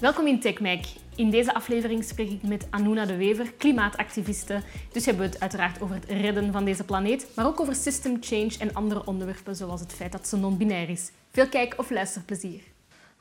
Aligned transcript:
Welkom 0.00 0.26
in 0.26 0.40
TechMac. 0.40 0.84
In 1.16 1.30
deze 1.30 1.54
aflevering 1.54 2.04
spreek 2.04 2.30
ik 2.30 2.42
met 2.42 2.66
Anuna 2.70 3.04
de 3.06 3.16
Wever, 3.16 3.52
klimaatactiviste. 3.52 4.60
Dus 4.92 5.04
hebben 5.06 5.24
we 5.24 5.30
het 5.30 5.40
uiteraard 5.40 5.80
over 5.82 5.94
het 5.94 6.04
redden 6.04 6.52
van 6.52 6.64
deze 6.64 6.84
planeet, 6.84 7.26
maar 7.36 7.46
ook 7.46 7.60
over 7.60 7.74
system 7.74 8.16
change 8.20 8.50
en 8.58 8.74
andere 8.74 9.06
onderwerpen, 9.06 9.56
zoals 9.56 9.80
het 9.80 9.92
feit 9.92 10.12
dat 10.12 10.28
ze 10.28 10.36
non-binair 10.36 10.88
is. 10.88 11.10
Veel 11.30 11.48
kijk- 11.48 11.74
of 11.78 11.90
luisterplezier. 11.90 12.60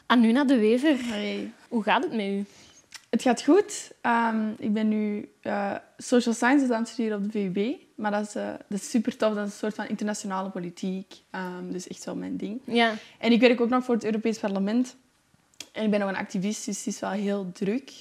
Anuna 0.06 0.44
de 0.44 0.58
Wever, 0.58 0.96
Hey. 1.00 1.52
hoe 1.68 1.84
gaat 1.84 2.04
het 2.04 2.12
met 2.14 2.26
u? 2.26 2.46
Het 3.10 3.22
gaat 3.22 3.44
goed. 3.44 3.92
Ehm, 4.02 4.50
ik 4.58 4.74
ben 4.74 4.88
nu 4.88 5.30
eh, 5.42 5.76
social 5.98 6.34
sciences 6.34 6.70
aan 6.70 6.80
het 6.82 6.88
studeren 6.90 7.18
op 7.18 7.32
de 7.32 7.32
VUB. 7.32 7.76
Maar 7.96 8.12
dat 8.12 8.28
is, 8.28 8.36
eh, 8.36 8.48
dat 8.70 8.80
is 8.80 8.90
super 8.90 9.18
tof. 9.18 9.34
Dat 9.34 9.46
is 9.48 9.52
een 9.54 9.58
soort 9.58 9.76
van 9.76 9.88
internationale 9.88 10.50
politiek. 10.50 11.14
Ehm, 11.32 11.72
dus 11.72 11.88
echt 11.88 12.04
wel 12.06 12.16
mijn 12.16 12.38
ding. 12.38 12.60
Ja, 12.64 12.94
En 13.18 13.32
ik 13.32 13.40
werk 13.40 13.62
ook 13.62 13.70
nog 13.70 13.84
voor 13.84 13.96
het 13.96 14.04
Europees 14.06 14.40
Parlement. 14.40 14.96
En 15.78 15.84
ik 15.84 15.90
ben 15.92 16.00
nog 16.00 16.10
een 16.10 16.16
activist, 16.18 16.66
dus 16.66 16.78
het 16.78 16.88
is 16.88 17.00
wel 17.00 17.10
heel 17.10 17.52
druk. 17.54 17.92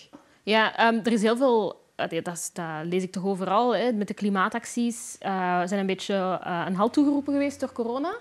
ja 0.43 0.76
ehm, 0.76 0.98
er 1.04 1.12
is 1.12 1.22
heel 1.22 1.36
veel... 1.36 1.85
dat, 1.96 2.12
is- 2.12 2.50
dat 2.52 2.66
lees 2.85 3.02
ik 3.02 3.12
toch 3.12 3.25
overal, 3.26 3.76
hè, 3.76 3.93
met 3.93 4.08
de 4.08 4.14
klimaatacties. 4.14 5.16
eh 5.18 5.61
zijn 5.64 5.80
een 5.80 5.86
beetje 5.86 6.40
eh, 6.44 6.64
een 6.66 6.75
halt 6.75 6.93
toegeroepen 6.93 7.32
geweest 7.32 7.61
door 7.61 7.72
corona. 7.72 8.14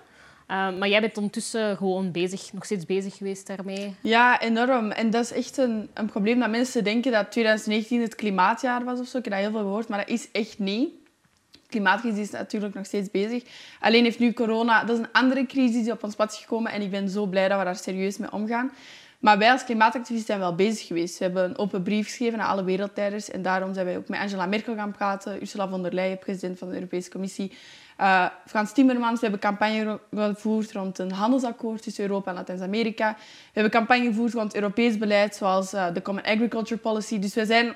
Eh, 0.46 0.76
maar 0.78 0.88
jij 0.88 1.00
bent 1.00 1.16
ondertussen 1.16 1.76
gewoon 1.76 2.10
bezig, 2.12 2.52
nog 2.52 2.64
steeds 2.64 2.84
bezig 2.86 3.16
geweest 3.16 3.46
daarmee. 3.46 3.94
Ja, 4.00 4.40
enorm. 4.40 4.90
En 4.90 5.10
dat 5.10 5.24
is 5.24 5.32
echt 5.32 5.56
een, 5.56 5.88
een 5.94 6.06
probleem 6.06 6.38
dat 6.40 6.50
mensen 6.50 6.84
denken 6.84 7.12
dat 7.12 7.30
2019 7.32 8.00
het 8.00 8.14
klimaatjaar 8.14 8.84
was 8.84 9.00
of 9.00 9.06
zo. 9.06 9.18
Ik 9.18 9.24
heb 9.24 9.32
dat 9.32 9.42
heel 9.42 9.50
veel 9.50 9.60
gehoord, 9.60 9.88
maar 9.88 9.98
dat 9.98 10.08
is 10.08 10.28
echt 10.32 10.58
niet. 10.58 10.88
De 11.52 11.58
klimaatcrisis 11.72 12.18
is 12.20 12.30
natuurlijk 12.30 12.74
nog 12.74 12.86
steeds 12.86 13.10
bezig. 13.10 13.42
Alleen 13.80 14.04
heeft 14.04 14.18
nu 14.18 14.32
corona... 14.32 14.84
Dat 14.84 14.96
is 14.98 15.04
een 15.04 15.12
andere 15.12 15.46
crisis 15.46 15.82
die 15.82 15.92
op 15.92 16.02
ons 16.04 16.14
pad 16.14 16.32
is 16.32 16.38
gekomen. 16.38 16.72
En 16.72 16.82
ik 16.82 16.90
ben 16.90 17.08
zo 17.08 17.26
blij 17.26 17.48
dat 17.48 17.58
we 17.58 17.64
daar 17.64 17.76
serieus 17.76 18.16
mee 18.18 18.32
omgaan. 18.32 18.70
Maar 19.20 19.38
wij 19.38 19.50
als 19.50 19.64
klimaatactivisten 19.64 20.26
zijn 20.26 20.38
wel 20.38 20.54
bezig 20.54 20.86
geweest. 20.86 21.18
We 21.18 21.24
hebben 21.24 21.44
een 21.44 21.58
open 21.58 21.82
brief 21.82 22.04
geschreven 22.04 22.40
aan 22.40 22.48
alle 22.48 22.64
wereldleiders. 22.64 23.30
En 23.30 23.42
daarom 23.42 23.74
zijn 23.74 23.86
wij 23.86 23.96
ook 23.96 24.08
met 24.08 24.20
Angela 24.20 24.46
Merkel 24.46 24.74
gaan 24.74 24.92
praten. 24.92 25.40
Ursula 25.40 25.68
von 25.68 25.82
der 25.82 25.92
Leyen, 25.92 26.18
president 26.18 26.58
van 26.58 26.68
de 26.68 26.74
Europese 26.74 27.10
Commissie. 27.10 27.52
Eh, 27.96 28.26
Frans 28.46 28.72
Timmermans. 28.72 29.20
We 29.20 29.26
hebben 29.28 29.40
campagne 29.40 30.00
gevoerd 30.14 30.72
rond 30.72 30.98
een 30.98 31.12
handelsakkoord 31.12 31.82
tussen 31.82 32.04
Europa 32.04 32.30
en 32.30 32.36
Latijns-Amerika. 32.36 33.14
We 33.18 33.50
hebben 33.52 33.72
campagne 33.72 34.04
gevoerd 34.04 34.32
rond 34.32 34.54
Europees 34.54 34.98
beleid, 34.98 35.34
zoals 35.34 35.72
eh, 35.72 35.86
de 35.92 36.02
Common 36.02 36.24
Agriculture 36.24 36.80
Policy. 36.80 37.18
Dus 37.18 37.34
we 37.34 37.46
zijn 37.46 37.74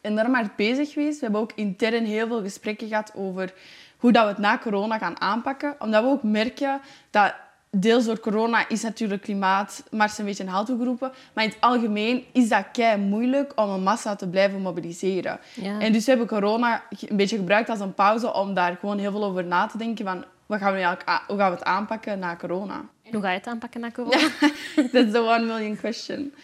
enorm 0.00 0.34
hard 0.34 0.56
bezig 0.56 0.92
geweest. 0.92 1.18
We 1.18 1.24
hebben 1.24 1.40
ook 1.40 1.52
intern 1.54 2.04
heel 2.04 2.26
veel 2.26 2.42
gesprekken 2.42 2.88
gehad 2.88 3.12
over 3.14 3.52
hoe 3.96 4.12
dat 4.12 4.22
we 4.22 4.28
het 4.28 4.38
na 4.38 4.58
corona 4.58 4.98
gaan 4.98 5.20
aanpakken. 5.20 5.74
Omdat 5.78 6.02
we 6.02 6.08
ook 6.08 6.22
merken 6.22 6.80
dat 7.10 7.34
deels 7.76 8.04
door 8.04 8.20
corona 8.20 8.68
is 8.68 8.82
natuurlijk 8.82 9.22
klimaatmars 9.22 10.18
een 10.18 10.24
beetje 10.24 10.42
een 10.42 10.48
halt 10.48 10.66
toegeroepen. 10.66 11.12
Maar 11.32 11.44
in 11.44 11.50
het 11.50 11.60
algemeen 11.60 12.24
is 12.32 12.48
dat 12.48 12.64
kei 12.72 13.00
moeilijk 13.00 13.52
om 13.54 13.70
een 13.70 13.82
massa 13.82 14.16
te 14.16 14.28
blijven 14.28 14.60
mobiliseren. 14.60 15.40
Ja. 15.54 15.80
En 15.80 15.92
dus 15.92 16.04
we 16.04 16.10
hebben 16.10 16.28
corona 16.28 16.82
een 17.00 17.16
beetje 17.16 17.36
gebruikt 17.36 17.68
als 17.68 17.80
een 17.80 17.94
pauze 17.94 18.32
om 18.32 18.54
daar 18.54 18.76
gewoon 18.80 18.98
heel 18.98 19.10
veel 19.10 19.24
over 19.24 19.44
na 19.44 19.66
te 19.66 19.78
denken. 19.78 20.04
Van, 20.04 20.24
wat 20.46 20.58
gaan 20.58 20.72
we 20.72 20.80
eigenlijk 20.80 21.22
hoe 21.26 21.38
gaan 21.38 21.50
we 21.50 21.56
het 21.56 21.64
aanpakken 21.64 22.18
na 22.18 22.36
corona? 22.36 22.84
Hoe 23.10 23.20
ga 23.20 23.30
je 23.30 23.38
het 23.38 23.46
aanpakken 23.46 23.80
na 23.80 23.90
corona? 23.90 24.28
That's 24.92 25.12
the 25.12 25.22
one 25.22 25.44
million 25.44 25.76
question. 25.76 26.34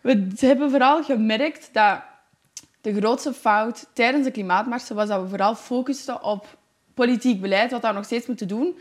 We 0.00 0.28
hebben 0.36 0.70
vooral 0.70 1.02
gemerkt 1.02 1.68
dat 1.72 2.00
de 2.80 2.94
grootste 2.94 3.32
fout 3.32 3.86
tijdens 3.92 4.24
de 4.24 4.30
klimaatmarsen 4.30 4.96
was 4.96 5.08
dat 5.08 5.22
we 5.22 5.28
vooral 5.28 5.54
focusten 5.54 6.22
op 6.22 6.58
politiek 6.94 7.40
beleid, 7.40 7.70
wat 7.70 7.82
we 7.82 7.92
nog 7.92 8.04
steeds 8.04 8.26
moeten 8.26 8.48
doen. 8.48 8.78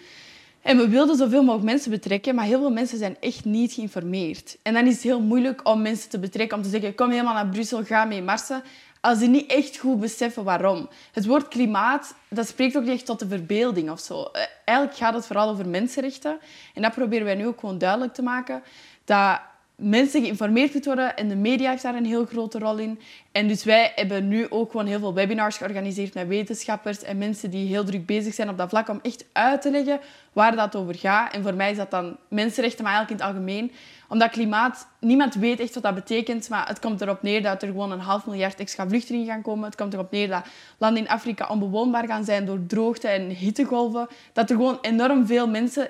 En 0.64 0.78
we 0.78 0.88
wilden 0.88 1.16
zoveel 1.18 1.44
mogelijk 1.44 1.70
mensen 1.70 1.92
betrekken, 1.92 2.36
maar 2.36 2.46
heel 2.46 2.60
veel 2.60 2.72
mensen 2.72 2.98
zijn 2.98 3.18
echt 3.20 3.46
niet 3.46 3.74
geïnformeerd. 3.74 4.58
En 4.62 4.74
dan 4.74 4.86
is 4.86 4.94
het 4.94 5.04
heel 5.04 5.22
moeilijk 5.22 5.68
om 5.68 5.82
mensen 5.82 6.10
te 6.10 6.20
betrekken, 6.20 6.58
om 6.58 6.64
te 6.64 6.70
zeggen, 6.70 6.96
kom 6.96 7.10
helemaal 7.10 7.34
naar 7.34 7.48
Brussel, 7.48 7.84
ga 7.84 8.06
mee 8.06 8.22
marsen, 8.22 8.64
als 9.02 9.20
ze 9.20 9.26
niet 9.26 9.52
echt 9.52 9.78
goed 9.78 10.00
beseffen 10.00 10.44
waarom. 10.44 10.90
Het 11.12 11.26
woord 11.26 11.48
klimaat, 11.48 12.16
dat 12.30 12.48
spreekt 12.48 12.78
ook 12.78 12.84
niet 12.84 12.94
echt 12.94 13.06
tot 13.06 13.20
de 13.20 13.28
verbeelding 13.28 13.90
of 13.90 14.00
zo. 14.00 14.24
Eh, 14.24 14.42
Eigenlijk 14.66 14.98
gaat 14.98 15.14
het 15.14 15.26
vooral 15.26 15.50
over 15.50 15.68
mensenrechten. 15.68 16.38
En 16.74 16.82
dat 16.82 16.94
proberen 16.94 17.26
wij 17.26 17.36
nu 17.36 17.48
ook 17.48 17.60
gewoon 17.60 17.78
duidelijk 17.78 18.14
te 18.14 18.22
maken, 18.22 18.64
dat 19.06 19.40
mensen 19.84 20.22
geïnformeerd 20.22 20.74
moeten 20.74 20.96
worden 20.96 21.18
en 21.18 21.28
de 21.28 21.36
media 21.36 21.70
heeft 21.70 21.84
daar 21.84 21.96
een 21.96 22.06
heel 22.06 22.26
grote 22.26 22.60
rol 22.60 22.78
in. 22.78 23.00
En 23.32 23.48
dus 23.48 23.64
wij 23.64 23.92
hebben 23.96 24.28
nu 24.28 24.46
ook 24.50 24.72
gewoon 24.72 24.86
heel 24.86 25.00
veel 25.00 25.14
webinars 25.14 25.58
georganiseerd 25.58 26.14
met 26.14 26.28
wetenschappers 26.28 27.04
en 27.04 27.18
mensen 27.18 27.50
die 27.50 27.68
heel 27.68 27.84
druk 27.84 28.06
bezig 28.06 28.34
zijn 28.34 28.50
op 28.50 28.58
dat 28.58 28.70
vlak 28.70 28.90
om 28.90 29.00
echt 29.02 29.26
uit 29.32 29.62
te 29.62 29.72
leggen 29.72 30.00
waar 30.34 30.56
dat 30.56 30.76
over 30.76 30.96
gaat. 30.96 31.34
En 31.34 31.44
voor 31.44 31.54
mij 31.54 31.72
is 31.72 31.78
dat 31.78 31.92
dan 31.92 32.18
mensenrechten, 32.28 32.84
maar 32.84 32.94
eigenlijk 32.94 33.22
in 33.22 33.28
het 33.28 33.36
algemeen. 33.36 33.72
Omdat 34.08 34.30
klimaat, 34.30 34.88
niemand 35.00 35.36
weet 35.36 35.60
echt 35.60 35.74
wat 35.74 35.84
dat 35.84 35.96
betekent, 35.96 36.50
maar 36.50 36.68
het 36.68 36.80
komt 36.80 37.02
erop 37.02 37.22
neer 37.22 37.42
dat 37.44 37.62
er 37.62 37.68
gewoon 37.68 37.92
een 37.92 38.00
half 38.00 38.26
miljard 38.26 38.60
extra 38.60 38.88
vluchtelingen 38.88 39.28
gaan 39.28 39.42
komen. 39.42 39.66
Het 39.66 39.76
komt 39.76 39.94
erop 39.94 40.12
neer 40.12 40.28
dat 40.28 40.46
landen 40.78 41.04
in 41.04 41.10
Afrika 41.10 41.48
onbewoonbaar 41.48 42.08
gaan 42.08 42.24
zijn 42.24 42.46
door 42.46 42.60
droogte 42.68 43.08
en 43.08 43.30
hittegolven. 43.30 44.08
Dat 44.34 44.50
er 44.50 44.56
gewoon 44.56 44.78
enorm 44.82 45.26
veel 45.26 45.48
mensen 45.48 45.90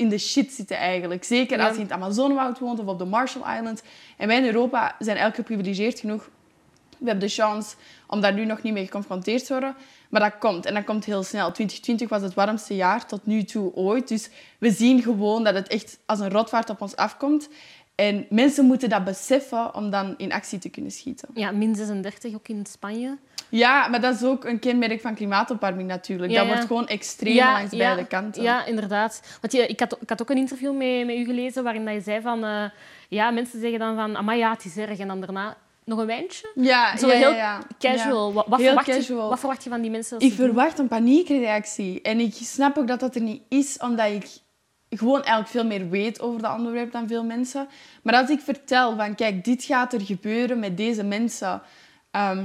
in 0.00 0.08
de 0.08 0.18
shit 0.18 0.52
zitten 0.52 0.76
eigenlijk. 0.76 1.24
Zeker 1.24 1.58
Ja. 1.58 1.64
als 1.64 1.74
je 1.74 1.80
in 1.82 1.86
het 1.86 1.94
Amazonewoud 1.94 2.58
woont 2.58 2.78
of 2.78 2.86
op 2.86 2.98
de 2.98 3.04
Marshall 3.04 3.56
Islands. 3.58 3.82
En 4.16 4.26
wij 4.28 4.36
in 4.36 4.44
Europa 4.44 4.94
zijn 4.98 5.16
eigenlijk 5.16 5.36
geprivilegeerd 5.48 6.00
genoeg. 6.00 6.28
We 6.98 7.06
hebben 7.06 7.28
de 7.28 7.34
chance 7.34 7.76
om 8.06 8.20
daar 8.20 8.32
nu 8.34 8.44
nog 8.44 8.62
niet 8.62 8.72
mee 8.72 8.84
geconfronteerd 8.84 9.46
te 9.46 9.52
worden. 9.52 9.74
Maar 10.08 10.20
dat 10.20 10.38
komt. 10.38 10.66
En 10.66 10.74
dat 10.74 10.84
komt 10.84 11.04
heel 11.04 11.22
snel. 11.22 11.52
2020 11.52 12.08
was 12.08 12.22
het 12.22 12.34
warmste 12.34 12.76
jaar 12.76 13.06
tot 13.06 13.26
nu 13.26 13.42
toe 13.44 13.74
ooit. 13.74 14.08
Dus 14.08 14.28
we 14.58 14.70
zien 14.70 15.02
gewoon 15.02 15.44
dat 15.44 15.54
het 15.54 15.68
echt 15.68 15.98
als 16.06 16.20
een 16.20 16.30
rotvaart 16.30 16.70
op 16.70 16.80
ons 16.80 16.96
afkomt. 16.96 17.48
En 17.94 18.26
mensen 18.30 18.64
moeten 18.64 18.88
dat 18.88 19.04
beseffen 19.04 19.74
om 19.74 19.90
dan 19.90 20.14
in 20.16 20.32
actie 20.32 20.58
te 20.58 20.68
kunnen 20.68 20.90
schieten. 20.90 21.28
Ja, 21.34 21.50
min 21.50 21.74
36 21.74 22.34
ook 22.34 22.48
in 22.48 22.66
Spanje. 22.66 23.18
Ja, 23.50 23.88
maar 23.88 24.00
dat 24.00 24.14
is 24.14 24.24
ook 24.24 24.44
een 24.44 24.58
kenmerk 24.58 25.00
van 25.00 25.14
klimaatopwarming 25.14 25.88
natuurlijk. 25.88 26.32
Ja, 26.32 26.38
dat 26.38 26.46
ja. 26.46 26.52
wordt 26.52 26.66
gewoon 26.66 26.86
extreem 26.86 27.36
langs 27.36 27.76
beide 27.76 28.06
kanten. 28.06 28.42
Ja, 28.42 28.64
inderdaad. 28.64 29.38
Want 29.40 29.52
je, 29.52 29.66
ik, 29.66 29.80
had, 29.80 29.96
ik 30.00 30.08
had 30.08 30.22
ook 30.22 30.30
een 30.30 30.36
interview 30.36 30.76
met, 30.76 31.06
met 31.06 31.16
u 31.16 31.24
gelezen 31.24 31.64
waarin 31.64 31.84
dat 31.84 31.94
je 31.94 32.00
zei 32.00 32.20
van... 32.20 32.44
eh, 32.44 32.64
ja, 33.08 33.30
mensen 33.30 33.60
zeggen 33.60 33.78
dan 33.78 33.94
van... 33.96 34.16
Amai, 34.16 34.38
ja, 34.38 34.50
het 34.50 34.64
is 34.64 34.76
erg. 34.76 34.98
En 34.98 35.08
dan 35.08 35.20
daarna 35.20 35.56
nog 35.84 35.98
een 35.98 36.06
wijntje. 36.06 36.50
Ja, 36.54 36.96
Zo 36.96 37.06
ja, 37.06 37.12
heel 37.14 37.34
ja. 37.34 37.58
Casual. 37.78 38.32
Wat, 38.32 38.46
Heel 38.46 38.56
verwacht 38.66 38.86
Je, 38.86 38.92
casual. 38.92 39.28
wat 39.28 39.38
verwacht 39.38 39.64
je 39.64 39.70
van 39.70 39.80
die 39.80 39.90
mensen? 39.90 40.16
als 40.16 40.24
Ik 40.24 40.36
doen? 40.36 40.46
verwacht 40.46 40.78
een 40.78 40.88
paniekreactie. 40.88 42.02
En 42.02 42.20
ik 42.20 42.34
snap 42.34 42.78
ook 42.78 42.88
dat 42.88 43.00
dat 43.00 43.14
er 43.14 43.20
niet 43.22 43.42
is, 43.48 43.78
omdat 43.78 44.06
ik 44.06 44.26
gewoon 44.98 45.22
eigenlijk 45.22 45.48
veel 45.48 45.64
meer 45.66 45.88
weet 45.88 46.20
over 46.20 46.42
dat 46.42 46.56
onderwerp 46.56 46.92
dan 46.92 47.08
veel 47.08 47.24
mensen. 47.24 47.68
Maar 48.02 48.14
als 48.14 48.30
ik 48.30 48.40
vertel 48.40 48.96
van, 48.96 49.14
kijk, 49.14 49.44
dit 49.44 49.64
gaat 49.64 49.92
er 49.92 50.00
gebeuren 50.00 50.58
met 50.58 50.76
deze 50.76 51.02
mensen... 51.04 51.62
ehm, 52.10 52.44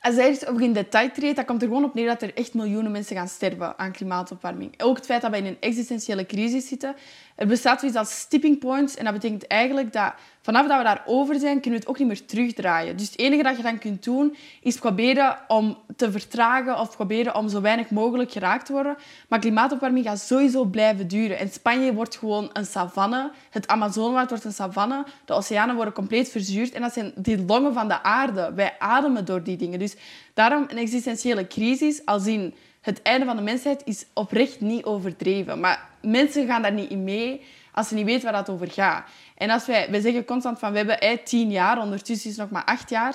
als 0.00 0.14
je 0.14 0.20
ergens 0.20 0.46
over 0.46 0.62
in 0.62 0.72
detail 0.72 1.10
treedt, 1.10 1.36
dan 1.36 1.44
komt 1.44 1.62
er 1.62 1.68
gewoon 1.68 1.84
op 1.84 1.94
neer 1.94 2.06
dat 2.06 2.22
er 2.22 2.34
echt 2.34 2.54
miljoenen 2.54 2.92
mensen 2.92 3.16
gaan 3.16 3.28
sterven 3.28 3.78
aan 3.78 3.92
klimaatopwarming. 3.92 4.82
Ook 4.82 4.96
het 4.96 5.06
feit 5.06 5.22
dat 5.22 5.30
we 5.30 5.36
in 5.36 5.46
een 5.46 5.56
existentiële 5.60 6.26
crisis 6.26 6.68
zitten. 6.68 6.94
Er 7.34 7.46
bestaat 7.46 7.80
zoiets 7.80 7.98
als 7.98 8.26
tipping 8.28 8.58
points. 8.58 8.96
En 8.96 9.04
dat 9.04 9.12
betekent 9.12 9.46
eigenlijk 9.46 9.92
dat 9.92 10.12
vanaf 10.42 10.66
dat 10.66 10.78
we 10.78 10.84
daarover 10.84 11.38
zijn, 11.38 11.60
kunnen 11.60 11.70
we 11.70 11.76
het 11.76 11.86
ook 11.86 11.98
niet 11.98 12.08
meer 12.08 12.24
terugdraaien. 12.24 12.96
Dus 12.96 13.10
het 13.10 13.18
enige 13.18 13.42
dat 13.42 13.56
je 13.56 13.62
dan 13.62 13.78
kunt 13.78 14.04
doen, 14.04 14.36
is 14.62 14.76
proberen 14.76 15.38
om 15.48 15.78
te 15.96 16.10
vertragen 16.10 16.78
of 16.78 16.96
proberen 16.96 17.34
om 17.34 17.48
zo 17.48 17.60
weinig 17.60 17.90
mogelijk 17.90 18.32
geraakt 18.32 18.66
te 18.66 18.72
worden. 18.72 18.96
Maar 19.28 19.38
klimaatopwarming 19.38 20.04
gaat 20.04 20.20
sowieso 20.20 20.64
blijven 20.64 21.08
duren. 21.08 21.38
En 21.38 21.48
Spanje 21.48 21.94
wordt 21.94 22.16
gewoon 22.16 22.50
een 22.52 22.66
savanne. 22.66 23.30
Het 23.50 23.68
Amazonewoud 23.68 24.28
wordt 24.28 24.44
een 24.44 24.52
savanne. 24.52 25.04
De 25.24 25.32
oceanen 25.32 25.74
worden 25.74 25.94
compleet 25.94 26.30
verzuurd. 26.30 26.72
En 26.72 26.80
dat 26.80 26.92
zijn 26.92 27.12
die 27.16 27.44
longen 27.44 27.72
van 27.72 27.88
de 27.88 28.02
aarde. 28.02 28.52
Wij 28.54 28.74
ademen 28.78 29.24
door 29.24 29.42
die 29.42 29.56
dingen. 29.56 29.78
Dus 29.78 29.96
daarom 30.34 30.64
een 30.68 30.78
existentiële 30.78 31.46
crisis, 31.46 32.04
als 32.04 32.26
in 32.26 32.54
het 32.80 33.02
einde 33.02 33.26
van 33.26 33.36
de 33.36 33.42
mensheid, 33.42 33.82
is 33.84 34.06
oprecht 34.14 34.60
niet 34.60 34.84
overdreven. 34.84 35.60
Maar 35.60 35.88
mensen 36.02 36.46
gaan 36.46 36.62
daar 36.62 36.72
niet 36.72 36.90
in 36.90 37.04
mee 37.04 37.44
als 37.72 37.88
ze 37.88 37.94
niet 37.94 38.04
weten 38.04 38.22
waar 38.22 38.44
dat 38.44 38.48
over 38.48 38.70
gaat. 38.70 39.08
En 39.36 39.50
als 39.50 39.66
wij, 39.66 39.90
wij 39.90 40.00
zeggen 40.00 40.24
constant 40.24 40.58
van, 40.58 40.70
we 40.70 40.76
hebben 40.76 41.00
eh, 41.00 41.18
tien 41.24 41.50
jaar, 41.50 41.78
ondertussen 41.78 42.30
is 42.30 42.36
het 42.36 42.50
nog 42.50 42.50
maar 42.50 42.74
acht 42.74 42.90
jaar. 42.90 43.14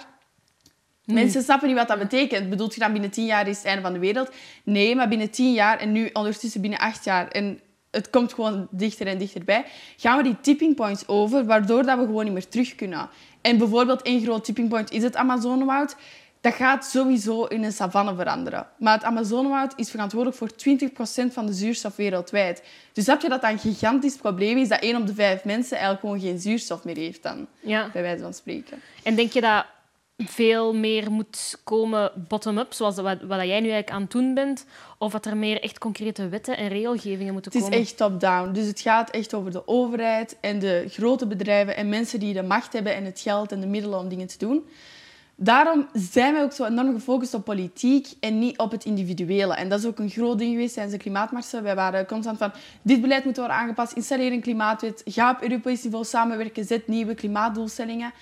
Mensen 1.06 1.44
snappen 1.44 1.67
niet 1.67 1.77
wat 1.77 1.88
dat 1.88 2.00
betekent. 2.00 2.50
Bedoelt 2.50 2.73
je 2.73 2.79
dan 2.79 2.91
binnen 2.91 3.12
tien 3.12 3.25
jaar 3.25 3.47
is 3.47 3.57
het 3.57 3.65
einde 3.65 3.81
van 3.81 3.94
de 3.94 4.00
wereld? 4.00 4.29
Nee, 4.63 4.95
maar 4.95 5.07
binnen 5.07 5.29
tien 5.29 5.53
jaar 5.53 5.79
en 5.79 5.91
nu 5.91 6.09
ondertussen 6.13 6.61
binnen 6.61 6.79
acht 6.79 7.03
jaar. 7.03 7.27
En 7.27 7.59
het 7.91 8.09
komt 8.09 8.33
gewoon 8.33 8.68
dichter 8.71 9.07
en 9.07 9.18
dichterbij. 9.18 9.65
Gaan 9.97 10.18
we 10.18 10.23
die 10.23 10.39
tipping 10.41 10.75
points 10.75 11.07
over, 11.07 11.45
waardoor 11.45 11.83
dat 11.83 12.00
we 12.00 12.06
gewoon 12.06 12.23
niet 12.23 12.33
meer 12.33 12.47
terug 12.47 12.75
kunnen. 12.75 13.09
En 13.41 13.57
bijvoorbeeld 13.57 14.01
één 14.01 14.21
groot 14.21 14.45
tipping 14.45 14.69
point 14.69 14.91
is 14.91 15.03
het 15.03 15.15
Amazonewoud. 15.15 15.95
Dat 16.45 16.53
gaat 16.53 16.86
sowieso 16.86 17.44
in 17.44 17.63
een 17.63 17.71
savanne 17.71 18.15
veranderen. 18.15 18.68
Maar 18.77 18.94
het 18.94 19.03
Amazonewoud 19.03 19.74
is 19.75 19.89
verantwoordelijk 19.92 20.38
voor 20.38 20.50
20% 21.30 21.33
van 21.33 21.45
de 21.45 21.53
zuurstof 21.53 21.95
wereldwijd. 21.95 22.63
Dus 22.94 23.03
snap 23.03 23.21
je 23.21 23.30
dat 23.30 23.42
dat 23.42 23.51
een 23.51 23.59
gigantisch 23.59 24.15
probleem 24.15 24.57
is 24.57 24.68
dat 24.68 24.80
één 24.81 24.95
op 24.95 25.07
de 25.07 25.13
vijf 25.13 25.44
mensen 25.44 25.77
eigenlijk 25.77 26.06
gewoon 26.06 26.19
geen 26.19 26.39
zuurstof 26.39 26.83
meer 26.83 26.95
heeft 26.97 27.24
dan, 27.24 27.47
Ja. 27.59 27.89
bij 27.94 28.01
wijze 28.01 28.24
van 28.24 28.33
spreken. 28.33 28.81
En 29.03 29.15
denk 29.15 29.31
je 29.31 29.42
dat 29.42 29.65
veel 30.18 30.74
meer 30.74 31.12
moet 31.12 31.59
komen 31.63 32.12
bottom-up, 32.27 32.74
zoals 32.74 32.95
wat, 32.95 33.18
wat 33.21 33.38
jij 33.38 33.59
nu 33.59 33.69
eigenlijk 33.69 33.92
aan 33.92 34.01
het 34.01 34.12
doen 34.12 34.33
bent, 34.33 34.65
of 34.97 35.12
dat 35.12 35.25
er 35.25 35.38
meer 35.38 35.62
echt 35.62 35.77
concrete 35.77 36.30
wetten 36.30 36.57
en 36.57 36.68
regelgevingen 36.68 37.33
moeten 37.33 37.51
Het 37.51 37.62
is 37.62 37.68
komen? 37.68 37.86
echt 37.86 37.97
top-down. 37.97 38.51
Dus 38.51 38.68
het 38.68 38.80
gaat 38.80 39.09
echt 39.09 39.33
over 39.33 39.51
de 39.51 39.68
overheid 39.68 40.38
en 40.42 40.59
de 40.59 40.86
grote 40.89 41.27
bedrijven 41.27 41.75
en 41.75 41.89
mensen 41.89 42.19
die 42.19 42.33
de 42.33 42.44
macht 42.44 42.74
hebben 42.74 42.95
en 42.95 43.06
het 43.06 43.19
geld 43.19 43.51
en 43.51 43.59
de 43.59 43.68
middelen 43.68 44.00
om 44.00 44.09
dingen 44.09 44.27
te 44.27 44.38
doen. 44.38 44.65
Daarom 45.37 45.87
zijn 45.93 46.33
wij 46.33 46.43
ook 46.43 46.51
zo 46.51 46.65
enorm 46.65 46.93
gefocust 46.93 47.33
op 47.33 47.45
politiek 47.45 48.07
en 48.19 48.39
niet 48.39 48.57
op 48.57 48.71
het 48.71 48.85
individuele. 48.85 49.55
En 49.55 49.69
dat 49.69 49.79
is 49.79 49.85
ook 49.85 49.99
een 49.99 50.09
groot 50.09 50.37
ding 50.37 50.51
geweest 50.51 50.73
tijdens 50.73 50.95
de 50.95 51.01
klimaatmarsen. 51.01 51.63
Wij 51.63 51.75
waren 51.75 52.05
constant 52.05 52.37
van, 52.37 52.51
dit 52.81 53.01
beleid 53.01 53.25
moet 53.25 53.37
worden 53.37 53.55
aangepast, 53.55 53.93
installeer 53.93 54.31
een 54.31 54.41
klimaatwet, 54.41 55.01
ga 55.05 55.31
op 55.31 55.41
Europees 55.41 55.83
niveau 55.83 56.05
samenwerken, 56.05 56.65
zet 56.65 56.87
nieuwe 56.87 57.15
klimaatdoelstellingen. 57.15 58.13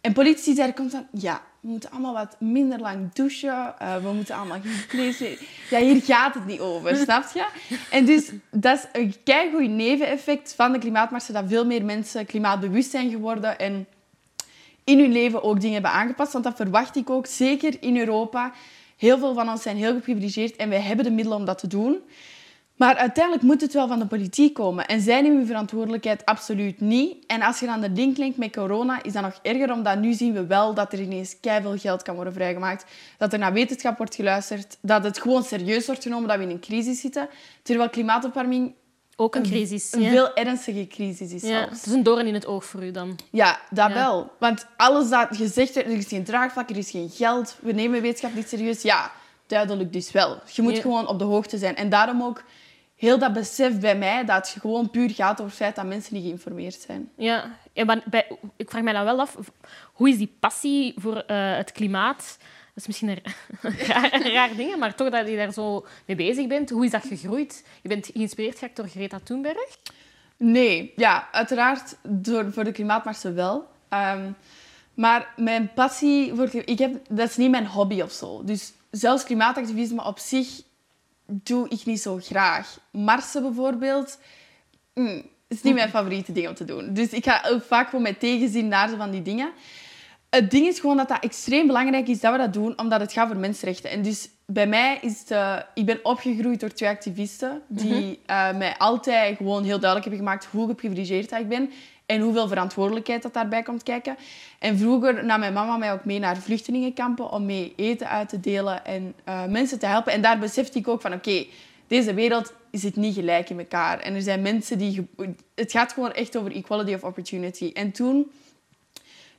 En 0.00 0.12
politici 0.12 0.54
zeiden 0.54 0.76
constant, 0.76 1.06
ja, 1.12 1.42
we 1.60 1.68
moeten 1.68 1.90
allemaal 1.90 2.14
wat 2.14 2.36
minder 2.40 2.78
lang 2.78 3.12
douchen, 3.12 3.74
uh, 3.82 3.96
we 3.96 4.12
moeten 4.12 4.34
allemaal 4.34 4.60
geen. 4.88 5.38
Ja, 5.70 5.78
hier 5.78 6.02
gaat 6.02 6.34
het 6.34 6.46
niet 6.46 6.60
over, 6.60 6.96
snap 6.96 7.24
je? 7.34 7.46
En 7.90 8.04
dus 8.04 8.30
dat 8.50 8.78
is 8.78 9.00
een 9.00 9.14
keigoed 9.24 9.70
neveneffect 9.70 10.54
van 10.54 10.72
de 10.72 10.78
klimaatmarsen, 10.78 11.34
dat 11.34 11.44
veel 11.46 11.66
meer 11.66 11.84
mensen 11.84 12.26
klimaatbewust 12.26 12.90
zijn 12.90 13.10
geworden 13.10 13.58
en 13.58 13.86
in 14.88 14.98
hun 14.98 15.12
leven 15.12 15.42
ook 15.42 15.60
dingen 15.60 15.72
hebben 15.72 15.90
aangepast. 15.90 16.32
Want 16.32 16.44
dat 16.44 16.56
verwacht 16.56 16.96
ik 16.96 17.10
ook, 17.10 17.26
zeker 17.26 17.76
in 17.80 17.96
Europa. 17.96 18.52
Heel 18.96 19.18
veel 19.18 19.34
van 19.34 19.48
ons 19.48 19.62
zijn 19.62 19.76
heel 19.76 19.92
geprivilegeerd 19.92 20.56
en 20.56 20.68
wij 20.68 20.80
hebben 20.80 21.04
de 21.04 21.10
middelen 21.10 21.38
om 21.38 21.44
dat 21.44 21.58
te 21.58 21.66
doen. 21.66 21.98
Maar 22.76 22.96
uiteindelijk 22.96 23.44
moet 23.44 23.60
het 23.60 23.72
wel 23.72 23.88
van 23.88 23.98
de 23.98 24.06
politiek 24.06 24.54
komen. 24.54 24.86
En 24.86 25.00
zij 25.00 25.20
nemen 25.20 25.36
hun 25.36 25.46
verantwoordelijkheid 25.46 26.24
absoluut 26.24 26.80
niet. 26.80 27.26
En 27.26 27.42
als 27.42 27.60
je 27.60 27.66
dan 27.66 27.80
de 27.80 27.90
link 27.90 28.16
linkt 28.16 28.36
met 28.36 28.52
corona, 28.52 29.02
is 29.02 29.12
dat 29.12 29.22
nog 29.22 29.38
erger, 29.42 29.72
omdat 29.72 29.98
nu 29.98 30.12
zien 30.12 30.32
we 30.32 30.46
wel 30.46 30.74
dat 30.74 30.92
er 30.92 31.00
ineens 31.00 31.36
veel 31.40 31.78
geld 31.78 32.02
kan 32.02 32.14
worden 32.14 32.32
vrijgemaakt. 32.32 32.84
Dat 33.18 33.32
er 33.32 33.38
naar 33.38 33.52
wetenschap 33.52 33.96
wordt 33.96 34.14
geluisterd. 34.14 34.78
Dat 34.80 35.04
het 35.04 35.20
gewoon 35.20 35.42
serieus 35.42 35.86
wordt 35.86 36.02
genomen 36.02 36.28
dat 36.28 36.36
we 36.36 36.42
in 36.42 36.50
een 36.50 36.60
crisis 36.60 37.00
zitten. 37.00 37.28
Terwijl 37.62 37.90
klimaatopwarming 37.90 38.74
ook 39.20 39.34
een 39.34 39.42
crisis. 39.42 39.92
Een, 39.92 40.04
veel 40.04 40.34
ernstige 40.34 40.86
crisis 40.86 41.32
is 41.32 41.42
ja, 41.42 41.68
Het 41.68 41.86
is 41.86 41.92
een 41.92 42.02
doorn 42.02 42.26
in 42.26 42.34
het 42.34 42.46
oog 42.46 42.64
voor 42.64 42.84
u 42.84 42.90
dan. 42.90 43.18
Ja, 43.30 43.60
dat 43.70 43.92
wel. 43.92 44.30
Want 44.38 44.66
alles 44.76 45.08
dat 45.08 45.28
gezegd 45.30 45.74
wordt, 45.74 45.88
er 45.88 45.96
is 45.96 46.06
geen 46.06 46.24
draagvlak, 46.24 46.70
er 46.70 46.76
is 46.76 46.90
geen 46.90 47.10
geld, 47.10 47.56
we 47.60 47.72
nemen 47.72 48.02
wetenschap 48.02 48.34
niet 48.34 48.48
serieus. 48.48 48.82
Ja, 48.82 49.12
duidelijk 49.46 49.92
dus 49.92 50.10
wel. 50.10 50.38
Je 50.52 50.62
moet 50.62 50.78
gewoon 50.78 51.06
op 51.06 51.18
de 51.18 51.24
hoogte 51.24 51.58
zijn. 51.58 51.76
En 51.76 51.88
daarom 51.88 52.22
ook 52.22 52.44
heel 52.96 53.18
dat 53.18 53.32
besef 53.32 53.78
bij 53.78 53.96
mij 53.96 54.24
dat 54.24 54.36
het 54.36 54.60
gewoon 54.60 54.90
puur 54.90 55.10
gaat 55.10 55.32
over 55.32 55.44
het 55.44 55.54
feit 55.54 55.76
dat 55.76 55.84
mensen 55.84 56.14
niet 56.14 56.24
geïnformeerd 56.24 56.80
zijn. 56.86 57.10
Ja, 57.16 57.56
en 57.72 58.02
bij, 58.04 58.26
ik 58.56 58.70
vraag 58.70 58.82
mij 58.82 58.92
dan 58.92 59.04
wel 59.04 59.20
af, 59.20 59.36
hoe 59.92 60.08
is 60.08 60.16
die 60.16 60.36
passie 60.40 60.94
voor 60.96 61.16
uh, 61.16 61.56
het 61.56 61.72
klimaat 61.72 62.38
is 62.78 62.86
misschien 62.86 63.08
een 63.08 63.22
raar, 63.86 64.12
een 64.12 64.32
raar 64.32 64.56
ding, 64.56 64.76
maar 64.76 64.94
toch 64.94 65.10
dat 65.10 65.28
je 65.28 65.36
daar 65.36 65.52
zo 65.52 65.86
mee 66.06 66.16
bezig 66.16 66.46
bent. 66.46 66.70
Hoe 66.70 66.84
is 66.84 66.90
dat 66.90 67.06
gegroeid? 67.06 67.64
Je 67.82 67.88
bent 67.88 68.10
geïnspireerd 68.12 68.58
geraakt 68.58 68.76
door 68.76 68.88
Greta 68.88 69.20
Thunberg? 69.22 69.78
Nee, 70.36 70.92
ja, 70.96 71.28
uiteraard 71.32 71.96
door, 72.02 72.52
voor 72.52 72.64
de 72.64 72.72
klimaatmarsen 72.72 73.34
wel. 73.34 73.68
Um, 73.90 74.36
maar 74.94 75.32
mijn 75.36 75.72
passie 75.74 76.34
voor 76.34 76.50
ik 76.64 76.78
heb, 76.78 77.00
dat 77.08 77.28
is 77.28 77.36
niet 77.36 77.50
mijn 77.50 77.66
hobby 77.66 78.00
of 78.00 78.12
zo. 78.12 78.44
Dus 78.44 78.72
zelfs 78.90 79.24
klimaatactivisme 79.24 80.04
op 80.04 80.18
zich 80.18 80.48
doe 81.26 81.68
ik 81.68 81.84
niet 81.84 82.00
zo 82.00 82.18
graag. 82.22 82.78
Marsen 82.90 83.42
bijvoorbeeld, 83.42 84.18
mm, 84.94 85.22
is 85.48 85.62
niet 85.62 85.74
mijn 85.74 85.90
favoriete 85.90 86.32
ding 86.32 86.48
om 86.48 86.54
te 86.54 86.64
doen. 86.64 86.94
Dus 86.94 87.08
ik 87.08 87.24
ga 87.24 87.60
vaak 87.60 87.88
voor 87.88 88.00
mijn 88.00 88.18
tegenzin 88.18 88.68
naar 88.68 88.88
van 88.88 89.10
die 89.10 89.22
dingen. 89.22 89.50
Het 90.30 90.50
ding 90.50 90.66
is 90.66 90.80
gewoon 90.80 90.96
dat 90.96 91.08
dat 91.08 91.22
extreem 91.22 91.66
belangrijk 91.66 92.08
is 92.08 92.20
dat 92.20 92.32
we 92.32 92.38
dat 92.38 92.52
doen, 92.52 92.78
omdat 92.78 93.00
het 93.00 93.12
gaat 93.12 93.28
voor 93.28 93.36
mensenrechten. 93.36 93.90
En 93.90 94.02
dus 94.02 94.28
bij 94.46 94.66
mij 94.66 94.98
is 95.00 95.18
het... 95.18 95.30
Uh, 95.30 95.56
ik 95.74 95.86
ben 95.86 95.98
opgegroeid 96.02 96.60
door 96.60 96.72
twee 96.72 96.88
activisten 96.88 97.62
die 97.68 98.20
uh, 98.26 98.56
mij 98.56 98.74
altijd 98.78 99.36
gewoon 99.36 99.64
heel 99.64 99.78
duidelijk 99.78 100.04
hebben 100.04 100.26
gemaakt 100.26 100.44
hoe 100.44 100.68
geprivilegeerd 100.68 101.32
ik 101.32 101.48
ben 101.48 101.70
en 102.06 102.20
hoeveel 102.20 102.48
verantwoordelijkheid 102.48 103.22
dat 103.22 103.34
daarbij 103.34 103.62
komt 103.62 103.82
kijken. 103.82 104.16
En 104.58 104.78
vroeger 104.78 105.24
nam 105.24 105.40
mijn 105.40 105.52
mama 105.52 105.76
mij 105.76 105.92
ook 105.92 106.04
mee 106.04 106.18
naar 106.18 106.36
vluchtelingenkampen 106.36 107.30
om 107.30 107.46
mee 107.46 107.72
eten 107.76 108.08
uit 108.08 108.28
te 108.28 108.40
delen 108.40 108.84
en 108.84 109.14
uh, 109.28 109.44
mensen 109.44 109.78
te 109.78 109.86
helpen. 109.86 110.12
En 110.12 110.22
daar 110.22 110.38
besefte 110.38 110.78
ik 110.78 110.88
ook 110.88 111.00
van, 111.00 111.12
oké, 111.12 111.28
okay, 111.28 111.48
deze 111.86 112.14
wereld 112.14 112.52
zit 112.70 112.96
niet 112.96 113.14
gelijk 113.14 113.50
in 113.50 113.58
elkaar. 113.58 114.00
En 114.00 114.14
er 114.14 114.22
zijn 114.22 114.42
mensen 114.42 114.78
die... 114.78 115.08
Het 115.54 115.72
gaat 115.72 115.92
gewoon 115.92 116.12
echt 116.12 116.36
over 116.36 116.52
equality 116.52 116.94
of 116.94 117.02
opportunity. 117.02 117.70
En 117.74 117.92
toen 117.92 118.30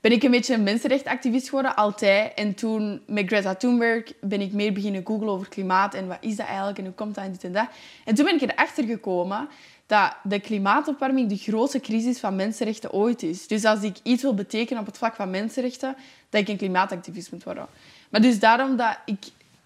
ben 0.01 0.11
ik 0.11 0.23
een 0.23 0.31
beetje 0.31 0.53
een 0.53 0.63
mensenrechtenactivist 0.63 1.45
geworden, 1.45 1.75
altijd. 1.75 2.33
En 2.33 2.53
toen 2.53 3.01
met 3.07 3.27
Greta 3.27 3.55
Thunberg 3.55 4.13
ben 4.21 4.41
ik 4.41 4.51
meer 4.51 4.73
beginnen 4.73 5.05
googlen 5.05 5.29
over 5.29 5.49
klimaat 5.49 5.93
en 5.93 6.07
wat 6.07 6.17
is 6.21 6.35
dat 6.35 6.45
eigenlijk 6.45 6.77
en 6.77 6.83
hoe 6.83 6.93
komt 6.93 7.15
dat 7.15 7.23
en 7.23 7.31
dit 7.31 7.43
en 7.43 7.51
dat. 7.51 7.67
En 8.05 8.15
toen 8.15 8.25
ben 8.25 8.35
ik 8.35 8.41
erachter 8.41 8.83
gekomen 8.83 9.49
dat 9.85 10.15
de 10.23 10.39
klimaatopwarming 10.39 11.29
de 11.29 11.37
grootste 11.37 11.79
crisis 11.79 12.19
van 12.19 12.35
mensenrechten 12.35 12.91
ooit 12.91 13.23
is. 13.23 13.47
Dus 13.47 13.65
als 13.65 13.81
ik 13.81 13.97
iets 14.03 14.21
wil 14.21 14.33
betekenen 14.33 14.81
op 14.81 14.85
het 14.85 14.97
vlak 14.97 15.15
van 15.15 15.29
mensenrechten, 15.29 15.95
dat 16.29 16.41
ik 16.41 16.47
een 16.47 16.57
klimaatactivist 16.57 17.31
moet 17.31 17.43
worden. 17.43 17.67
Maar 18.09 18.21
dus 18.21 18.39
daarom 18.39 18.75
dat 18.75 18.97
ik... 19.05 19.19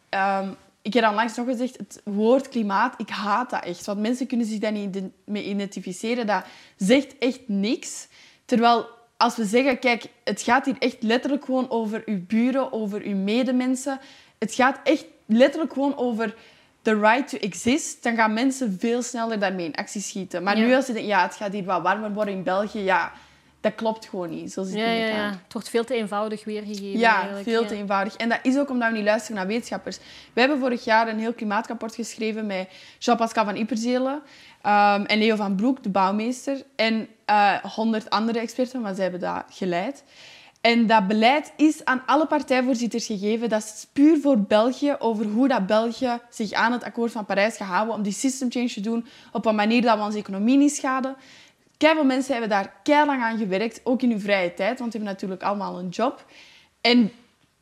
Um, 0.10 0.56
ik 0.82 0.94
heb 0.94 1.04
dan 1.04 1.14
langs 1.14 1.36
nog 1.36 1.46
gezegd, 1.46 1.78
het 1.78 2.02
woord 2.04 2.50
klimaat, 2.50 2.94
ik 2.98 3.10
haat 3.10 3.50
dat 3.50 3.64
echt. 3.64 3.86
Want 3.86 4.00
mensen 4.00 4.28
kunnen 4.28 4.46
zich 4.46 4.60
daar 4.60 4.72
niet 4.72 5.02
mee 5.26 5.44
identificeren. 5.44 6.28
Dat 6.28 6.46
zegt 6.78 7.18
echt 7.18 7.40
niks. 7.46 8.08
Terwijl 8.46 8.86
als 9.24 9.36
we 9.36 9.46
zeggen, 9.46 9.80
kijk, 9.80 10.06
het 10.24 10.42
gaat 10.42 10.66
hier 10.66 10.76
echt 10.80 11.04
letterlijk 11.04 11.46
gewoon 11.46 11.70
over 11.70 12.02
uw 12.06 12.26
buren, 12.28 12.74
over 12.74 13.02
uw 13.02 13.16
medemensen. 13.16 14.00
Het 14.38 14.54
gaat 14.54 14.80
echt 14.84 15.06
letterlijk 15.26 15.74
gewoon 15.74 15.98
over 15.98 16.36
the 16.82 17.00
right 17.00 17.30
to 17.30 17.38
exist. 17.38 18.04
Dan 18.04 18.16
gaan 18.16 18.34
mensen 18.34 18.78
veel 18.80 19.02
sneller 19.02 19.40
daarmee 19.40 19.66
in 19.66 19.76
actie 19.76 20.02
schieten. 20.02 20.44
Maar 20.44 20.58
nu 20.58 20.76
als 20.76 20.88
je 20.88 20.94
denkt, 20.94 21.08
ja, 21.08 21.22
het 21.22 21.36
gaat 21.36 21.52
hier 21.52 21.64
wat 21.64 21.82
warmer 21.82 22.14
worden 22.14 22.34
in 22.34 22.44
België, 22.44 22.80
ja, 22.80 23.12
dat 23.64 23.76
klopt 23.76 24.06
gewoon 24.06 24.30
niet. 24.30 24.54
Zo 24.54 24.64
zit 24.64 24.78
ja, 24.78 24.92
ja, 24.92 25.30
Het 25.44 25.54
wordt 25.54 25.70
veel 25.70 25.84
te 25.84 25.96
eenvoudig 25.96 26.44
weergegeven. 26.44 27.00
Ja, 27.00 27.28
veel 27.44 27.66
te 27.66 27.76
eenvoudig. 27.76 28.16
En 28.16 28.30
dat 28.30 28.40
is 28.42 28.58
ook 28.58 28.70
omdat 28.70 28.90
we 28.90 28.96
niet 28.96 29.06
luisteren 29.06 29.38
naar 29.38 29.48
wetenschappers. 29.48 29.98
We 30.34 30.40
hebben 30.40 30.60
vorig 30.60 30.84
jaar 30.84 31.08
een 31.08 31.20
heel 31.20 31.34
klimaatrapport 31.34 31.96
geschreven 31.96 32.46
met 32.46 32.70
Jean-Pascal 33.00 33.46
van 33.46 33.56
Ipperzelen 33.56 34.14
um, 34.14 35.06
en 35.06 35.18
Leo 35.18 35.36
van 35.36 35.56
Broek, 35.56 35.84
de 35.84 35.90
bouwmeester. 35.90 36.64
En 36.76 37.08
uh, 37.30 37.56
honderd 37.56 38.10
andere 38.10 38.40
experten, 38.40 38.82
maar 38.82 38.94
zij 38.94 39.04
hebben 39.04 39.22
dat 39.22 39.44
geleid. 39.50 40.04
En 40.62 40.88
dat 40.88 41.08
beleid 41.08 41.54
is 41.56 41.86
aan 41.86 42.04
alle 42.06 42.28
partijvoorzitters 42.28 43.06
gegeven. 43.06 43.50
Dat 43.50 43.62
is 43.62 43.88
puur 43.94 44.20
voor 44.20 44.40
België, 44.40 44.96
over 45.00 45.26
hoe 45.26 45.48
dat 45.48 45.68
België 45.68 46.20
zich 46.30 46.52
aan 46.52 46.72
het 46.72 46.84
akkoord 46.84 47.12
van 47.12 47.26
Parijs 47.26 47.58
gaat 47.58 47.68
houden 47.68 47.96
om 47.96 48.02
die 48.02 48.14
system 48.14 48.52
change 48.52 48.68
te 48.68 48.82
doen 48.82 49.06
op 49.32 49.46
een 49.46 49.56
manier 49.56 49.82
dat 49.82 49.98
we 49.98 50.04
onze 50.04 50.18
economie 50.18 50.58
niet 50.58 50.76
schaden. 50.76 51.16
Keiveel 51.84 52.06
mensen 52.06 52.32
hebben 52.32 52.50
daar 52.50 52.74
keihard 52.84 53.22
aan 53.22 53.38
gewerkt, 53.38 53.82
ook 53.84 54.02
in 54.02 54.10
hun 54.10 54.22
vrije 54.22 54.54
tijd, 54.54 54.80
want 54.80 54.92
die 54.92 55.02
hebben 55.02 55.20
natuurlijk 55.20 55.44
allemaal 55.44 55.80
een 55.80 55.90
job. 55.90 56.26
En 56.82 57.12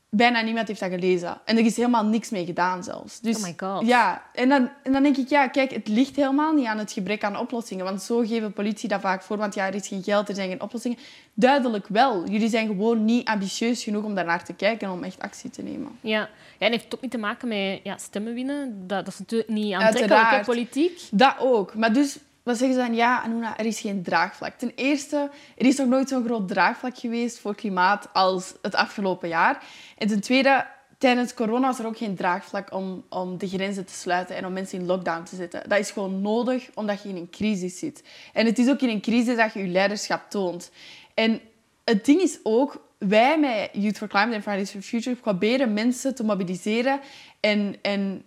bijna 0.10 0.42
niemand 0.42 0.68
heeft 0.68 0.80
dat 0.80 0.90
gelezen. 0.90 1.38
En 1.46 1.58
er 1.58 1.66
is 1.66 1.76
helemaal 1.76 2.06
niks 2.06 2.30
mee 2.30 2.46
gedaan 2.46 2.84
zelfs. 2.84 3.20
Dus, 3.20 3.38
oh 3.38 3.44
my 3.44 3.54
god. 3.58 3.88
Ja, 3.88 4.24
en 4.34 4.50
dan, 4.50 4.70
en 4.84 4.92
dan 4.92 5.04
denk 5.04 5.18
ik, 5.18 5.30
ja, 5.30 5.48
kijk, 5.48 5.72
het 5.72 5.88
ligt 5.88 6.16
helemaal 6.16 6.54
niet 6.54 6.66
aan 6.66 6.78
het 6.78 6.92
gebrek 6.92 7.24
aan 7.24 7.38
oplossingen. 7.38 7.86
Want 7.86 8.02
zo 8.02 8.20
geven 8.20 8.54
politie 8.54 8.90
dat 8.90 9.02
vaak 9.02 9.24
voor, 9.24 9.38
want 9.38 9.54
ja, 9.54 9.68
er 9.68 9.76
is 9.76 9.88
geen 9.88 10.04
geld, 10.04 10.30
er 10.30 10.36
zijn 10.36 10.50
geen 10.50 10.62
oplossingen. 10.62 10.98
Duidelijk 11.34 11.88
wel. 11.88 12.28
Jullie 12.30 12.50
zijn 12.50 12.68
gewoon 12.68 13.06
niet 13.06 13.28
ambitieus 13.28 13.84
genoeg 13.84 14.04
om 14.04 14.16
daarnaar 14.16 14.44
te 14.44 14.54
kijken 14.54 14.88
en 14.88 14.94
om 14.94 15.04
echt 15.04 15.20
actie 15.20 15.50
te 15.50 15.62
nemen. 15.62 15.98
Ja, 16.02 16.30
ja 16.58 16.66
en 16.66 16.72
heeft 16.72 16.84
het 16.84 16.96
ook 16.96 17.02
niet 17.02 17.12
te 17.12 17.18
maken 17.18 17.48
met 17.48 17.80
ja, 17.84 17.98
stemmen 17.98 18.34
winnen. 18.34 18.88
Dat, 18.88 19.06
dat 19.06 19.14
is 19.14 19.20
natuurlijk 19.20 19.50
niet 19.50 19.74
aantrekkelijk, 19.74 20.46
politiek. 20.46 21.00
Dat 21.12 21.36
ook. 21.40 21.76
Maar 21.76 21.94
dus 21.94 22.18
wat 22.44 22.58
zeggen 22.58 22.78
ze 22.78 22.86
dan? 22.86 22.96
Ja, 22.96 23.22
Anuna, 23.22 23.58
er 23.58 23.66
is 23.66 23.80
geen 23.80 24.04
draagvlak. 24.04 24.54
Ten 24.58 24.72
eerste, 24.76 25.30
er 25.58 25.66
is 25.66 25.78
nog 25.78 25.88
nooit 25.88 26.10
zo'n 26.10 26.26
groot 26.26 26.48
draagvlak 26.48 26.98
geweest 26.98 27.40
voor 27.40 27.56
klimaat 27.56 28.10
als 28.14 28.54
het 28.62 28.76
afgelopen 28.76 29.30
jaar. 29.30 29.64
En 29.98 30.08
ten 30.08 30.22
tweede, 30.22 30.66
tijdens 30.98 31.34
corona 31.34 31.68
was 31.68 31.80
er 31.80 31.86
ook 31.86 31.98
geen 31.98 32.16
draagvlak 32.16 32.74
om, 32.74 33.06
om 33.10 33.38
de 33.38 33.48
grenzen 33.48 33.86
te 33.86 33.94
sluiten 33.94 34.36
en 34.36 34.46
om 34.46 34.54
mensen 34.54 34.80
in 34.80 34.86
lockdown 34.86 35.24
te 35.24 35.36
zetten. 35.36 35.70
Dat 35.70 35.80
is 35.80 35.92
gewoon 35.92 36.22
nodig 36.22 36.70
omdat 36.74 37.04
je 37.04 37.10
in 37.10 37.16
een 37.16 37.30
crisis 37.30 37.80
zit. 37.80 38.04
En 38.34 38.46
het 38.46 38.60
is 38.60 38.70
ook 38.70 38.82
in 38.82 38.90
een 38.90 39.02
crisis 39.02 39.36
dat 39.36 39.54
je 39.54 39.60
je 39.60 39.68
leiderschap 39.68 40.30
toont. 40.30 40.72
En 41.14 41.42
het 41.84 42.06
ding 42.06 42.22
is 42.22 42.40
ook, 42.44 42.88
wij 42.98 43.40
met 43.40 43.70
Youth 43.72 43.98
for 43.98 44.08
Climate 44.08 44.36
en 44.36 44.42
Fridays 44.42 44.72
for 44.72 44.82
Future 44.82 45.16
proberen 45.16 45.74
mensen 45.74 46.16
te 46.16 46.24
mobiliseren 46.24 47.00
en, 47.40 47.76
en 47.82 48.24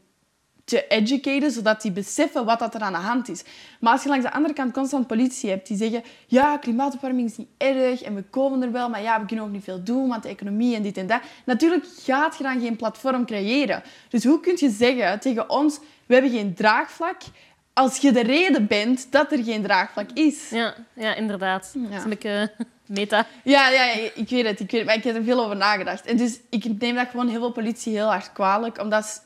te 0.65 0.87
educaten, 0.87 1.51
zodat 1.51 1.83
die 1.83 1.93
beseffen 1.93 2.45
wat 2.45 2.59
dat 2.59 2.75
er 2.75 2.81
aan 2.81 2.93
de 2.93 2.99
hand 2.99 3.29
is. 3.29 3.45
Maar 3.81 3.93
als 3.93 4.03
je 4.03 4.09
langs 4.09 4.25
de 4.25 4.33
andere 4.33 4.55
kant 4.55 4.73
constant 4.73 5.07
politie 5.07 5.51
hebt 5.51 5.67
die 5.67 5.77
zeggen 5.77 6.03
ja, 6.27 6.57
klimaatopwarming 6.57 7.29
is 7.31 7.37
niet 7.37 7.49
erg 7.57 8.03
en 8.03 8.15
we 8.15 8.23
komen 8.23 8.63
er 8.63 8.73
wel, 8.73 8.89
maar 8.89 9.03
ja, 9.03 9.21
we 9.21 9.27
kunnen 9.27 9.45
ook 9.45 9.51
niet 9.51 9.65
veel 9.65 9.83
doen, 9.83 10.09
want 10.09 10.23
de 10.23 10.29
economie 10.29 10.77
en 10.77 10.83
dit 10.83 10.97
en 10.97 11.07
dat. 11.07 11.21
Natuurlijk 11.45 11.87
gaat 12.03 12.37
je 12.37 12.43
dan 12.43 12.61
geen 12.61 12.77
platform 12.77 13.27
creëren. 13.27 13.83
Dus 14.09 14.25
hoe 14.25 14.41
kun 14.41 14.57
je 14.57 14.71
zeggen 14.71 15.21
tegen 15.21 15.51
ons, 15.51 15.79
we 16.07 16.15
hebben 16.15 16.33
geen 16.33 16.55
draagvlak, 16.55 17.21
als 17.73 17.97
je 17.97 18.13
de 18.13 18.23
reden 18.23 18.67
bent 18.67 19.13
dat 19.13 19.33
er 19.33 19.45
geen 19.45 19.63
draagvlak 19.63 20.11
is? 20.13 20.51
Ja, 20.51 20.75
ja 20.93 21.15
inderdaad. 21.15 21.75
Ja. 21.75 21.89
Dat 21.89 21.99
is 21.99 22.03
een 22.03 22.09
beetje 22.09 22.53
Meta. 22.87 23.27
Ja, 23.43 23.69
ja, 23.69 23.85
ik 24.15 24.29
weet 24.29 24.47
het, 24.47 24.61
ik 24.61 24.71
weet 24.71 24.81
het, 24.81 24.85
maar 24.85 24.95
ik 24.95 25.05
heb 25.05 25.17
er 25.17 25.25
veel 25.25 25.45
over 25.45 25.57
nagedacht. 25.57 26.07
En 26.07 26.17
dus 26.17 26.41
ik 26.51 26.79
neem 26.79 26.95
dat 26.95 27.09
gewoon 27.09 27.29
heel 27.29 27.41
veel 27.41 27.53
politie 27.53 27.93
heel 27.93 28.07
hard 28.07 28.33
kwalijk, 28.33 28.81
omdat 28.81 29.23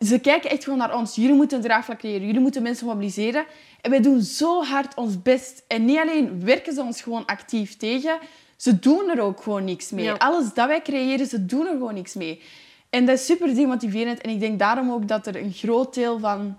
ze, 0.00 0.18
kijken 0.18 0.50
echt 0.50 0.64
gewoon 0.64 0.78
naar 0.78 0.96
ons. 0.96 1.14
Jullie 1.14 1.34
moeten 1.34 1.56
een 1.56 1.62
draagvlak 1.62 1.98
creëren, 1.98 2.26
jullie 2.26 2.40
moeten 2.40 2.62
mensen 2.62 2.86
mobiliseren. 2.86 3.44
En 3.80 3.90
wij 3.90 4.00
doen 4.00 4.20
zo 4.20 4.62
hard 4.62 4.94
ons 4.94 5.22
best. 5.22 5.64
En 5.68 5.84
niet 5.84 5.98
alleen 5.98 6.44
werken 6.44 6.74
ze 6.74 6.82
ons 6.82 7.02
gewoon 7.02 7.26
actief 7.26 7.76
tegen, 7.76 8.18
ze 8.56 8.78
doen 8.78 9.10
er 9.10 9.20
ook 9.20 9.42
gewoon 9.42 9.64
niks 9.64 9.90
mee. 9.90 10.04
Ja. 10.04 10.14
Alles 10.14 10.52
dat 10.54 10.66
wij 10.66 10.82
creëren, 10.82 11.26
ze 11.26 11.46
doen 11.46 11.66
er 11.66 11.72
gewoon 11.72 11.94
niks 11.94 12.14
mee. 12.14 12.42
En 12.90 13.06
dat 13.06 13.18
is 13.18 13.26
super 13.26 13.54
demotiverend. 13.54 14.20
En 14.20 14.30
ik 14.30 14.40
denk 14.40 14.58
daarom 14.58 14.90
ook 14.90 15.08
dat 15.08 15.26
er 15.26 15.36
een 15.36 15.52
groot 15.52 15.94
deel 15.94 16.18
van 16.18 16.56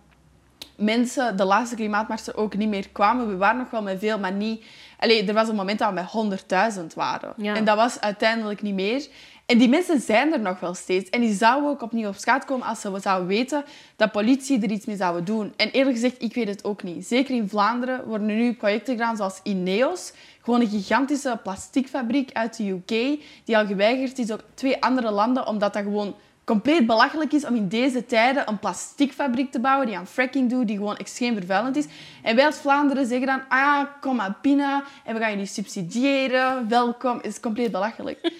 mensen 0.75 1.37
de 1.37 1.43
laatste 1.43 1.75
klimaatmarsen 1.75 2.35
ook 2.35 2.57
niet 2.57 2.69
meer 2.69 2.89
kwamen. 2.89 3.27
We 3.27 3.37
waren 3.37 3.57
nog 3.57 3.69
wel 3.69 3.81
met 3.81 3.99
veel, 3.99 4.19
maar 4.19 4.31
niet... 4.31 4.63
Allee, 4.99 5.27
er 5.27 5.33
was 5.33 5.47
een 5.47 5.55
moment 5.55 5.79
dat 5.79 5.89
we 5.89 6.29
met 6.29 6.75
100.000 6.79 6.85
waren. 6.95 7.33
Ja. 7.37 7.55
En 7.55 7.65
dat 7.65 7.75
was 7.75 7.99
uiteindelijk 7.99 8.61
niet 8.61 8.73
meer. 8.73 9.07
En 9.47 9.57
die 9.57 9.69
mensen 9.69 9.99
zijn 10.01 10.33
er 10.33 10.39
nog 10.39 10.59
wel 10.59 10.73
steeds. 10.73 11.09
En 11.09 11.21
die 11.21 11.33
zouden 11.33 11.69
ook 11.69 11.81
opnieuw 11.81 12.07
op 12.07 12.15
straat 12.15 12.45
komen 12.45 12.67
als 12.67 12.81
ze 12.81 12.99
zouden 13.01 13.27
weten 13.27 13.63
dat 13.95 14.11
politie 14.11 14.61
er 14.61 14.71
iets 14.71 14.85
mee 14.85 14.95
zou 14.95 15.23
doen. 15.23 15.53
En 15.55 15.71
eerlijk 15.71 15.95
gezegd, 15.95 16.21
ik 16.21 16.33
weet 16.33 16.47
het 16.47 16.63
ook 16.63 16.83
niet. 16.83 17.07
Zeker 17.07 17.35
in 17.35 17.49
Vlaanderen 17.49 18.05
worden 18.05 18.29
er 18.29 18.35
nu 18.35 18.53
projecten 18.53 18.93
gedaan 18.93 19.17
zoals 19.17 19.39
Ineos. 19.43 20.13
Gewoon 20.41 20.61
een 20.61 20.69
gigantische 20.69 21.39
plasticfabriek 21.43 22.31
uit 22.33 22.57
de 22.57 22.69
UK, 22.69 23.19
die 23.43 23.57
al 23.57 23.65
geweigerd 23.65 24.19
is 24.19 24.27
door 24.27 24.43
twee 24.53 24.81
andere 24.83 25.11
landen, 25.11 25.47
omdat 25.47 25.73
dat 25.73 25.83
gewoon 25.83 26.15
compleet 26.43 26.85
belachelijk 26.85 27.33
is 27.33 27.45
om 27.45 27.55
in 27.55 27.67
deze 27.67 28.05
tijden 28.05 28.49
een 28.49 28.59
plasticfabriek 28.59 29.51
te 29.51 29.59
bouwen 29.59 29.87
die 29.87 29.97
aan 29.97 30.07
fracking 30.07 30.49
doet, 30.49 30.67
die 30.67 30.77
gewoon 30.77 30.97
extreem 30.97 31.35
vervuilend 31.35 31.75
is. 31.75 31.85
En 32.23 32.35
wij 32.35 32.45
als 32.45 32.55
Vlaanderen 32.55 33.05
zeggen 33.05 33.27
dan, 33.27 33.41
ah, 33.49 33.85
kom 34.01 34.15
maar 34.15 34.37
binnen 34.41 34.83
en 35.05 35.13
we 35.13 35.19
gaan 35.19 35.31
jullie 35.31 35.45
subsidiëren, 35.45 36.69
welkom. 36.69 37.19
Is 37.21 37.39
compleet 37.39 37.71
belachelijk. 37.71 38.31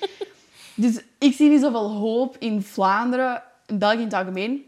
Dus 0.78 1.00
ik 1.18 1.34
zie 1.34 1.50
niet 1.50 1.62
zoveel 1.62 1.92
hoop 1.92 2.36
in 2.40 2.62
Vlaanderen, 2.62 3.44
in 3.66 3.78
België 3.78 3.98
in 3.98 4.04
het 4.04 4.14
algemeen. 4.14 4.66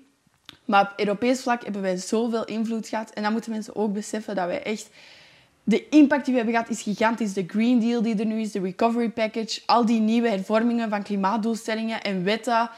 Maar 0.65 0.81
op 0.81 0.99
Europees 0.99 1.41
vlak 1.41 1.63
hebben 1.63 1.81
wij 1.81 1.97
zoveel 1.97 2.45
invloed 2.45 2.87
gehad. 2.87 3.09
En 3.09 3.23
dan 3.23 3.31
moeten 3.31 3.51
mensen 3.51 3.75
ook 3.75 3.93
beseffen 3.93 4.35
dat 4.35 4.47
wij 4.47 4.63
echt... 4.63 4.89
De 5.63 5.89
impact 5.89 6.25
die 6.25 6.33
we 6.33 6.39
hebben 6.39 6.57
gehad 6.57 6.77
is 6.77 6.81
gigantisch. 6.81 7.33
De 7.33 7.43
Green 7.47 7.79
Deal 7.79 8.01
die 8.01 8.15
er 8.15 8.25
nu 8.25 8.39
is, 8.39 8.51
de 8.51 8.59
Recovery 8.59 9.09
Package, 9.09 9.61
al 9.65 9.85
die 9.85 9.99
nieuwe 9.99 10.29
hervormingen 10.29 10.89
van 10.89 11.03
klimaatdoelstellingen 11.03 12.01
en 12.01 12.23
wetten. 12.23 12.69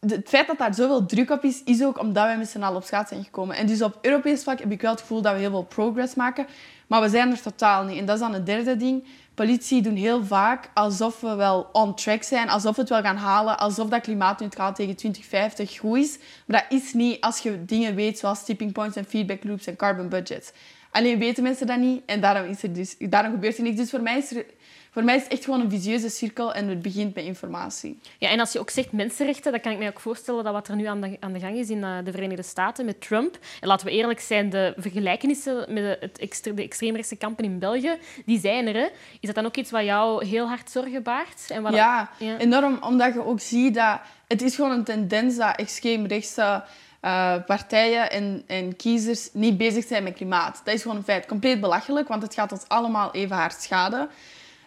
Het 0.00 0.28
feit 0.28 0.46
dat 0.46 0.58
daar 0.58 0.74
zoveel 0.74 1.06
druk 1.06 1.30
op 1.30 1.42
is, 1.42 1.62
is 1.64 1.84
ook 1.84 1.98
omdat 1.98 2.24
wij 2.24 2.38
met 2.38 2.48
z'n 2.48 2.62
allen 2.62 2.76
op 2.76 2.84
straat 2.84 3.08
zijn 3.08 3.24
gekomen. 3.24 3.56
En 3.56 3.66
dus 3.66 3.82
op 3.82 3.98
Europees 4.00 4.42
vlak 4.42 4.58
heb 4.58 4.70
ik 4.70 4.80
wel 4.80 4.90
het 4.90 5.00
gevoel 5.00 5.22
dat 5.22 5.32
we 5.32 5.38
heel 5.38 5.50
veel 5.50 5.64
progress 5.64 6.14
maken. 6.14 6.46
Maar 6.86 7.00
we 7.00 7.08
zijn 7.08 7.30
er 7.30 7.42
totaal 7.42 7.84
niet. 7.84 7.98
En 7.98 8.06
dat 8.06 8.14
is 8.14 8.20
dan 8.20 8.32
het 8.32 8.46
derde 8.46 8.76
ding. 8.76 9.04
Politie 9.34 9.82
doen 9.82 9.96
heel 9.96 10.24
vaak 10.24 10.70
alsof 10.74 11.20
we 11.20 11.34
wel 11.34 11.68
on 11.72 11.94
track 11.94 12.22
zijn, 12.22 12.48
alsof 12.48 12.74
we 12.74 12.80
het 12.80 12.90
wel 12.90 13.02
gaan 13.02 13.16
halen, 13.16 13.58
alsof 13.58 13.88
dat 13.88 14.00
klimaatneutraal 14.00 14.74
tegen 14.74 14.96
2050 14.96 15.78
goed 15.78 15.98
is. 15.98 16.18
Maar 16.46 16.66
dat 16.68 16.80
is 16.80 16.92
niet 16.92 17.20
als 17.20 17.38
je 17.38 17.64
dingen 17.64 17.94
weet 17.94 18.18
zoals 18.18 18.44
tipping 18.44 18.72
points 18.72 18.96
en 18.96 19.04
feedback 19.04 19.44
loops 19.44 19.66
en 19.66 19.76
carbon 19.76 20.08
budgets. 20.08 20.52
Alleen 20.90 21.18
weten 21.18 21.42
mensen 21.42 21.66
dat 21.66 21.78
niet 21.78 22.02
en 22.06 22.20
daarom, 22.20 22.50
is 22.50 22.62
er 22.62 22.72
dus, 22.72 22.96
daarom 22.98 23.32
gebeurt 23.32 23.56
er 23.56 23.62
niks. 23.62 23.76
Dus 23.76 23.90
voor 23.90 24.02
mij, 24.02 24.18
is 24.18 24.36
er, 24.36 24.44
voor 24.94 25.04
mij 25.04 25.16
is 25.16 25.22
het 25.22 25.32
echt 25.32 25.44
gewoon 25.44 25.60
een 25.60 25.70
visieuze 25.70 26.08
cirkel 26.08 26.54
en 26.54 26.68
het 26.68 26.82
begint 26.82 27.14
met 27.14 27.24
informatie. 27.24 27.98
Ja, 28.18 28.28
en 28.28 28.40
als 28.40 28.52
je 28.52 28.58
ook 28.58 28.70
zegt 28.70 28.92
mensenrechten, 28.92 29.52
dan 29.52 29.60
kan 29.60 29.72
ik 29.72 29.78
mij 29.78 29.88
ook 29.88 30.00
voorstellen 30.00 30.44
dat 30.44 30.52
wat 30.52 30.68
er 30.68 30.76
nu 30.76 30.84
aan 30.84 31.00
de, 31.00 31.16
aan 31.20 31.32
de 31.32 31.38
gang 31.38 31.56
is 31.56 31.70
in 31.70 31.84
eh, 31.84 31.96
de 32.04 32.10
Verenigde 32.10 32.42
Staten 32.42 32.84
met 32.84 33.00
Trump. 33.00 33.38
En 33.60 33.68
laten 33.68 33.86
we 33.86 33.92
eerlijk 33.92 34.20
zijn, 34.20 34.50
de 34.50 34.74
vergelijkenissen 34.76 35.56
met 35.56 35.82
de, 35.82 35.96
het 36.00 36.18
extre, 36.18 36.54
de 36.54 36.62
extreemrechtse 36.62 37.16
kampen 37.16 37.44
in 37.44 37.58
België, 37.58 37.98
die 38.26 38.40
zijn 38.40 38.66
er. 38.66 38.74
Hè. 38.74 38.86
Is 39.20 39.26
dat 39.26 39.34
dan 39.34 39.46
ook 39.46 39.56
iets 39.56 39.70
wat 39.70 39.84
jou 39.84 40.26
heel 40.26 40.46
hard 40.48 40.70
zorgen 40.70 41.02
baart? 41.02 41.44
En 41.48 41.62
wat 41.62 41.74
Ja, 41.74 42.10
Ja. 42.18 42.38
enorm. 42.38 42.78
Omdat 42.80 43.14
je 43.14 43.24
ook 43.24 43.40
ziet 43.40 43.74
dat... 43.74 44.00
Het 44.26 44.42
is 44.42 44.54
gewoon 44.54 44.70
een 44.70 44.84
tendens 44.84 45.36
dat 45.36 45.56
extreemrechtse 45.56 46.64
eh, 47.00 47.34
partijen 47.46 48.10
en, 48.10 48.42
en 48.46 48.76
kiezers 48.76 49.28
niet 49.32 49.56
bezig 49.56 49.84
zijn 49.84 50.02
met 50.02 50.14
klimaat. 50.14 50.60
Dat 50.64 50.74
is 50.74 50.82
gewoon 50.82 50.96
een 50.96 51.04
feit. 51.04 51.26
Compleet 51.26 51.60
belachelijk, 51.60 52.08
want 52.08 52.22
het 52.22 52.34
gaat 52.34 52.52
ons 52.52 52.68
allemaal 52.68 53.12
even 53.12 53.36
hard 53.36 53.62
schaden. 53.62 54.08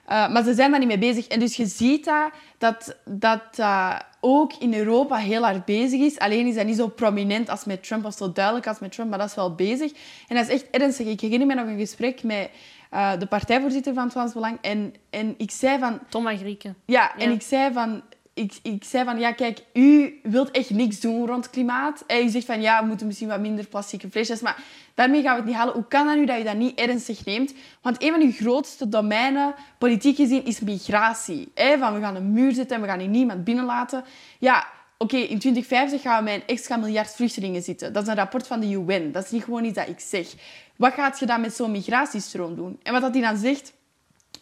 Eh, 0.07 0.29
maar 0.29 0.43
ze 0.43 0.53
zijn 0.53 0.71
daar 0.71 0.79
niet 0.79 0.87
mee 0.87 0.97
bezig. 0.97 1.27
En 1.27 1.39
dus 1.39 1.55
je 1.55 1.65
ziet 1.65 2.05
dat 2.05 2.31
dat, 2.57 2.95
dat 3.05 3.41
eh, 3.55 3.99
ook 4.19 4.53
in 4.53 4.73
Europa 4.73 5.15
heel 5.15 5.43
hard 5.43 5.65
bezig 5.65 5.99
is. 5.99 6.19
Alleen 6.19 6.47
is 6.47 6.55
dat 6.55 6.65
niet 6.65 6.75
zo 6.75 6.87
prominent 6.87 7.49
als 7.49 7.65
met 7.65 7.83
Trump 7.83 8.05
of 8.05 8.13
zo 8.13 8.31
duidelijk 8.31 8.67
als 8.67 8.79
met 8.79 8.91
Trump, 8.91 9.09
maar 9.09 9.19
dat 9.19 9.27
is 9.27 9.35
wel 9.35 9.55
bezig. 9.55 9.91
En 10.27 10.35
dat 10.35 10.47
is 10.47 10.53
echt 10.53 10.69
ernstig. 10.69 11.07
Ik 11.07 11.21
herinner 11.21 11.47
me 11.47 11.53
nog 11.53 11.67
een 11.67 11.79
gesprek 11.79 12.23
met 12.23 12.49
eh, 12.89 13.19
de 13.19 13.25
partijvoorzitter 13.25 13.93
van 13.93 14.03
het 14.03 14.11
Vlaams 14.11 14.33
Belang. 14.33 14.57
En, 14.61 14.93
en 15.09 15.35
ik 15.37 15.51
zei 15.51 15.79
van... 15.79 15.99
Tom 16.09 16.23
van 16.23 16.37
Grieken. 16.37 16.75
Ja, 16.85 17.17
en 17.17 17.31
ik 17.31 17.41
zei 17.41 17.73
van... 17.73 18.01
Ik, 18.37 18.53
ik 18.61 18.83
zei 18.83 19.05
van, 19.05 19.19
ja, 19.19 19.31
kijk, 19.31 19.59
u 19.73 20.19
wilt 20.23 20.51
echt 20.51 20.69
niks 20.69 20.99
doen 20.99 21.25
rond 21.27 21.49
klimaat. 21.49 22.03
En 22.07 22.25
u 22.25 22.29
zegt 22.29 22.45
van, 22.45 22.61
ja, 22.61 22.81
we 22.81 22.87
moeten 22.87 23.07
misschien 23.07 23.27
wat 23.27 23.39
minder 23.39 23.67
plastieke 23.67 24.09
flesjes. 24.09 24.41
Maar 24.41 24.63
daarmee 24.93 25.21
gaan 25.21 25.31
we 25.31 25.37
het 25.37 25.49
niet 25.49 25.55
halen. 25.55 25.73
Hoe 25.73 25.87
kan 25.87 26.05
dat 26.05 26.15
nu 26.15 26.25
dat 26.25 26.37
je 26.37 26.43
dat 26.43 26.55
niet 26.55 26.79
ernstig 26.79 27.25
neemt? 27.25 27.53
Want 27.81 28.03
een 28.03 28.11
van 28.11 28.21
uw 28.21 28.31
grootste 28.31 28.89
domeinen, 28.89 29.55
politiek 29.77 30.15
gezien, 30.15 30.45
is 30.45 30.59
migratie. 30.59 31.51
Van, 31.55 31.93
we 31.93 31.99
gaan 31.99 32.15
een 32.15 32.31
muur 32.31 32.53
zetten 32.53 32.75
en 32.75 32.81
we 32.81 32.87
gaan 32.87 32.99
hier 32.99 33.07
niemand 33.07 33.43
binnenlaten. 33.43 34.03
Ja, 34.39 34.67
oké, 34.97 35.17
in 35.17 35.39
2050 35.39 36.01
gaan 36.01 36.23
we 36.23 36.29
met 36.29 36.41
een 36.41 36.47
extra 36.47 36.75
miljard 36.75 37.15
vluchtelingen 37.15 37.61
zitten. 37.61 37.93
Dat 37.93 38.03
is 38.03 38.09
een 38.09 38.15
rapport 38.15 38.47
van 38.47 38.59
de 38.59 38.69
UN. 38.69 39.11
Dat 39.11 39.23
is 39.23 39.31
niet 39.31 39.43
gewoon 39.43 39.63
iets 39.63 39.75
dat 39.75 39.87
ik 39.87 39.99
zeg. 39.99 40.27
Wat 40.75 40.93
gaat 40.93 41.19
je 41.19 41.25
dan 41.25 41.41
met 41.41 41.53
zo'n 41.53 41.71
migratiestroom 41.71 42.55
doen? 42.55 42.79
En 42.83 42.93
wat 42.93 43.01
dat 43.01 43.13
hij 43.13 43.21
dan 43.21 43.37
zegt... 43.37 43.75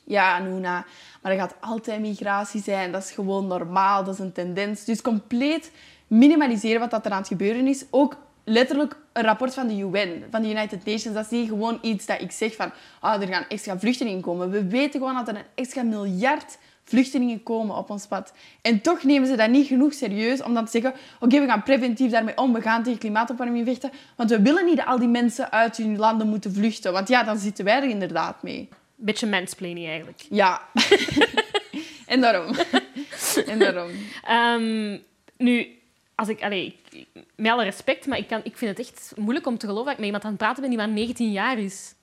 Ja, 0.05 0.39
Noona, 0.39 0.85
maar 1.21 1.31
er 1.31 1.37
gaat 1.37 1.55
altijd 1.59 2.01
migratie 2.01 2.61
zijn. 2.61 2.91
Dat 2.91 3.03
is 3.03 3.11
gewoon 3.11 3.47
normaal, 3.47 4.03
dat 4.03 4.13
is 4.13 4.19
een 4.19 4.31
tendens. 4.31 4.85
Dus 4.85 5.01
compleet 5.01 5.71
minimaliseren 6.07 6.79
wat 6.79 6.91
dat 6.91 7.05
er 7.05 7.11
aan 7.11 7.17
het 7.17 7.27
gebeuren 7.27 7.67
is. 7.67 7.85
Ook 7.89 8.17
letterlijk 8.43 8.97
een 9.13 9.23
rapport 9.23 9.53
van 9.53 9.67
de 9.67 9.77
UN, 9.77 10.23
van 10.31 10.41
de 10.41 10.49
United 10.49 10.85
Nations. 10.85 11.15
Dat 11.15 11.23
is 11.23 11.29
niet 11.29 11.49
gewoon 11.49 11.79
iets 11.81 12.05
dat 12.05 12.21
ik 12.21 12.31
zeg 12.31 12.55
van, 12.55 12.71
ah, 12.99 13.21
er 13.21 13.27
gaan 13.27 13.45
extra 13.49 13.79
vluchtelingen 13.79 14.21
komen. 14.21 14.49
We 14.49 14.67
weten 14.67 14.99
gewoon 14.99 15.15
dat 15.15 15.27
er 15.27 15.35
een 15.35 15.45
extra 15.55 15.83
miljard 15.83 16.57
vluchtelingen 16.83 17.43
komen 17.43 17.75
op 17.75 17.89
ons 17.89 18.07
pad. 18.07 18.33
En 18.61 18.81
toch 18.81 19.03
nemen 19.03 19.27
ze 19.27 19.35
dat 19.35 19.49
niet 19.49 19.67
genoeg 19.67 19.93
serieus 19.93 20.43
om 20.43 20.53
dan 20.53 20.65
te 20.65 20.71
zeggen, 20.71 20.93
oké, 21.19 21.39
we 21.39 21.45
gaan 21.45 21.63
preventief 21.63 22.11
daarmee 22.11 22.37
om, 22.37 22.53
we 22.53 22.61
gaan 22.61 22.83
tegen 22.83 22.99
klimaatopwarming 22.99 23.65
vechten, 23.65 23.91
want 24.15 24.29
we 24.29 24.41
willen 24.41 24.65
niet 24.65 24.77
dat 24.77 24.85
al 24.85 24.99
die 24.99 25.07
mensen 25.07 25.51
uit 25.51 25.77
hun 25.77 25.97
landen 25.97 26.27
moeten 26.27 26.53
vluchten. 26.53 26.93
Want 26.93 27.07
ja, 27.07 27.23
dan 27.23 27.37
zitten 27.37 27.65
wij 27.65 27.75
er 27.75 27.89
inderdaad 27.89 28.43
mee. 28.43 28.69
Beetje 28.95 29.27
mansplaining 29.27 29.87
eigenlijk. 29.87 30.21
Ja. 30.29 30.67
en 32.05 32.21
daarom. 32.21 32.55
en 33.51 33.59
daarom. 33.59 33.89
Ehm, 34.23 34.97
nu, 35.37 35.67
als 36.15 36.27
ik, 36.27 36.41
allee, 36.43 36.79
ik- 36.91 37.05
met 37.35 37.51
alle 37.51 37.63
respect, 37.63 38.05
maar 38.05 38.17
ik, 38.17 38.27
kan, 38.27 38.41
ik 38.43 38.57
vind 38.57 38.77
het 38.77 38.87
echt 38.87 39.13
moeilijk 39.15 39.47
om 39.47 39.57
te 39.57 39.65
geloven 39.65 39.85
dat 39.85 39.93
ik 39.93 39.99
met 39.99 40.05
iemand 40.05 40.23
aan 40.23 40.29
het 40.29 40.39
praten 40.39 40.61
ben 40.61 40.69
die 40.69 40.79
maar 40.79 40.89
19 40.89 41.31
jaar 41.31 41.57
is. 41.57 41.93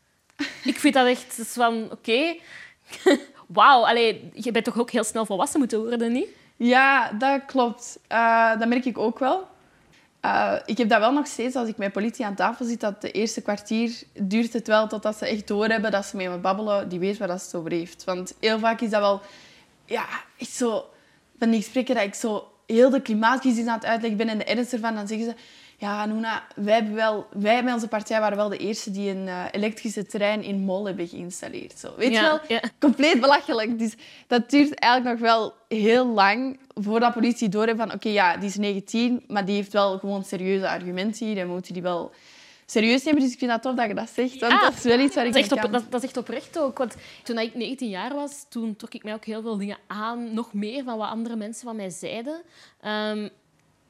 Ik 0.65 0.79
vind 0.79 0.95
dat 0.95 1.07
echt 1.07 1.35
van, 1.47 1.89
oké, 1.91 2.35
wauw, 3.47 3.87
allee, 3.87 4.31
je 4.35 4.51
bent 4.51 4.65
toch 4.65 4.79
ook 4.79 4.91
heel 4.91 5.05
snel 5.05 5.27
volwassen 5.27 5.59
moeten 5.59 5.79
worden, 5.81 6.13
niet? 6.13 6.29
Ja, 6.57 7.13
dat 7.13 7.45
klopt. 7.47 7.99
Eh, 8.09 8.59
dat 8.59 8.69
merk 8.69 8.85
ik 8.85 8.99
ook 8.99 9.19
wel. 9.19 9.49
Eh, 10.23 10.55
ik 10.65 10.79
heb 10.79 10.89
dat 10.89 10.99
wel 10.99 11.13
nog 11.13 11.27
steeds 11.27 11.55
als 11.57 11.69
ik 11.69 11.77
met 11.77 11.93
politie 11.93 12.25
aan 12.25 12.35
tafel 12.35 12.65
zit, 12.67 12.81
dat 12.81 13.01
de 13.01 13.11
eerste 13.11 13.43
kwartier 13.43 14.03
duurt 14.13 14.53
het 14.53 14.67
wel 14.67 14.89
totdat 14.89 15.17
ze 15.17 15.27
echt 15.27 15.49
doorhebben 15.49 15.91
dat 15.91 16.07
ze 16.07 16.17
met 16.17 16.29
me 16.29 16.39
babbelen, 16.39 16.89
die 16.89 16.99
weet 16.99 17.19
waar 17.19 17.29
dat 17.29 17.41
ze 17.41 17.47
het 17.47 17.55
over 17.55 17.71
heeft. 17.71 18.05
Want 18.05 18.35
heel 18.41 18.59
vaak 18.59 18.81
is 18.81 18.91
dat 18.91 19.01
wel, 19.01 19.21
ja, 19.85 20.07
echt 20.39 20.51
zo, 20.51 20.85
van 21.39 21.51
die 21.51 21.61
gesprekken 21.61 21.95
dat 21.95 22.05
ik 22.05 22.15
zo 22.15 22.49
heel 22.67 22.91
de 22.91 23.03
klimaatcrisis 23.03 23.67
aan 23.67 23.75
het 23.75 23.85
uitleggen 23.85 24.19
ben 24.19 24.29
en 24.29 24.39
de 24.39 24.45
ernst 24.45 24.73
ervan, 24.73 24.95
dan 24.95 25.09
zeggen 25.09 25.27
ze, 25.27 25.35
ja, 25.83 26.07
Noena, 26.07 26.43
wij, 26.55 26.75
hebben 26.75 26.95
wel, 26.95 27.27
wij 27.33 27.63
met 27.63 27.75
onze 27.75 27.89
partij 27.89 28.21
waren 28.21 28.37
wel 28.37 28.49
de 28.49 28.57
eerste 28.57 28.91
die 28.91 29.11
een 29.11 29.29
eh, 29.29 29.45
elektrische 29.51 30.07
trein 30.07 30.43
in 30.43 30.61
Mol 30.61 30.87
hebben 30.87 31.09
geïnstalleerd. 31.09 31.79
Zo. 31.79 31.95
Weet 31.97 32.13
Ja, 32.13 32.21
je 32.21 32.27
wel? 32.27 32.41
ja. 32.49 32.61
compleet 32.79 33.21
belachelijk. 33.21 33.79
Dus 33.79 33.95
dat 34.27 34.51
duurt 34.51 34.75
eigenlijk 34.75 35.21
nog 35.21 35.29
wel 35.31 35.55
heel 35.69 36.07
lang 36.07 36.59
voordat 36.75 37.13
politie 37.13 37.49
doorheeft 37.49 37.79
van 37.79 37.93
oké, 37.93 38.09
ja, 38.09 38.37
die 38.37 38.49
is 38.49 38.57
19, 38.57 39.25
maar 39.29 39.45
die 39.45 39.55
heeft 39.55 39.73
wel 39.73 39.99
gewoon 39.99 40.25
serieuze 40.25 40.69
argumenten 40.69 41.27
hier 41.27 41.39
en 41.39 41.47
we 41.47 41.53
moeten 41.53 41.73
die 41.73 41.83
wel 41.83 42.11
serieus 42.67 43.05
nemen. 43.05 43.21
Dus 43.21 43.33
ik 43.33 43.39
vind 43.39 43.51
dat 43.51 43.63
tof 43.63 43.75
dat 43.75 43.89
je 43.89 43.95
dat 43.95 44.11
zegt, 44.15 44.41
want 44.41 44.53
Ja, 44.53 44.61
dat 44.61 44.75
is 44.75 44.83
wel 44.83 45.01
iets 45.01 45.15
waar 45.15 45.27
ik 45.27 45.33
Dat 45.33 45.43
echt 45.43 45.53
op, 45.53 45.73
dat, 45.73 45.85
dat 45.91 46.03
is 46.03 46.09
echt 46.09 46.17
oprecht 46.17 46.59
ook. 46.59 46.79
Want 46.79 46.97
toen 47.23 47.39
ik 47.39 47.55
19 47.55 47.89
jaar 47.89 48.15
was, 48.15 48.47
toen 48.49 48.77
trok 48.77 48.95
ik 48.95 49.03
mij 49.05 49.15
ook 49.15 49.25
heel 49.25 49.43
veel 49.43 49.57
dingen 49.57 49.79
aan. 49.87 50.35
Nog 50.35 50.53
meer 50.53 50.85
van 50.85 50.99
wat 50.99 51.09
andere 51.09 51.37
mensen 51.37 51.67
van 51.67 51.77
mij 51.77 51.91
zeiden. 51.91 52.43
Ehm, 52.81 53.29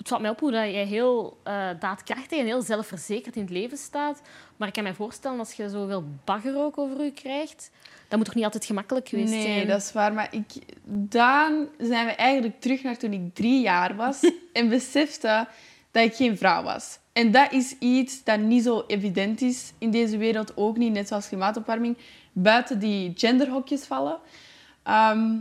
het 0.02 0.11
valt 0.11 0.23
mij 0.23 0.30
op 0.30 0.40
hoe 0.40 0.50
dat 0.50 0.64
jij 0.64 0.85
heel 0.85 1.40
eh, 1.42 1.68
daadkrachtig 1.78 2.38
en 2.38 2.44
heel 2.44 2.62
zelfverzekerd 2.62 3.37
in 3.37 3.42
het 3.42 3.50
leven 3.50 3.78
staat. 3.78 4.23
Maar 4.56 4.68
ik 4.68 4.75
kan 4.75 4.85
me 4.85 4.94
voorstellen, 4.94 5.38
als 5.38 5.52
je 5.52 5.68
zoveel 5.68 6.04
bagger 6.25 6.56
ook 6.56 6.78
over 6.78 7.04
je 7.04 7.12
krijgt, 7.12 7.71
dat 8.09 8.16
moet 8.18 8.26
toch 8.26 8.35
niet 8.35 8.44
altijd 8.44 8.64
gemakkelijk 8.64 9.09
geweest 9.09 9.32
Nee, 9.32 9.42
zijn? 9.42 9.66
dat 9.66 9.80
is 9.82 9.92
waar. 9.92 10.12
Maar 10.12 10.28
ik, 10.30 10.47
dan 10.85 11.68
zijn 11.78 12.06
we 12.06 12.12
eigenlijk 12.12 12.61
terug 12.61 12.82
naar 12.82 12.97
toen 12.97 13.12
ik 13.12 13.35
drie 13.35 13.61
jaar 13.61 13.97
was 13.97 14.32
en 14.52 14.68
besefte 14.68 15.47
dat 15.90 16.04
ik 16.04 16.14
geen 16.14 16.37
vrouw 16.37 16.62
was. 16.62 16.99
En 17.12 17.30
dat 17.30 17.52
is 17.52 17.76
iets 17.78 18.25
dat 18.25 18.38
niet 18.40 18.62
zo 18.62 18.85
evident 18.87 19.40
is 19.40 19.73
in 19.78 19.90
deze 19.90 20.16
wereld, 20.16 20.56
ook 20.56 20.76
niet, 20.76 20.92
net 20.92 21.09
zoals 21.09 21.28
klimaatopwarming, 21.28 21.97
buiten 22.32 22.78
die 22.78 23.12
genderhokjes 23.14 23.85
vallen. 23.85 24.18
Ehm, 24.82 25.38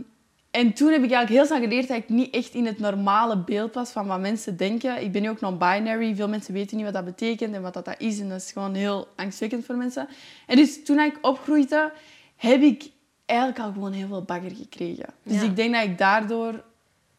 en 0.52 0.72
toen 0.72 0.92
heb 0.92 1.02
ik 1.02 1.10
eigenlijk 1.10 1.28
heel 1.30 1.44
snel 1.46 1.68
geleerd 1.68 1.88
dat 1.88 1.96
ik 1.96 2.08
niet 2.08 2.34
echt 2.34 2.54
in 2.54 2.66
het 2.66 2.78
normale 2.78 3.36
beeld 3.36 3.74
was 3.74 3.90
van 3.90 4.06
wat 4.06 4.20
mensen 4.20 4.56
denken. 4.56 5.02
Ik 5.02 5.12
ben 5.12 5.22
nu 5.22 5.28
ook 5.30 5.40
non-binary. 5.40 6.14
Veel 6.14 6.28
mensen 6.28 6.54
weten 6.54 6.76
niet 6.76 6.84
wat 6.84 6.94
dat 6.94 7.04
betekent 7.04 7.54
en 7.54 7.62
wat 7.62 7.74
dat 7.74 7.94
is. 7.98 8.20
En 8.20 8.28
dat 8.28 8.40
is 8.40 8.52
gewoon 8.52 8.74
heel 8.74 9.08
angstwekkend 9.16 9.64
voor 9.64 9.76
mensen. 9.76 10.08
En 10.46 10.56
dus 10.56 10.84
toen 10.84 10.98
ik 11.00 11.18
opgroeide, 11.22 11.92
heb 12.36 12.62
ik 12.62 12.90
eigenlijk 13.26 13.60
al 13.60 13.72
gewoon 13.72 13.92
heel 13.92 14.08
veel 14.08 14.22
bagger 14.22 14.50
gekregen. 14.50 15.06
Dus 15.22 15.40
Ja. 15.40 15.42
ik 15.42 15.56
denk 15.56 15.74
dat 15.74 15.84
ik 15.84 15.98
daardoor 15.98 16.64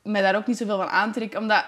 mij 0.03 0.21
daar 0.21 0.35
ook 0.35 0.47
niet 0.47 0.57
zoveel 0.57 0.77
van 0.77 0.87
aantrek. 0.89 1.37
Omdat 1.37 1.65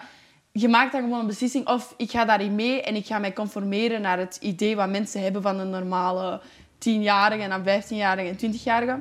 je 0.51 0.67
maakt 0.67 0.91
dan 0.91 1.01
gewoon 1.01 1.19
een 1.19 1.27
beslissing 1.27 1.67
of 1.67 1.93
ik 1.98 2.12
ga 2.12 2.25
daarin 2.25 2.55
mee 2.55 2.81
en 2.81 2.95
ik 2.95 3.05
ga 3.05 3.19
mij 3.19 3.34
conformeren 3.34 4.01
naar 4.01 4.17
het 4.17 4.38
idee 4.41 4.75
wat 4.75 4.89
mensen 4.89 5.22
hebben 5.22 5.41
van 5.41 5.60
een 5.60 5.69
normale 5.69 6.41
10-jarige 6.79 7.41
en 7.43 7.50
dan 7.50 7.63
15-jarige 7.63 8.27
en 8.29 8.53
20-jarige. 8.53 9.00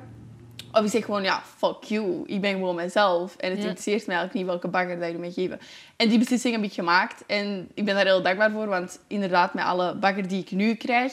Of 0.74 0.84
ik 0.84 0.90
zeg 0.90 1.04
gewoon, 1.04 1.22
ja, 1.22 1.42
fuck 1.56 1.82
you. 1.82 2.22
Ik 2.26 2.40
ben 2.40 2.52
gewoon 2.52 2.74
mezelf. 2.74 3.36
En 3.36 3.50
het 3.50 3.58
Ja. 3.58 3.64
interesseert 3.68 4.06
mij 4.06 4.16
eigenlijk 4.16 4.34
niet 4.34 4.46
welke 4.46 4.68
bagger 4.68 5.00
dat 5.00 5.10
je 5.10 5.18
mij 5.18 5.30
geven. 5.30 5.60
En 5.96 6.08
die 6.08 6.18
beslissing 6.18 6.54
heb 6.54 6.64
ik 6.64 6.72
gemaakt. 6.72 7.22
En 7.26 7.68
ik 7.74 7.84
ben 7.84 7.94
daar 7.94 8.04
heel 8.04 8.22
dankbaar 8.22 8.50
voor. 8.50 8.66
Want 8.66 9.00
inderdaad, 9.06 9.54
met 9.54 9.64
alle 9.64 9.94
bagger 9.94 10.28
die 10.28 10.40
ik 10.40 10.50
nu 10.50 10.74
krijg... 10.74 11.12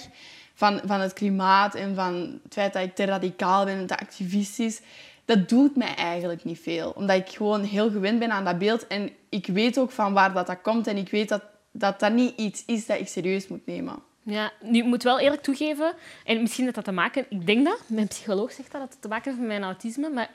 Van, 0.54 0.82
van 0.86 1.00
het 1.00 1.14
klimaat 1.14 1.76
en 1.76 1.96
van 1.96 2.40
het 2.44 2.54
feit 2.54 2.74
dat 2.74 2.84
ik 2.84 2.96
te 2.96 3.06
radicaal 3.06 3.66
ben 3.66 3.78
en 3.78 3.88
te 3.88 3.98
activistisch... 3.98 4.82
Dat 5.26 5.50
doet 5.50 5.76
mij 5.76 5.96
eigenlijk 5.96 6.44
niet 6.44 6.60
veel. 6.60 6.92
Omdat 6.96 7.18
ik 7.18 7.30
gewoon 7.30 7.64
heel 7.64 7.92
gewend 7.92 8.20
ben 8.20 8.32
aan 8.32 8.46
dat 8.46 8.58
beeld. 8.58 8.88
En 8.88 9.10
ik 9.30 9.48
weet 9.48 9.80
ook 9.80 9.92
van 9.92 10.14
waar 10.14 10.34
dat, 10.34 10.48
dat 10.48 10.62
komt. 10.62 10.88
En 10.88 10.98
ik 10.98 11.10
weet 11.10 11.30
dat, 11.30 11.42
dat 11.72 12.00
dat 12.00 12.14
niet 12.14 12.38
iets 12.38 12.64
is 12.66 12.86
dat 12.86 13.00
ik 13.00 13.08
serieus 13.08 13.48
moet 13.48 13.66
nemen. 13.66 13.96
Ja, 14.24 14.52
nu 14.62 14.78
ik 14.80 14.86
moet 14.86 15.04
wel 15.04 15.20
eerlijk 15.20 15.42
toegeven, 15.42 15.94
en 16.26 16.42
misschien 16.42 16.64
heeft 16.64 16.76
dat 16.76 16.86
te 16.86 16.92
maken, 16.92 17.26
ik 17.30 17.46
denk 17.46 17.66
dat, 17.66 17.80
mijn 17.88 18.08
psycholoog 18.08 18.52
zegt 18.52 18.72
dat, 18.72 18.82
dat 18.82 18.90
het 18.92 19.02
te 19.02 19.08
maken 19.08 19.24
heeft 19.24 19.38
met 19.38 19.48
mijn 19.48 19.64
autisme, 19.64 20.10
maar 20.10 20.30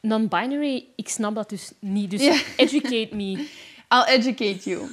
non-binary, 0.00 0.84
ik 0.96 1.08
snap 1.08 1.34
dat 1.34 1.48
dus 1.48 1.72
niet. 1.78 2.10
Dus 2.10 2.22
Ja. 2.24 2.34
educate 2.56 3.08
me. 3.12 3.48
I'll 3.94 4.04
educate 4.06 4.70
you. 4.70 4.86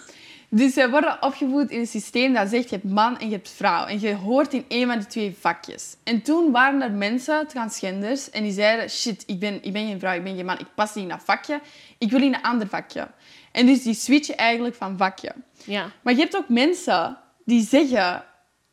Dus 0.49 0.73
wij 0.75 0.89
worden 0.89 1.17
opgevoed 1.21 1.69
in 1.69 1.79
een 1.79 1.87
systeem 1.87 2.33
dat 2.33 2.49
zegt 2.49 2.69
je 2.69 2.75
hebt 2.75 2.89
man 2.93 3.19
en 3.19 3.25
je 3.29 3.35
hebt 3.35 3.49
vrouw. 3.49 3.85
En 3.85 3.99
je 3.99 4.15
hoort 4.15 4.53
in 4.53 4.65
één 4.67 4.87
van 4.87 4.97
die 4.97 5.07
twee 5.07 5.35
vakjes. 5.39 5.95
En 6.03 6.21
toen 6.21 6.51
waren 6.51 6.81
er 6.81 6.91
mensen, 6.91 7.47
transgenders, 7.47 8.29
en 8.29 8.43
die 8.43 8.51
zeiden... 8.51 8.89
Shit, 8.89 9.23
ik 9.27 9.39
ben, 9.39 9.63
ik 9.63 9.73
ben 9.73 9.87
geen 9.87 9.99
vrouw, 9.99 10.13
ik 10.13 10.23
ben 10.23 10.35
geen 10.35 10.45
man, 10.45 10.59
ik 10.59 10.65
pas 10.75 10.93
niet 10.93 11.03
in 11.03 11.09
dat 11.09 11.21
vakje. 11.23 11.59
Ik 11.97 12.11
wil 12.11 12.21
in 12.21 12.33
een 12.33 12.41
ander 12.41 12.67
vakje. 12.67 13.07
En 13.51 13.65
dus 13.65 13.83
die 13.83 13.93
switchen 13.93 14.37
eigenlijk 14.37 14.75
van 14.75 14.97
vakje. 14.97 15.31
Ja. 15.63 15.91
Maar 16.01 16.13
je 16.13 16.19
hebt 16.19 16.37
ook 16.37 16.49
mensen 16.49 17.17
die 17.49 17.65
zeggen... 17.67 18.23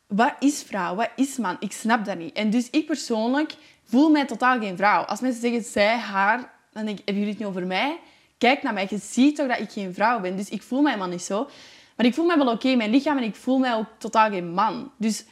Wat 0.07 0.33
is 0.39 0.63
vrouw? 0.63 0.95
Wat 0.95 1.09
is 1.15 1.37
man? 1.37 1.57
Ik 1.59 1.71
snap 1.71 2.05
dat 2.05 2.17
niet. 2.17 2.33
En 2.35 2.49
dus 2.49 2.69
ik 2.69 2.85
persoonlijk 2.85 3.55
voel 3.83 4.09
mij 4.09 4.25
totaal 4.25 4.59
geen 4.59 4.77
vrouw. 4.77 5.01
Als 5.03 5.19
mensen 5.19 5.41
zeggen 5.41 5.63
zij, 5.63 5.97
haar, 5.97 6.53
dan 6.73 6.85
denk 6.85 6.99
ik, 6.99 7.05
hebben 7.05 7.23
jullie 7.23 7.29
het 7.29 7.37
niet 7.39 7.47
over 7.47 7.65
mij? 7.67 7.99
Kijk 8.37 8.63
naar 8.63 8.73
mij. 8.73 8.87
Je 8.89 8.97
ziet 8.97 9.35
toch 9.35 9.47
dat 9.47 9.59
ik 9.59 9.71
geen 9.71 9.93
vrouw 9.93 10.19
ben. 10.19 10.35
Dus 10.35 10.49
ik 10.49 10.61
voel 10.63 10.81
mij 10.81 10.91
helemaal 10.91 11.13
niet 11.13 11.23
zo. 11.23 11.49
Maar 11.95 12.05
ik 12.05 12.13
voel 12.13 12.25
mij 12.25 12.37
wel 12.37 12.51
oké 12.51 12.67
in 12.67 12.77
mijn 12.77 12.89
lichaam 12.89 13.17
en 13.17 13.23
ik 13.23 13.35
voel 13.35 13.57
mij 13.57 13.73
ook 13.73 13.85
totaal 13.97 14.29
geen 14.29 14.47
man. 14.53 14.91
Dus 14.97 15.25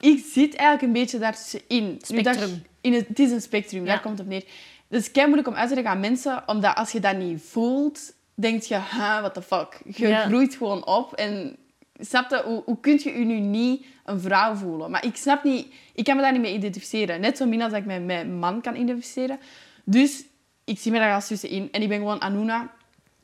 ik 0.00 0.24
zit 0.32 0.54
eigenlijk 0.54 0.82
een 0.82 1.00
beetje 1.02 1.18
daartussenin. 1.18 1.84
Nu 1.86 1.98
Spectrum. 2.20 2.62
in 2.80 2.92
het, 2.92 3.08
het 3.08 3.18
is 3.18 3.30
een 3.30 3.40
spectrum, 3.42 3.84
Ja. 3.84 3.88
daar 3.88 4.00
komt 4.00 4.18
het 4.18 4.26
op 4.26 4.32
neer. 4.32 4.44
Het 4.88 5.00
is 5.02 5.10
kei 5.10 5.26
moeilijk 5.26 5.48
om 5.48 5.54
uit 5.54 5.68
te 5.68 5.74
leggen 5.74 5.92
aan 5.92 6.00
mensen, 6.00 6.42
omdat 6.46 6.76
als 6.76 6.92
je 6.92 7.00
dat 7.00 7.16
niet 7.16 7.42
voelt, 7.42 8.12
denk 8.34 8.62
je, 8.62 8.74
huh, 8.74 9.18
what 9.18 9.34
the 9.34 9.42
fuck. 9.42 9.80
Je 9.96 10.08
Ja. 10.08 10.24
groeit 10.26 10.54
gewoon 10.54 10.86
op 10.86 11.12
en 11.12 11.56
snap 11.98 12.30
je, 12.30 12.42
hoe, 12.44 12.62
hoe 12.64 12.80
kun 12.80 13.00
je 13.02 13.18
je 13.18 13.24
nu 13.24 13.38
niet 13.38 13.84
een 14.04 14.20
vrouw 14.20 14.54
voelen? 14.54 14.90
Maar 14.90 15.04
ik 15.04 15.16
snap 15.16 15.44
niet, 15.44 15.66
ik 15.94 16.04
kan 16.04 16.16
me 16.16 16.22
daar 16.22 16.32
niet 16.32 16.40
mee 16.40 16.54
identificeren. 16.54 17.20
Net 17.20 17.36
zo 17.36 17.46
min 17.46 17.62
als 17.62 17.72
ik 17.72 17.84
mij 17.84 18.00
met 18.00 18.20
een 18.20 18.38
man 18.38 18.60
kan 18.60 18.76
identificeren. 18.76 19.38
Dus 19.84 20.24
ik 20.64 20.78
zie 20.78 20.92
me 20.92 20.98
daar 20.98 21.14
als 21.14 21.26
tussenin 21.26 21.68
en 21.72 21.82
ik 21.82 21.88
ben 21.88 21.98
gewoon 21.98 22.20
Anuna. 22.20 22.70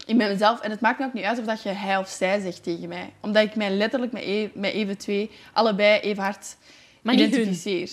Ik 0.06 0.18
ben 0.18 0.28
mezelf 0.28 0.60
en 0.60 0.70
het 0.70 0.80
maakt 0.80 0.98
me 0.98 1.04
ook 1.04 1.12
niet 1.12 1.24
uit 1.24 1.38
of 1.38 1.44
dat 1.44 1.62
je 1.62 1.68
hij 1.68 1.96
of 1.96 2.08
zij 2.08 2.40
zegt 2.40 2.62
tegen 2.62 2.88
mij. 2.88 3.12
Omdat 3.20 3.42
ik 3.44 3.54
mij 3.56 3.70
letterlijk 3.70 4.12
met, 4.12 4.22
e- 4.22 4.50
met 4.54 4.72
even 4.72 4.98
twee, 4.98 5.30
allebei 5.52 6.00
even 6.00 6.22
hard 6.22 6.56
Maar 7.02 7.14
hun. 7.14 7.24
identificeer. 7.26 7.90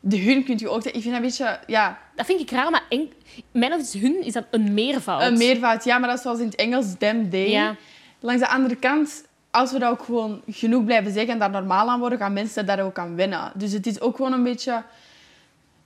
De 0.00 0.18
hun 0.18 0.44
kunt 0.44 0.60
je 0.60 0.68
ook... 0.68 0.84
Ik 0.84 0.90
vind 0.92 1.04
dat 1.04 1.14
een 1.14 1.20
beetje... 1.22 1.58
Ja, 1.66 1.98
Dat 2.16 2.26
vind 2.26 2.40
ik 2.40 2.50
raar, 2.50 2.70
maar 2.70 2.82
en, 2.88 3.12
mijn 3.52 3.72
of 3.72 3.80
is 3.80 3.92
hun 3.94 4.24
is 4.24 4.32
dat 4.32 4.44
een 4.50 4.74
meervoud. 4.74 5.22
een 5.22 5.38
meervoud. 5.38 5.84
Ja, 5.84 5.98
maar 5.98 6.08
dat 6.08 6.16
is 6.16 6.22
zoals 6.24 6.38
in 6.38 6.44
het 6.46 6.54
Engels 6.54 6.86
them, 6.98 7.30
they. 7.30 7.50
Ja. 7.50 7.76
Langs 8.20 8.40
de 8.40 8.48
andere 8.48 8.76
kant, 8.76 9.24
als 9.50 9.72
we 9.72 9.78
dat 9.78 9.90
ook 9.90 10.02
gewoon 10.02 10.42
genoeg 10.48 10.84
blijven 10.84 11.12
zeggen 11.12 11.32
en 11.32 11.38
daar 11.38 11.50
normaal 11.50 11.88
aan 11.88 12.00
worden, 12.00 12.18
gaan 12.18 12.32
mensen 12.32 12.66
daar 12.66 12.80
ook 12.80 12.98
aan 12.98 13.16
wennen. 13.16 13.52
Dus 13.54 13.72
het 13.72 13.86
is 13.86 14.00
ook 14.00 14.16
gewoon 14.16 14.32
een 14.32 14.42
beetje... 14.42 14.82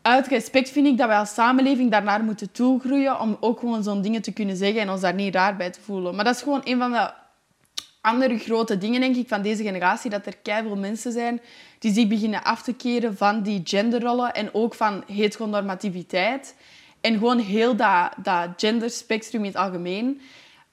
Uit 0.03 0.27
respect 0.27 0.71
vind 0.71 0.87
ik 0.87 0.99
dat 0.99 1.09
wij 1.09 1.19
als 1.19 1.35
samenleving 1.35 1.91
daarnaar 1.91 2.25
moeten 2.25 2.53
toegroeien 2.53 3.21
om 3.21 3.37
ook 3.41 3.59
gewoon 3.59 3.83
zo'n 3.83 4.03
dingen 4.03 4.23
te 4.23 4.33
kunnen 4.33 4.57
zeggen 4.57 4.81
en 4.81 4.91
ons 4.91 5.01
daar 5.01 5.15
niet 5.15 5.35
raar 5.35 5.57
bij 5.57 5.71
te 5.71 5.81
voelen. 5.81 6.15
Maar 6.15 6.25
dat 6.25 6.35
is 6.35 6.43
gewoon 6.43 6.61
een 6.65 6.79
van 6.79 6.93
de 6.93 7.11
andere 8.01 8.39
grote 8.39 8.79
dingen, 8.79 9.01
denk 9.01 9.17
ik, 9.17 9.29
van 9.29 9.43
deze 9.43 9.63
generatie. 9.63 10.11
Dat 10.11 10.27
er 10.27 10.37
keiveel 10.37 10.77
mensen 10.77 11.13
zijn 11.13 11.41
die 11.79 11.93
zich 11.93 12.09
beginnen 12.09 12.45
af 12.45 12.63
te 12.63 12.75
keren 12.75 13.17
van 13.17 13.43
die 13.43 13.61
genderrollen 13.65 14.35
en 14.35 14.55
ook 14.55 14.75
van 14.75 15.05
heteronormativiteit. 15.07 16.57
En 17.01 17.13
gewoon 17.13 17.39
heel 17.39 17.77
dat, 17.77 18.13
dat 18.17 18.49
genderspectrum 18.57 19.41
in 19.41 19.47
het 19.47 19.57
algemeen. 19.57 20.21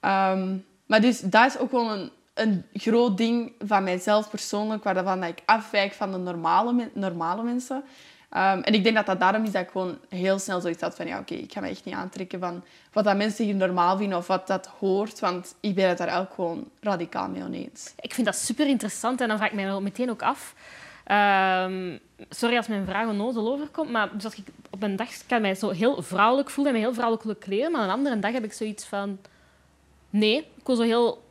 Ehm, 0.00 0.56
maar 0.86 1.00
dus 1.00 1.20
dat 1.20 1.46
is 1.46 1.58
ook 1.58 1.70
wel 1.70 1.90
een, 1.90 2.10
een 2.34 2.64
groot 2.72 3.16
ding 3.16 3.52
van 3.58 3.84
mijzelf 3.84 4.30
persoonlijk, 4.30 4.84
waarvan 4.84 5.20
dat 5.20 5.28
ik 5.28 5.42
afwijk 5.44 5.92
van 5.92 6.12
de 6.12 6.18
normale, 6.18 6.90
normale 6.94 7.42
mensen. 7.42 7.84
Ehm, 8.32 8.60
en 8.60 8.74
ik 8.74 8.82
denk 8.82 8.96
dat 8.96 9.06
dat 9.06 9.20
daarom 9.20 9.44
is 9.44 9.52
dat 9.52 9.62
ik 9.62 9.70
gewoon 9.70 9.98
heel 10.08 10.38
snel 10.38 10.60
zoiets 10.60 10.82
had 10.82 10.96
van 10.96 11.06
ja, 11.06 11.18
oké, 11.18 11.34
ik 11.34 11.52
ga 11.52 11.60
me 11.60 11.68
echt 11.68 11.84
niet 11.84 11.94
aantrekken 11.94 12.40
van 12.40 12.64
wat 12.92 13.04
dat 13.04 13.16
mensen 13.16 13.44
hier 13.44 13.54
normaal 13.54 13.96
vinden 13.96 14.18
of 14.18 14.26
wat 14.26 14.46
dat 14.46 14.66
hoort, 14.66 15.20
want 15.20 15.54
ik 15.60 15.74
ben 15.74 15.88
het 15.88 15.98
daar 15.98 16.20
ook 16.20 16.34
gewoon 16.34 16.68
radicaal 16.80 17.28
mee 17.28 17.42
oneens. 17.42 17.92
Ik 18.00 18.14
vind 18.14 18.26
dat 18.26 18.36
super 18.36 18.66
interessant 18.66 19.20
en 19.20 19.28
dan 19.28 19.36
vraag 19.36 19.50
ik 19.50 19.54
mij 19.54 19.80
meteen 19.80 20.10
ook 20.10 20.22
af. 20.22 20.54
Ehm, 21.04 21.98
sorry 22.28 22.56
als 22.56 22.66
mijn 22.66 22.86
vraag 22.86 23.08
onnozel 23.08 23.52
overkomt, 23.52 23.90
maar 23.90 24.10
dus 24.12 24.24
als 24.24 24.34
ik 24.34 24.44
op 24.70 24.82
een 24.82 24.96
dag 24.96 25.08
kan 25.26 25.40
mij 25.40 25.54
zo 25.54 25.70
heel 25.70 26.02
vrouwelijk 26.02 26.50
voelen 26.50 26.72
en 26.72 26.78
me 26.80 26.84
heel 26.84 26.94
vrouwelijk 26.94 27.40
kleden, 27.40 27.72
maar 27.72 27.82
een 27.82 27.90
andere 27.90 28.18
dag 28.18 28.32
heb 28.32 28.44
ik 28.44 28.52
zoiets 28.52 28.84
van... 28.84 29.18
Nee, 30.10 30.38
ik 30.38 30.66
wil 30.66 30.76
zo 30.76 30.82
heel 30.82 31.21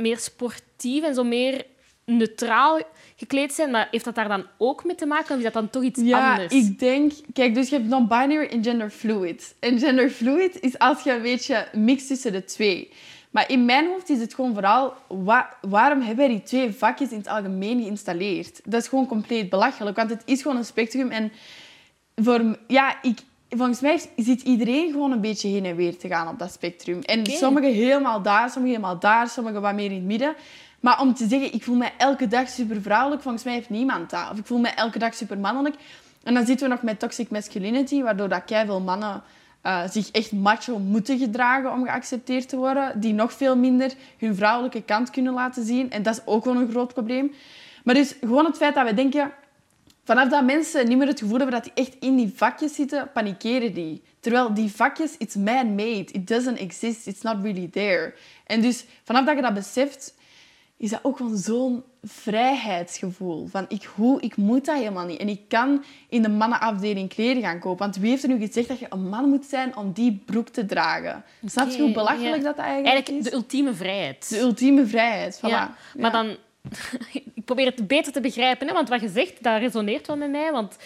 meer 0.00 0.18
sportief 0.18 1.04
en 1.04 1.14
zo 1.14 1.24
meer 1.24 1.64
neutraal 2.04 2.80
gekleed 3.16 3.52
zijn. 3.52 3.70
Maar 3.70 3.88
heeft 3.90 4.04
dat 4.04 4.14
daar 4.14 4.28
dan 4.28 4.46
ook 4.58 4.84
mee 4.84 4.94
te 4.94 5.06
maken 5.06 5.30
of 5.30 5.36
is 5.36 5.42
dat 5.44 5.52
dan 5.52 5.70
toch 5.70 5.82
iets 5.82 6.00
Ja, 6.00 6.30
anders? 6.30 6.52
ik 6.54 6.78
denk... 6.78 7.12
Kijk, 7.32 7.54
dus 7.54 7.68
je 7.68 7.76
hebt 7.76 7.88
non-binary 7.88 8.46
en 8.46 8.62
genderfluid. 8.64 9.54
En 9.60 9.78
genderfluid 9.78 10.60
is 10.60 10.78
als 10.78 11.02
je 11.02 11.12
een 11.12 11.22
beetje 11.22 11.68
mixt 11.72 12.06
tussen 12.08 12.32
de 12.32 12.44
twee. 12.44 12.92
Maar 13.30 13.50
in 13.50 13.64
mijn 13.64 13.86
hoofd 13.86 14.08
is 14.08 14.20
het 14.20 14.34
gewoon 14.34 14.52
vooral... 14.54 14.94
wa- 15.08 15.56
waarom 15.60 15.98
hebben 16.00 16.16
wij 16.26 16.28
die 16.34 16.42
twee 16.42 16.70
vakjes 16.72 17.10
in 17.10 17.18
het 17.18 17.28
algemeen 17.28 17.82
geïnstalleerd? 17.82 18.60
Dat 18.64 18.82
is 18.82 18.88
gewoon 18.88 19.06
compleet 19.06 19.50
belachelijk. 19.50 19.96
Want 19.96 20.10
het 20.10 20.22
is 20.24 20.42
gewoon 20.42 20.56
een 20.56 20.64
spectrum. 20.64 21.10
En 21.10 21.32
voor, 22.16 22.58
ja, 22.66 23.02
ik, 23.02 23.18
volgens 23.56 23.80
mij 23.80 24.00
zit 24.16 24.42
iedereen 24.42 24.90
gewoon 24.90 25.12
een 25.12 25.20
beetje 25.20 25.48
heen 25.48 25.64
en 25.64 25.76
weer 25.76 25.96
te 25.98 26.08
gaan 26.08 26.28
op 26.28 26.38
dat 26.38 26.52
spectrum. 26.52 27.00
En 27.00 27.26
sommigen 27.26 27.72
helemaal 27.72 28.22
daar, 28.22 28.50
sommigen 28.50 28.76
helemaal 28.76 28.98
daar, 28.98 29.28
sommigen 29.28 29.60
wat 29.60 29.74
meer 29.74 29.90
in 29.90 29.96
het 29.96 30.04
midden. 30.04 30.34
Maar 30.80 31.00
om 31.00 31.14
te 31.14 31.26
zeggen, 31.26 31.54
ik 31.54 31.62
voel 31.62 31.76
me 31.76 31.88
elke 31.98 32.28
dag 32.28 32.48
super 32.48 32.82
vrouwelijk, 32.82 33.22
volgens 33.22 33.44
mij 33.44 33.54
heeft 33.54 33.70
niemand 33.70 34.10
dat. 34.10 34.30
Of 34.30 34.38
ik 34.38 34.46
voel 34.46 34.58
me 34.58 34.68
elke 34.68 34.98
dag 34.98 35.14
super 35.14 35.38
mannelijk. 35.38 35.74
En 36.22 36.34
dan 36.34 36.46
zitten 36.46 36.68
we 36.68 36.74
nog 36.74 36.82
met 36.82 36.98
toxic 36.98 37.30
masculinity, 37.30 38.02
waardoor 38.02 38.28
dat 38.28 38.42
veel 38.46 38.80
mannen 38.80 39.22
eh, 39.60 39.82
zich 39.90 40.10
echt 40.10 40.32
macho 40.32 40.78
moeten 40.78 41.18
gedragen 41.18 41.72
om 41.72 41.84
geaccepteerd 41.84 42.48
te 42.48 42.56
worden. 42.56 43.00
Die 43.00 43.14
nog 43.14 43.32
veel 43.32 43.56
minder 43.56 43.92
hun 44.18 44.34
vrouwelijke 44.34 44.82
kant 44.82 45.10
kunnen 45.10 45.32
laten 45.32 45.64
zien. 45.64 45.90
En 45.90 46.02
dat 46.02 46.14
is 46.14 46.22
ook 46.24 46.44
wel 46.44 46.56
een 46.56 46.70
groot 46.70 46.92
probleem. 46.92 47.32
Maar 47.84 47.94
dus 47.94 48.14
gewoon 48.20 48.44
het 48.44 48.56
feit 48.56 48.74
dat 48.74 48.88
we 48.88 48.94
denken... 48.94 49.32
Vanaf 50.06 50.28
dat 50.28 50.44
mensen 50.44 50.88
niet 50.88 50.98
meer 50.98 51.06
het 51.06 51.18
gevoel 51.18 51.36
hebben 51.36 51.54
dat 51.54 51.64
die 51.64 51.84
echt 51.84 51.96
in 52.00 52.16
die 52.16 52.32
vakjes 52.36 52.74
zitten, 52.74 53.10
panikeren 53.12 53.74
die. 53.74 54.02
Terwijl 54.20 54.54
die 54.54 54.70
vakjes, 54.70 55.16
it's 55.18 55.34
man-made. 55.34 56.12
It 56.12 56.26
doesn't 56.26 56.58
exist. 56.58 57.06
It's 57.06 57.22
not 57.22 57.36
really 57.42 57.68
there. 57.68 58.14
En 58.46 58.60
dus 58.60 58.84
vanaf 59.04 59.24
dat 59.24 59.36
je 59.36 59.42
dat 59.42 59.54
beseft, 59.54 60.14
is 60.76 60.90
dat 60.90 61.00
ook 61.02 61.18
wel 61.18 61.36
zo'n 61.36 61.82
vrijheidsgevoel. 62.02 63.46
Van 63.46 63.64
ik, 63.68 63.84
hoe, 63.84 64.20
ik 64.20 64.36
moet 64.36 64.64
dat 64.64 64.76
helemaal 64.76 65.06
niet. 65.06 65.18
En 65.18 65.28
ik 65.28 65.40
kan 65.48 65.84
in 66.08 66.22
de 66.22 66.28
mannenafdeling 66.28 67.08
kleren 67.08 67.42
gaan 67.42 67.58
kopen. 67.58 67.78
Want 67.78 67.96
wie 67.96 68.10
heeft 68.10 68.22
er 68.22 68.28
nu 68.28 68.38
gezegd 68.38 68.68
dat 68.68 68.78
je 68.78 68.86
een 68.88 69.08
man 69.08 69.28
moet 69.28 69.44
zijn 69.44 69.76
om 69.76 69.92
die 69.92 70.22
broek 70.26 70.48
te 70.48 70.66
dragen? 70.66 71.24
Snap 71.44 71.70
je 71.70 71.82
hoe 71.82 71.92
belachelijk 71.92 72.36
ja. 72.36 72.42
dat 72.42 72.56
eigenlijk, 72.56 72.86
Eigenlijk 72.86 73.24
is? 73.24 73.30
de 73.30 73.36
ultieme 73.36 73.74
vrijheid. 73.74 74.28
De 74.28 74.38
ultieme 74.38 74.86
vrijheid. 74.86 75.36
Voilà. 75.36 75.48
Ja, 75.48 75.74
maar 75.96 76.12
dan... 76.12 76.36
ik 77.12 77.44
probeer 77.44 77.66
het 77.66 77.86
beter 77.86 78.12
te 78.12 78.20
begrijpen, 78.20 78.66
hè, 78.66 78.72
want 78.72 78.88
wat 78.88 79.00
je 79.00 79.08
zegt, 79.08 79.42
dat 79.42 79.58
resoneert 79.60 80.06
wel 80.06 80.16
met 80.16 80.30
mij. 80.30 80.52
Want 80.52 80.76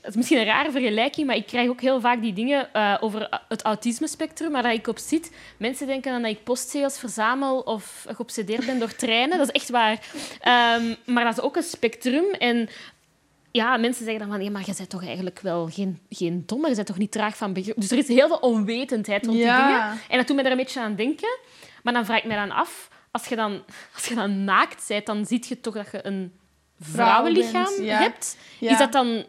het 0.00 0.10
is 0.10 0.16
misschien 0.16 0.38
een 0.38 0.44
rare 0.44 0.70
vergelijking, 0.70 1.26
maar 1.26 1.36
ik 1.36 1.46
krijg 1.46 1.68
ook 1.68 1.80
heel 1.80 2.00
vaak 2.00 2.20
die 2.22 2.32
dingen 2.32 2.72
eh, 2.72 2.96
over 3.00 3.40
het 3.48 3.62
autisme-spectrum, 3.62 4.52
waar 4.52 4.72
ik 4.72 4.86
op 4.86 4.98
zit. 4.98 5.32
Mensen 5.56 5.86
denken 5.86 6.12
dan 6.12 6.22
dat 6.22 6.30
ik 6.30 6.44
postzegels 6.44 6.98
verzamel 6.98 7.58
of 7.60 8.04
geobsedeerd 8.08 8.66
ben 8.66 8.78
door 8.78 8.94
treinen. 8.94 9.38
Dat 9.38 9.46
is 9.48 9.52
echt 9.60 9.70
waar. 9.70 9.98
Ehm, 10.40 10.94
maar 11.06 11.24
dat 11.24 11.32
is 11.38 11.40
ook 11.40 11.56
een 11.56 11.62
spectrum. 11.62 12.24
En 12.24 12.68
ja, 13.50 13.76
mensen 13.76 14.04
zeggen 14.04 14.22
dan 14.22 14.30
van, 14.36 14.44
ja, 14.44 14.50
maar 14.50 14.62
je 14.66 14.74
bent 14.76 14.90
toch 14.90 15.04
eigenlijk 15.06 15.40
wel 15.40 15.68
geen, 15.72 15.98
geen 16.10 16.42
dommer, 16.46 16.68
je 16.68 16.74
bent 16.74 16.86
toch 16.86 16.98
niet 16.98 17.12
traag 17.12 17.36
van 17.36 17.52
begrip. 17.52 17.80
Dus 17.80 17.90
er 17.90 17.98
is 17.98 18.08
heel 18.08 18.26
veel 18.28 18.36
onwetendheid 18.36 19.26
rond 19.26 19.38
Ja. 19.38 19.56
die 19.56 19.66
dingen. 19.66 20.00
En 20.08 20.16
dat 20.18 20.26
doet 20.26 20.36
mij 20.36 20.44
er 20.44 20.50
een 20.50 20.56
beetje 20.56 20.80
aan 20.80 20.94
denken. 20.96 21.38
Maar 21.82 21.92
dan 21.92 22.04
vraag 22.04 22.18
ik 22.18 22.24
me 22.24 22.34
dan 22.34 22.50
af, 22.50 22.88
als 23.12 23.26
je 23.26 23.36
dan, 23.36 23.62
als 23.94 24.06
je 24.06 24.14
dan 24.14 24.44
naakt 24.44 24.84
bent, 24.88 25.06
dan 25.06 25.26
zie 25.26 25.44
je 25.48 25.60
toch 25.60 25.74
dat 25.74 25.90
je 25.92 26.06
een 26.06 26.32
vrouwenlichaam 26.80 27.82
ja. 27.82 27.98
hebt. 27.98 28.36
Ja. 28.58 28.70
Is, 28.70 28.78
dat 28.78 28.92
dan, 28.92 29.24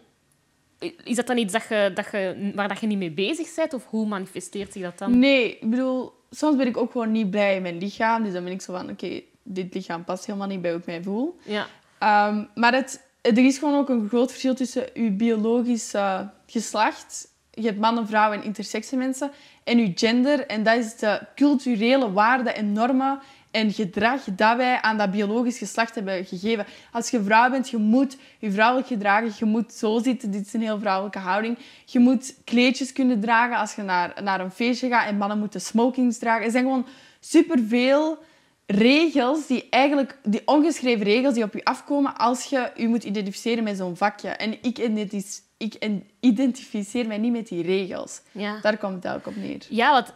is 1.04 1.16
dat 1.16 1.28
dan 1.28 1.38
iets 1.38 1.54
dat 1.54 1.66
je, 1.70 1.92
dat 1.94 2.08
je, 2.12 2.52
waar 2.56 2.68
dat 2.68 2.80
je 2.80 2.88
niet 2.88 2.98
mee 2.98 3.12
bezig 3.12 3.56
bent? 3.56 3.74
Of 3.74 3.86
hoe 3.86 4.08
manifesteert 4.08 4.74
zich 4.74 4.82
dat 4.82 4.98
dan? 4.98 5.20
Nee, 5.20 5.58
ik 5.58 5.70
bedoel, 5.70 6.14
soms 6.32 6.56
ben 6.56 6.68
ik 6.68 6.78
ook 6.78 6.92
gewoon 6.92 7.12
niet 7.12 7.30
blij 7.30 7.56
in 7.56 7.62
mijn 7.62 7.78
lichaam. 7.78 8.24
Dus 8.24 8.34
dan 8.34 8.44
ben 8.44 8.54
ik 8.54 8.62
zo 8.62 8.74
van, 8.74 8.90
oké, 8.90 9.22
dit 9.44 9.74
lichaam 9.74 10.04
past 10.04 10.26
helemaal 10.26 10.48
niet 10.48 10.62
bij 10.62 10.72
hoe 10.72 10.80
ik 10.80 10.86
mij 10.86 11.04
voel. 11.04 11.40
Ja. 11.44 11.68
Ehm, 12.00 12.44
maar 12.56 12.74
het, 12.74 13.02
er 13.22 13.38
is 13.38 13.58
gewoon 13.58 13.80
ook 13.80 13.90
een 13.90 14.08
groot 14.08 14.30
verschil 14.30 14.56
tussen 14.56 14.86
je 14.94 15.12
biologisch 15.12 15.94
eh, 15.94 16.20
geslacht. 16.48 17.32
Je 17.52 17.66
hebt 17.66 17.80
mannen, 17.80 18.08
vrouwen 18.08 18.40
en 18.40 18.46
intersexe 18.46 18.96
mensen. 18.96 19.32
En 19.64 19.80
je 19.80 19.92
gender. 19.96 20.48
En 20.48 20.64
dat 20.64 20.78
is 20.78 20.96
de 20.96 21.22
culturele 21.36 22.12
waarden 22.12 22.56
en 22.56 22.74
normen 22.74 23.20
en 23.54 23.74
gedrag 23.74 24.24
dat 24.24 24.58
wij 24.58 24.82
aan 24.82 24.98
dat 24.98 25.12
biologisch 25.12 25.58
geslacht 25.58 25.96
hebben 25.96 26.26
gegeven. 26.26 26.66
Als 26.92 27.10
je 27.10 27.24
vrouw 27.24 27.50
bent, 27.50 27.70
je 27.70 27.78
moet 27.78 28.18
je 28.40 28.52
vrouwelijk 28.52 28.88
gedragen. 28.88 29.32
Je 29.38 29.46
moet 29.46 29.74
zo 29.74 30.00
zitten. 30.00 30.32
Dit 30.32 30.46
is 30.46 30.54
een 30.54 30.62
heel 30.62 30.80
vrouwelijke 30.80 31.20
houding. 31.20 31.58
Je 31.86 32.00
moet 32.00 32.36
kleedjes 32.44 32.94
kunnen 32.94 33.20
dragen 33.20 33.58
als 33.58 33.76
je 33.76 33.82
naar, 33.82 34.14
naar 34.24 34.40
een 34.40 34.52
feestje 34.52 34.90
gaat. 34.90 35.08
En 35.08 35.18
mannen 35.18 35.40
moeten 35.40 35.62
smokings 35.62 36.18
dragen. 36.18 36.46
Er 36.46 36.52
zijn 36.52 36.64
gewoon 36.64 36.86
superveel 37.20 38.18
regels 38.66 39.48
die 39.48 39.68
eigenlijk, 39.70 40.18
die 40.24 40.42
ongeschreven 40.46 41.04
regels 41.04 41.34
die 41.34 41.44
op 41.44 41.54
je 41.54 41.64
afkomen 41.66 42.18
als 42.18 42.44
je 42.44 42.72
je 42.76 42.88
moet 42.88 43.04
identificeren 43.04 43.64
met 43.64 43.78
zo'n 43.78 43.98
vakje. 43.98 44.30
En 44.30 44.52
ik, 44.62 44.78
ik 45.58 45.74
en- 45.74 46.10
identificeer 46.20 47.08
mij 47.08 47.18
niet 47.18 47.32
met 47.32 47.48
die 47.48 47.64
regels. 47.64 48.22
Ja. 48.32 48.60
Daar 48.62 48.78
komt 48.78 48.94
het 48.94 49.06
eigenlijk 49.06 49.38
op 49.38 49.44
neer. 49.44 49.62
Ja, 49.70 49.92
want 49.92 50.12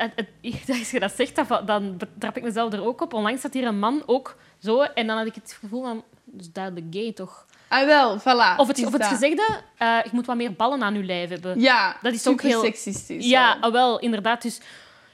als 0.79 0.91
je 0.91 0.99
dat 0.99 1.11
zegt, 1.15 1.41
dan- 1.65 1.97
betrap 1.97 2.37
ik 2.37 2.43
mezelf 2.43 2.73
er 2.73 2.85
ook 2.85 3.01
op. 3.01 3.13
Onlangs 3.13 3.41
zat 3.41 3.53
hier 3.53 3.65
een 3.67 3.79
man 3.79 4.03
ook 4.05 4.37
zo, 4.61 4.81
en 4.81 5.07
dan 5.07 5.17
had 5.17 5.25
ik 5.25 5.35
het 5.35 5.57
gevoel 5.59 5.83
van, 5.83 6.03
dat 6.25 6.41
is 6.41 6.51
duidelijk 6.51 6.85
gay, 6.89 7.11
toch? 7.13 7.45
Ah, 7.67 7.85
wel, 7.85 8.19
voilà. 8.19 8.57
Of 8.57 8.67
het, 8.67 8.85
of 8.85 8.91
het 8.93 9.05
gezegde, 9.05 9.61
eh, 9.77 9.97
je 10.03 10.09
moet 10.11 10.25
wat 10.25 10.35
meer 10.35 10.53
ballen 10.53 10.83
aan 10.83 10.93
je 10.93 11.03
lijf 11.03 11.29
hebben. 11.29 11.59
Ja, 11.59 11.97
Dat 12.01 12.13
is 12.13 12.27
ook 12.27 12.41
heel- 12.41 12.61
seksistisch. 12.63 13.25
Ja, 13.29 13.53
wel. 13.53 13.61
ah, 13.69 13.71
wel, 13.71 13.99
inderdaad. 13.99 14.41
Dus 14.41 14.59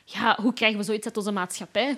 ja, 0.05 0.37
hoe 0.41 0.53
krijgen 0.53 0.77
we 0.79 0.83
zoiets 0.83 1.05
uit 1.05 1.17
onze 1.17 1.31
maatschappij? 1.31 1.97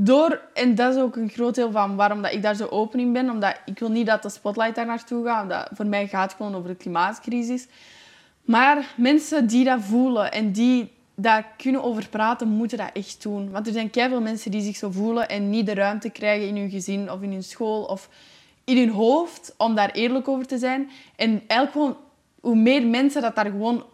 Door, 0.00 0.40
en 0.54 0.74
dat 0.74 0.94
is 0.94 1.00
ook 1.00 1.16
een 1.16 1.28
groot 1.28 1.54
deel 1.54 1.70
van 1.70 1.96
waarom 1.96 2.22
dat 2.22 2.32
ik 2.32 2.42
daar 2.42 2.54
zo 2.54 2.66
open 2.66 3.00
in 3.00 3.12
ben. 3.12 3.30
Omdat 3.30 3.60
ik 3.64 3.78
wil 3.78 3.90
niet 3.90 4.06
dat 4.06 4.22
de 4.22 4.28
spotlight 4.28 4.74
daar 4.74 4.86
naartoe 4.86 5.24
gaat. 5.24 5.42
Omdat 5.42 5.68
voor 5.72 5.86
mij 5.86 6.06
gaat 6.06 6.22
het 6.22 6.36
gewoon 6.36 6.54
over 6.54 6.68
de 6.68 6.76
klimaatcrisis. 6.76 7.66
Maar 8.42 8.94
mensen 8.96 9.46
die 9.46 9.64
dat 9.64 9.80
voelen 9.80 10.32
en 10.32 10.52
die 10.52 10.92
daar 11.14 11.46
kunnen 11.56 11.82
over 11.82 12.08
praten, 12.08 12.48
moeten 12.48 12.78
dat 12.78 12.90
echt 12.92 13.22
doen. 13.22 13.50
Want 13.50 13.66
er 13.66 13.72
zijn 13.72 13.90
veel 13.92 14.20
mensen 14.20 14.50
die 14.50 14.60
zich 14.60 14.76
zo 14.76 14.90
voelen 14.90 15.28
en 15.28 15.50
niet 15.50 15.66
de 15.66 15.74
ruimte 15.74 16.10
krijgen 16.10 16.48
in 16.48 16.56
hun 16.56 16.70
gezin 16.70 17.10
of 17.10 17.22
in 17.22 17.32
hun 17.32 17.42
school 17.42 17.82
of 17.82 18.08
in 18.64 18.76
hun 18.76 18.90
hoofd 18.90 19.54
om 19.56 19.74
daar 19.74 19.90
eerlijk 19.90 20.28
over 20.28 20.46
te 20.46 20.58
zijn. 20.58 20.90
En 21.16 21.42
eigenlijk 21.46 21.72
gewoon, 21.72 21.96
hoe 22.40 22.56
meer 22.56 22.86
mensen 22.86 23.22
dat 23.22 23.34
daar 23.34 23.50
gewoon 23.50 23.84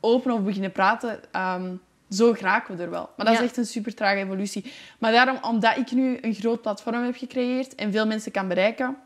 open 0.00 0.32
over 0.32 0.44
beginnen 0.44 0.72
praten, 0.72 1.20
ehm, 1.32 1.70
zo 2.10 2.32
geraken 2.32 2.76
we 2.76 2.82
er 2.82 2.90
wel. 2.90 3.10
Maar 3.16 3.26
dat 3.26 3.34
Ja. 3.34 3.40
is 3.40 3.46
echt 3.46 3.56
een 3.56 3.66
super 3.66 3.94
trage 3.94 4.16
evolutie. 4.18 4.72
Maar 4.98 5.12
daarom, 5.12 5.38
omdat 5.42 5.76
ik 5.76 5.90
nu 5.92 6.18
een 6.20 6.34
groot 6.34 6.62
platform 6.62 7.04
heb 7.04 7.16
gecreëerd 7.16 7.74
en 7.74 7.92
veel 7.92 8.06
mensen 8.06 8.32
kan 8.32 8.48
bereiken, 8.48 8.96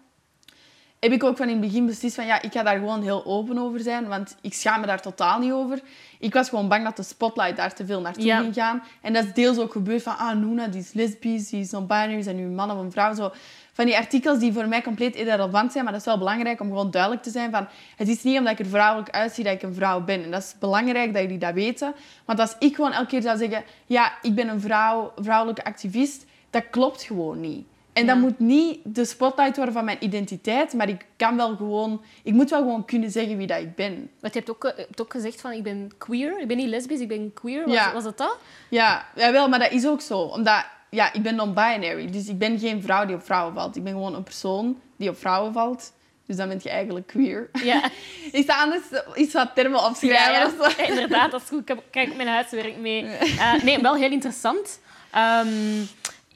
heb 1.01 1.13
ik 1.13 1.25
ook 1.25 1.37
van 1.37 1.47
in 1.49 1.53
het 1.53 1.61
begin 1.67 1.87
beslist 1.87 2.15
van 2.15 2.27
ja, 2.27 2.43
ik 2.43 2.53
ga 2.53 2.63
daar 2.63 2.79
gewoon 2.79 3.03
heel 3.03 3.25
open 3.27 3.59
over 3.59 3.81
zijn, 3.81 4.09
want 4.09 4.37
ik 4.41 4.55
schaam 4.55 4.81
me 4.81 4.87
daar 4.87 5.01
totaal 5.03 5.39
niet 5.39 5.53
over. 5.53 5.81
Ik 6.19 6.33
was 6.35 6.49
gewoon 6.49 6.69
bang 6.69 6.85
dat 6.85 6.97
de 6.97 7.03
spotlight 7.03 7.57
daar 7.57 7.75
te 7.75 7.87
veel 7.87 8.01
naartoe 8.01 8.25
Ja. 8.25 8.41
ging 8.41 8.55
gaan. 8.55 8.83
En 9.03 9.13
dat 9.13 9.25
is 9.25 9.33
deels 9.33 9.59
ook 9.59 9.73
gebeurd 9.73 10.03
van, 10.03 10.17
ah, 10.17 10.37
Noona, 10.39 10.67
die 10.67 10.81
is 10.81 10.93
lesbisch, 10.93 11.49
die 11.49 11.61
is 11.61 11.71
non-binary, 11.71 12.23
zijn 12.23 12.37
nu 12.37 12.43
een 12.45 12.55
man 12.55 12.71
of 12.71 12.79
een 12.79 12.93
vrouw. 12.93 13.15
Zo. 13.15 13.33
Van 13.79 13.87
die 13.87 13.97
artikels 13.97 14.39
die 14.39 14.53
voor 14.53 14.69
mij 14.69 14.83
compleet 14.83 15.15
irrelevant 15.17 15.73
zijn, 15.73 15.85
maar 15.85 15.93
dat 15.93 16.03
is 16.03 16.07
wel 16.09 16.19
belangrijk 16.19 16.61
om 16.61 16.69
gewoon 16.69 16.91
duidelijk 16.91 17.23
te 17.23 17.31
zijn 17.31 17.51
van, 17.51 17.67
het 17.97 18.09
is 18.09 18.23
niet 18.23 18.39
omdat 18.39 18.53
ik 18.53 18.59
er 18.59 18.67
vrouwelijk 18.67 19.11
uitzie 19.11 19.45
dat 19.45 19.53
ik 19.53 19.63
een 19.63 19.75
vrouw 19.75 20.01
ben. 20.01 20.23
En 20.25 20.31
dat 20.31 20.43
is 20.43 20.55
belangrijk 20.59 21.13
dat 21.13 21.23
jullie 21.23 21.39
dat 21.39 21.55
weten. 21.55 21.95
Want 22.25 22.39
als 22.41 22.57
ik 22.59 22.75
gewoon 22.75 22.93
elke 22.93 23.07
keer 23.07 23.23
zou 23.23 23.39
zeggen, 23.39 23.65
ja, 23.87 24.13
ik 24.23 24.35
ben 24.35 24.49
een 24.49 24.61
vrouw, 24.61 25.13
vrouwelijke 25.17 25.65
activist, 25.65 26.25
dat 26.51 26.63
klopt 26.71 27.03
gewoon 27.03 27.41
niet. 27.41 27.67
En 27.93 28.05
Ja. 28.07 28.13
dat 28.13 28.23
moet 28.23 28.39
niet 28.39 28.79
de 28.85 29.05
spotlight 29.05 29.57
worden 29.57 29.75
van 29.75 29.85
mijn 29.85 30.05
identiteit, 30.05 30.73
maar 30.73 30.89
ik 30.89 31.07
kan 31.17 31.37
wel 31.37 31.57
gewoon... 31.57 32.03
Ik 32.23 32.33
moet 32.33 32.51
wel 32.51 32.61
gewoon 32.61 32.85
kunnen 32.85 33.11
zeggen 33.11 33.37
wie 33.37 33.47
dat 33.47 33.59
ik 33.61 33.75
ben. 33.75 34.11
Want 34.21 34.33
je 34.35 34.39
hebt 34.39 34.51
ook, 34.51 34.65
eh, 34.65 34.77
je 34.77 34.83
hebt 34.83 35.01
ook 35.01 35.13
gezegd 35.13 35.41
van, 35.41 35.53
ik 35.53 35.63
ben 35.63 35.91
queer. 35.99 36.41
Ik 36.41 36.49
ben 36.49 36.57
niet 36.57 36.69
lesbisch, 36.69 37.01
ik 37.01 37.09
ben 37.09 37.33
queer. 37.33 37.65
Was, 37.65 37.75
Ja. 37.75 37.93
was 37.93 38.05
dat 38.05 38.19
dat? 38.19 38.39
Ja, 38.71 39.07
jawel, 39.15 39.49
maar 39.49 39.59
dat 39.59 39.71
is 39.71 39.87
ook 39.87 40.01
zo. 40.01 40.19
Omdat, 40.21 40.65
ja, 40.91 41.13
ik 41.13 41.23
ben 41.23 41.35
non-binary. 41.35 42.11
Dus 42.11 42.29
ik 42.29 42.39
ben 42.39 42.59
geen 42.59 42.83
vrouw 42.83 43.07
die 43.07 43.17
op 43.17 43.25
vrouwen 43.25 43.55
valt. 43.55 43.77
Ik 43.77 43.85
ben 43.85 43.93
gewoon 43.93 44.15
een 44.15 44.23
persoon 44.23 44.81
die 44.97 45.09
op 45.09 45.19
vrouwen 45.19 45.53
valt. 45.53 45.93
Dus 46.27 46.37
dan 46.37 46.49
ben 46.49 46.61
je 46.63 46.71
eigenlijk 46.71 47.07
queer. 47.07 47.51
Ja. 47.63 47.91
Is 48.33 48.47
dat 48.47 48.57
anders 48.57 48.83
iets 49.15 49.33
wat 49.33 49.55
termen 49.55 49.85
opschrijven 49.85 50.33
Ja, 50.33 50.75
ja. 50.79 50.87
inderdaad, 50.91 51.31
dat 51.31 51.43
is 51.43 51.49
goed. 51.49 51.71
Ik 51.71 51.83
kijk 51.91 52.17
mijn 52.17 52.29
huiswerk 52.29 52.77
mee. 52.77 53.05
Eh, 53.05 53.63
nee, 53.63 53.79
wel 53.79 53.95
heel 53.95 54.11
interessant. 54.11 54.81
Ehm, 55.11 55.49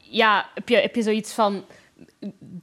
ja, 0.00 0.46
heb 0.54 0.68
je, 0.68 0.76
heb 0.76 0.94
je 0.94 1.02
zoiets 1.02 1.32
van... 1.32 1.64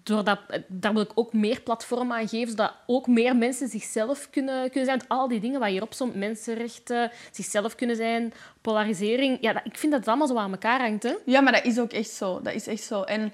Doordat, 0.04 0.39
daar 0.67 0.93
wil 0.93 1.02
ik 1.02 1.12
ook 1.15 1.34
meer 1.34 1.62
platform 1.62 2.12
aan 2.12 2.28
geven, 2.28 2.50
zodat 2.50 2.74
ook 2.86 3.08
meer 3.08 3.36
mensen 3.36 3.67
zichzelf 3.67 4.30
kunnen, 4.30 4.69
kunnen 4.69 4.86
zijn. 4.86 5.02
Al 5.08 5.28
die 5.28 5.39
dingen 5.39 5.60
je 5.60 5.72
hier 5.72 5.82
opzomt, 5.82 6.15
mensenrechten, 6.15 7.12
zichzelf 7.32 7.76
kunnen 7.76 7.95
zijn, 7.95 8.34
polarisering. 8.62 9.38
Ja, 9.41 9.54
dat, 9.54 9.65
ik 9.65 9.78
vind 9.78 9.91
dat 9.91 10.00
het 10.00 10.10
allemaal 10.10 10.28
zo 10.28 10.38
aan 10.38 10.52
elkaar 10.52 10.80
hangt. 10.80 11.04
Hè? 11.04 11.13
Ja, 11.26 11.41
maar 11.41 11.54
dat 11.54 11.65
is 11.65 11.80
ook 11.80 11.91
echt 11.91 12.10
zo. 12.10 12.41
Dat 12.41 12.54
is 12.54 12.67
echt 12.67 12.84
zo. 12.84 13.02
En 13.02 13.34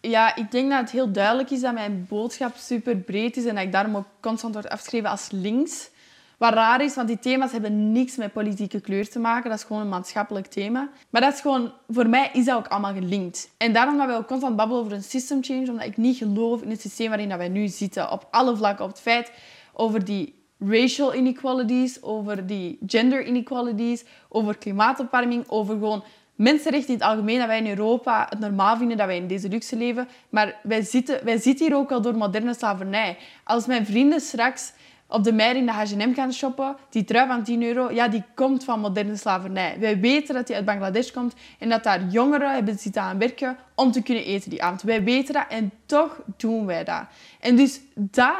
ja, 0.00 0.36
ik 0.36 0.50
denk 0.50 0.70
dat 0.70 0.80
het 0.80 0.90
heel 0.90 1.12
duidelijk 1.12 1.50
is 1.50 1.60
dat 1.60 1.74
mijn 1.74 2.06
boodschap 2.08 2.56
super 2.56 2.96
breed 2.96 3.36
is 3.36 3.44
en 3.44 3.54
dat 3.54 3.64
ik 3.64 3.72
daarom 3.72 3.96
ook 3.96 4.06
constant 4.20 4.54
word 4.54 4.68
afgeschreven 4.68 5.10
als 5.10 5.28
links. 5.30 5.90
Wat 6.38 6.52
raar 6.52 6.82
is, 6.82 6.94
want 6.94 7.08
die 7.08 7.18
thema's 7.18 7.52
hebben 7.52 7.92
niks 7.92 8.16
met 8.16 8.32
politieke 8.32 8.80
kleur 8.80 9.08
te 9.08 9.18
maken. 9.18 9.50
Dat 9.50 9.58
is 9.58 9.64
gewoon 9.64 9.82
een 9.82 9.88
maatschappelijk 9.88 10.46
thema. 10.46 10.88
Maar 11.10 11.20
dat 11.20 11.34
is 11.34 11.40
gewoon, 11.40 11.72
voor 11.88 12.08
mij 12.08 12.30
is 12.32 12.44
dat 12.44 12.56
ook 12.56 12.66
allemaal 12.66 12.92
gelinkt. 12.92 13.50
En 13.56 13.72
daarom 13.72 13.96
dat 13.96 14.06
wij 14.06 14.16
ook 14.16 14.26
constant 14.26 14.56
babbelen 14.56 14.82
over 14.82 14.96
een 14.96 15.02
system 15.02 15.44
change, 15.44 15.70
omdat 15.70 15.86
ik 15.86 15.96
niet 15.96 16.16
geloof 16.16 16.62
in 16.62 16.70
het 16.70 16.80
systeem 16.80 17.08
waarin 17.08 17.28
dat 17.28 17.38
wij 17.38 17.48
nu 17.48 17.68
zitten. 17.68 18.10
Op 18.10 18.28
alle 18.30 18.56
vlakken. 18.56 18.84
Op 18.84 18.90
het 18.90 19.00
feit 19.00 19.32
over 19.72 20.04
die 20.04 20.34
racial 20.58 21.14
inequalities, 21.14 22.02
over 22.02 22.46
die 22.46 22.78
gender 22.86 23.26
inequalities, 23.26 24.04
over 24.28 24.58
klimaatopwarming, 24.58 25.44
over 25.48 25.74
gewoon 25.74 26.04
mensenrechten 26.34 26.94
in 26.94 27.00
het 27.00 27.08
algemeen, 27.08 27.38
dat 27.38 27.46
wij 27.46 27.58
in 27.58 27.68
Europa 27.68 28.26
het 28.28 28.38
normaal 28.38 28.76
vinden 28.76 28.96
dat 28.96 29.06
wij 29.06 29.16
in 29.16 29.26
deze 29.26 29.48
luxe 29.48 29.76
leven. 29.76 30.08
Maar 30.28 30.60
wij 30.62 30.82
zitten, 30.82 31.24
wij 31.24 31.38
zitten 31.38 31.66
hier 31.66 31.76
ook 31.76 31.88
wel 31.88 32.00
door 32.02 32.16
moderne 32.16 32.54
slavernij. 32.54 33.16
Als 33.44 33.66
mijn 33.66 33.86
vrienden 33.86 34.20
straks 34.20 34.72
op 35.08 35.24
de 35.24 35.32
Meijer 35.32 35.56
in 35.56 35.66
de 35.66 35.72
H&M 35.72 36.14
gaan 36.14 36.32
shoppen, 36.32 36.76
die 36.90 37.04
trui 37.04 37.26
van 37.26 37.44
10 37.44 37.62
euro, 37.62 37.90
ja, 37.92 38.08
die 38.08 38.24
komt 38.34 38.64
van 38.64 38.80
moderne 38.80 39.16
slavernij. 39.16 39.76
Wij 39.78 40.00
weten 40.00 40.34
dat 40.34 40.46
die 40.46 40.56
uit 40.56 40.64
Bangladesh 40.64 41.10
komt 41.10 41.34
en 41.58 41.68
dat 41.68 41.82
daar 41.82 42.06
jongeren 42.06 42.54
hebben 42.54 42.78
zitten 42.78 43.02
aan 43.02 43.18
werken 43.18 43.56
om 43.74 43.92
te 43.92 44.02
kunnen 44.02 44.24
eten 44.24 44.50
die 44.50 44.62
avond. 44.62 44.82
Wij 44.82 45.02
weten 45.02 45.34
dat 45.34 45.44
en 45.48 45.72
toch 45.86 46.20
doen 46.36 46.66
wij 46.66 46.84
dat. 46.84 47.02
En 47.40 47.56
dus 47.56 47.80
dat, 47.94 48.34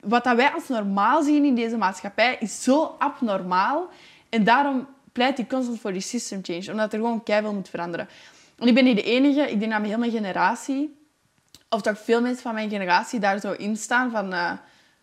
wat 0.00 0.24
dat 0.24 0.36
wij 0.36 0.50
als 0.50 0.68
normaal 0.68 1.22
zien 1.22 1.44
in 1.44 1.54
deze 1.54 1.76
maatschappij, 1.76 2.36
is 2.40 2.62
zo 2.62 2.94
abnormaal. 2.98 3.88
En 4.28 4.44
daarom 4.44 4.86
pleit 5.12 5.38
ik 5.38 5.48
constant 5.48 5.80
voor 5.80 5.92
die 5.92 6.00
system 6.00 6.40
change, 6.42 6.70
omdat 6.70 6.92
er 6.92 6.98
gewoon 6.98 7.22
keihard 7.22 7.54
moet 7.54 7.68
veranderen. 7.68 8.08
En 8.58 8.68
ik 8.68 8.74
ben 8.74 8.84
niet 8.84 8.96
de 8.96 9.02
enige, 9.02 9.50
ik 9.50 9.60
denk 9.60 9.72
dat 9.72 9.98
mijn 9.98 10.10
generatie, 10.10 10.98
of 11.68 11.80
toch 11.82 11.98
veel 11.98 12.20
mensen 12.20 12.42
van 12.42 12.54
mijn 12.54 12.70
generatie 12.70 13.20
daar 13.20 13.40
zo 13.40 13.52
in 13.52 13.76
staan 13.76 14.10
van... 14.10 14.32
eh, 14.32 14.52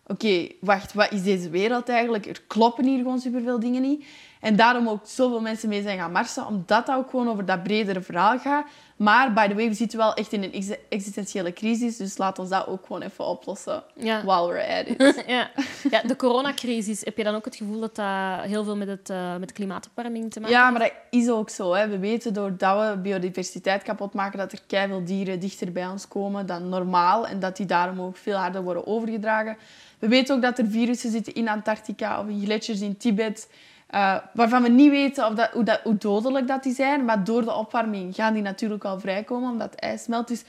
Oké, 0.08 0.48
wacht, 0.60 0.92
wat 0.94 1.12
is 1.12 1.22
deze 1.22 1.50
wereld 1.50 1.88
eigenlijk? 1.88 2.26
Er 2.26 2.42
kloppen 2.46 2.84
hier 2.84 2.98
gewoon 2.98 3.20
superveel 3.20 3.60
dingen 3.60 3.82
niet. 3.82 4.04
En 4.40 4.56
daarom 4.56 4.88
ook 4.88 5.00
zoveel 5.04 5.40
mensen 5.40 5.68
mee 5.68 5.82
zijn 5.82 5.98
gaan 5.98 6.12
marsen, 6.12 6.46
omdat 6.46 6.86
dat 6.86 6.96
ook 6.96 7.10
gewoon 7.10 7.28
over 7.28 7.44
dat 7.44 7.62
bredere 7.62 8.00
verhaal 8.00 8.38
gaat. 8.38 8.66
Maar, 8.96 9.32
by 9.32 9.48
the 9.48 9.54
way, 9.54 9.68
we 9.68 9.74
zitten 9.74 9.98
wel 9.98 10.14
echt 10.14 10.32
in 10.32 10.42
een 10.42 10.52
ex- 10.52 10.76
existentiële 10.88 11.52
crisis, 11.52 11.96
dus 11.96 12.18
laat 12.18 12.38
ons 12.38 12.48
dat 12.48 12.66
ook 12.66 12.86
gewoon 12.86 13.02
even 13.02 13.24
oplossen. 13.24 13.82
Ja. 13.94 14.24
While 14.24 14.52
we're 14.52 14.78
at 14.78 14.86
it. 14.86 15.24
Ja. 15.26 15.50
ja, 15.90 16.02
de 16.02 16.16
coronacrisis, 16.16 17.04
heb 17.04 17.16
je 17.16 17.24
dan 17.24 17.34
ook 17.34 17.44
het 17.44 17.56
gevoel 17.56 17.80
dat 17.80 17.96
dat 17.96 18.40
heel 18.40 18.64
veel 18.64 18.76
met, 18.76 18.88
het, 18.88 19.10
eh, 19.10 19.36
met 19.36 19.52
klimaatopwarming 19.52 20.32
te 20.32 20.40
maken 20.40 20.56
Ja, 20.56 20.66
heeft? 20.66 20.78
maar 20.78 20.88
dat 20.88 21.20
is 21.20 21.30
ook 21.30 21.50
zo. 21.50 21.72
Hè. 21.74 21.88
We 21.88 21.98
weten 21.98 22.32
doordat 22.34 22.90
we 22.90 22.96
biodiversiteit 23.00 23.82
kapot 23.82 24.12
maken, 24.14 24.38
dat 24.38 24.52
er 24.52 24.60
keiveel 24.66 25.04
dieren 25.04 25.40
dichter 25.40 25.72
bij 25.72 25.86
ons 25.86 26.08
komen 26.08 26.46
dan 26.46 26.68
normaal. 26.68 27.26
En 27.26 27.40
dat 27.40 27.56
die 27.56 27.66
daarom 27.66 28.00
ook 28.00 28.16
veel 28.16 28.36
harder 28.36 28.62
worden 28.62 28.86
overgedragen. 28.86 29.56
We 29.98 30.08
weten 30.08 30.34
ook 30.34 30.42
dat 30.42 30.58
er 30.58 30.66
virussen 30.66 31.10
zitten 31.10 31.34
in 31.34 31.48
Antarctica 31.48 32.20
of 32.20 32.28
in 32.28 32.40
gletsjers 32.44 32.80
in 32.80 32.96
Tibet. 32.96 33.50
eh, 33.86 34.16
waarvan 34.32 34.62
we 34.62 34.68
niet 34.68 34.90
weten 34.90 35.26
of 35.26 35.34
dat, 35.34 35.50
hoe, 35.50 35.64
dat, 35.64 35.80
hoe 35.82 35.96
dodelijk 35.96 36.48
dat 36.48 36.62
die 36.62 36.74
zijn. 36.74 37.04
Maar 37.04 37.24
door 37.24 37.44
de 37.44 37.54
opwarming 37.54 38.14
gaan 38.14 38.34
die 38.34 38.42
natuurlijk 38.42 38.84
al 38.84 39.00
vrijkomen, 39.00 39.50
omdat 39.50 39.70
het 39.70 39.80
ijs 39.80 40.02
smelt. 40.02 40.28
Dus 40.28 40.44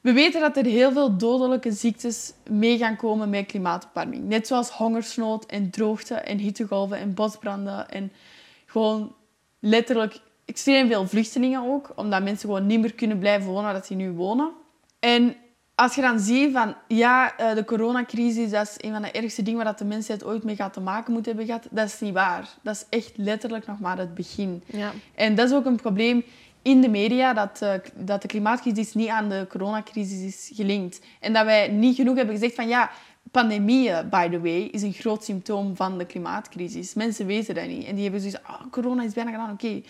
we 0.00 0.12
weten 0.12 0.40
dat 0.40 0.56
er 0.56 0.64
heel 0.64 0.92
veel 0.92 1.16
dodelijke 1.16 1.72
ziektes 1.72 2.32
mee 2.50 2.78
gaan 2.78 2.96
komen 2.96 3.30
met 3.30 3.46
klimaatopwarming. 3.46 4.24
Net 4.24 4.46
zoals 4.46 4.70
hongersnood 4.70 5.46
en 5.46 5.70
droogte 5.70 6.14
en 6.14 6.38
hittegolven 6.38 6.98
en 6.98 7.14
bosbranden. 7.14 7.88
En 7.90 8.12
gewoon 8.66 9.14
letterlijk 9.58 10.20
extreem 10.44 10.88
veel 10.88 11.06
vluchtelingen 11.06 11.62
ook. 11.62 11.92
Omdat 11.96 12.22
mensen 12.22 12.48
gewoon 12.48 12.66
niet 12.66 12.80
meer 12.80 12.94
kunnen 12.94 13.18
blijven 13.18 13.50
wonen 13.50 13.72
waar 13.72 13.84
ze 13.84 13.94
nu 13.94 14.10
wonen. 14.10 14.50
En 14.98 15.36
als 15.74 15.94
je 15.94 16.00
dan 16.00 16.20
ziet 16.20 16.52
van, 16.52 16.74
ja, 16.88 17.36
eh, 17.36 17.54
de 17.54 17.64
coronacrisis, 17.64 18.50
dat 18.50 18.68
is 18.68 18.74
een 18.88 18.92
van 18.92 19.02
de 19.02 19.10
ergste 19.10 19.42
dingen 19.42 19.58
waar 19.58 19.68
dat 19.68 19.78
de 19.78 19.84
mensheid 19.84 20.24
ooit 20.24 20.44
mee 20.44 20.56
gaat 20.56 20.72
te 20.72 20.80
maken 20.80 21.12
moet 21.12 21.26
hebben 21.26 21.46
gehad. 21.46 21.66
Dat 21.70 21.86
is 21.86 22.00
niet 22.00 22.14
waar. 22.14 22.48
Dat 22.62 22.74
is 22.74 22.98
echt 22.98 23.12
letterlijk 23.16 23.66
nog 23.66 23.80
maar 23.80 23.98
het 23.98 24.14
begin. 24.14 24.62
Ja. 24.66 24.92
En 25.14 25.34
dat 25.34 25.48
is 25.48 25.54
ook 25.54 25.64
een 25.64 25.76
probleem 25.76 26.24
in 26.62 26.80
de 26.80 26.88
media, 26.88 27.32
dat, 27.32 27.62
eh, 27.62 27.74
dat 27.94 28.22
de 28.22 28.28
klimaatcrisis 28.28 28.94
niet 28.94 29.08
aan 29.08 29.28
de 29.28 29.46
coronacrisis 29.48 30.20
is 30.20 30.50
gelinkt. 30.54 31.00
En 31.20 31.32
dat 31.32 31.44
wij 31.44 31.68
niet 31.68 31.96
genoeg 31.96 32.16
hebben 32.16 32.34
gezegd 32.34 32.54
van, 32.54 32.68
ja, 32.68 32.90
pandemieën, 33.30 34.08
by 34.08 34.28
the 34.28 34.40
way, 34.40 34.60
is 34.62 34.82
een 34.82 34.92
groot 34.92 35.24
symptoom 35.24 35.76
van 35.76 35.98
de 35.98 36.04
klimaatcrisis. 36.04 36.94
Mensen 36.94 37.26
weten 37.26 37.54
dat 37.54 37.66
niet. 37.66 37.84
En 37.84 37.94
die 37.94 38.02
hebben 38.02 38.20
zoiets 38.20 38.42
ah, 38.42 38.60
corona 38.70 39.02
is 39.02 39.12
bijna 39.12 39.30
gedaan, 39.30 39.52
oké. 39.52 39.82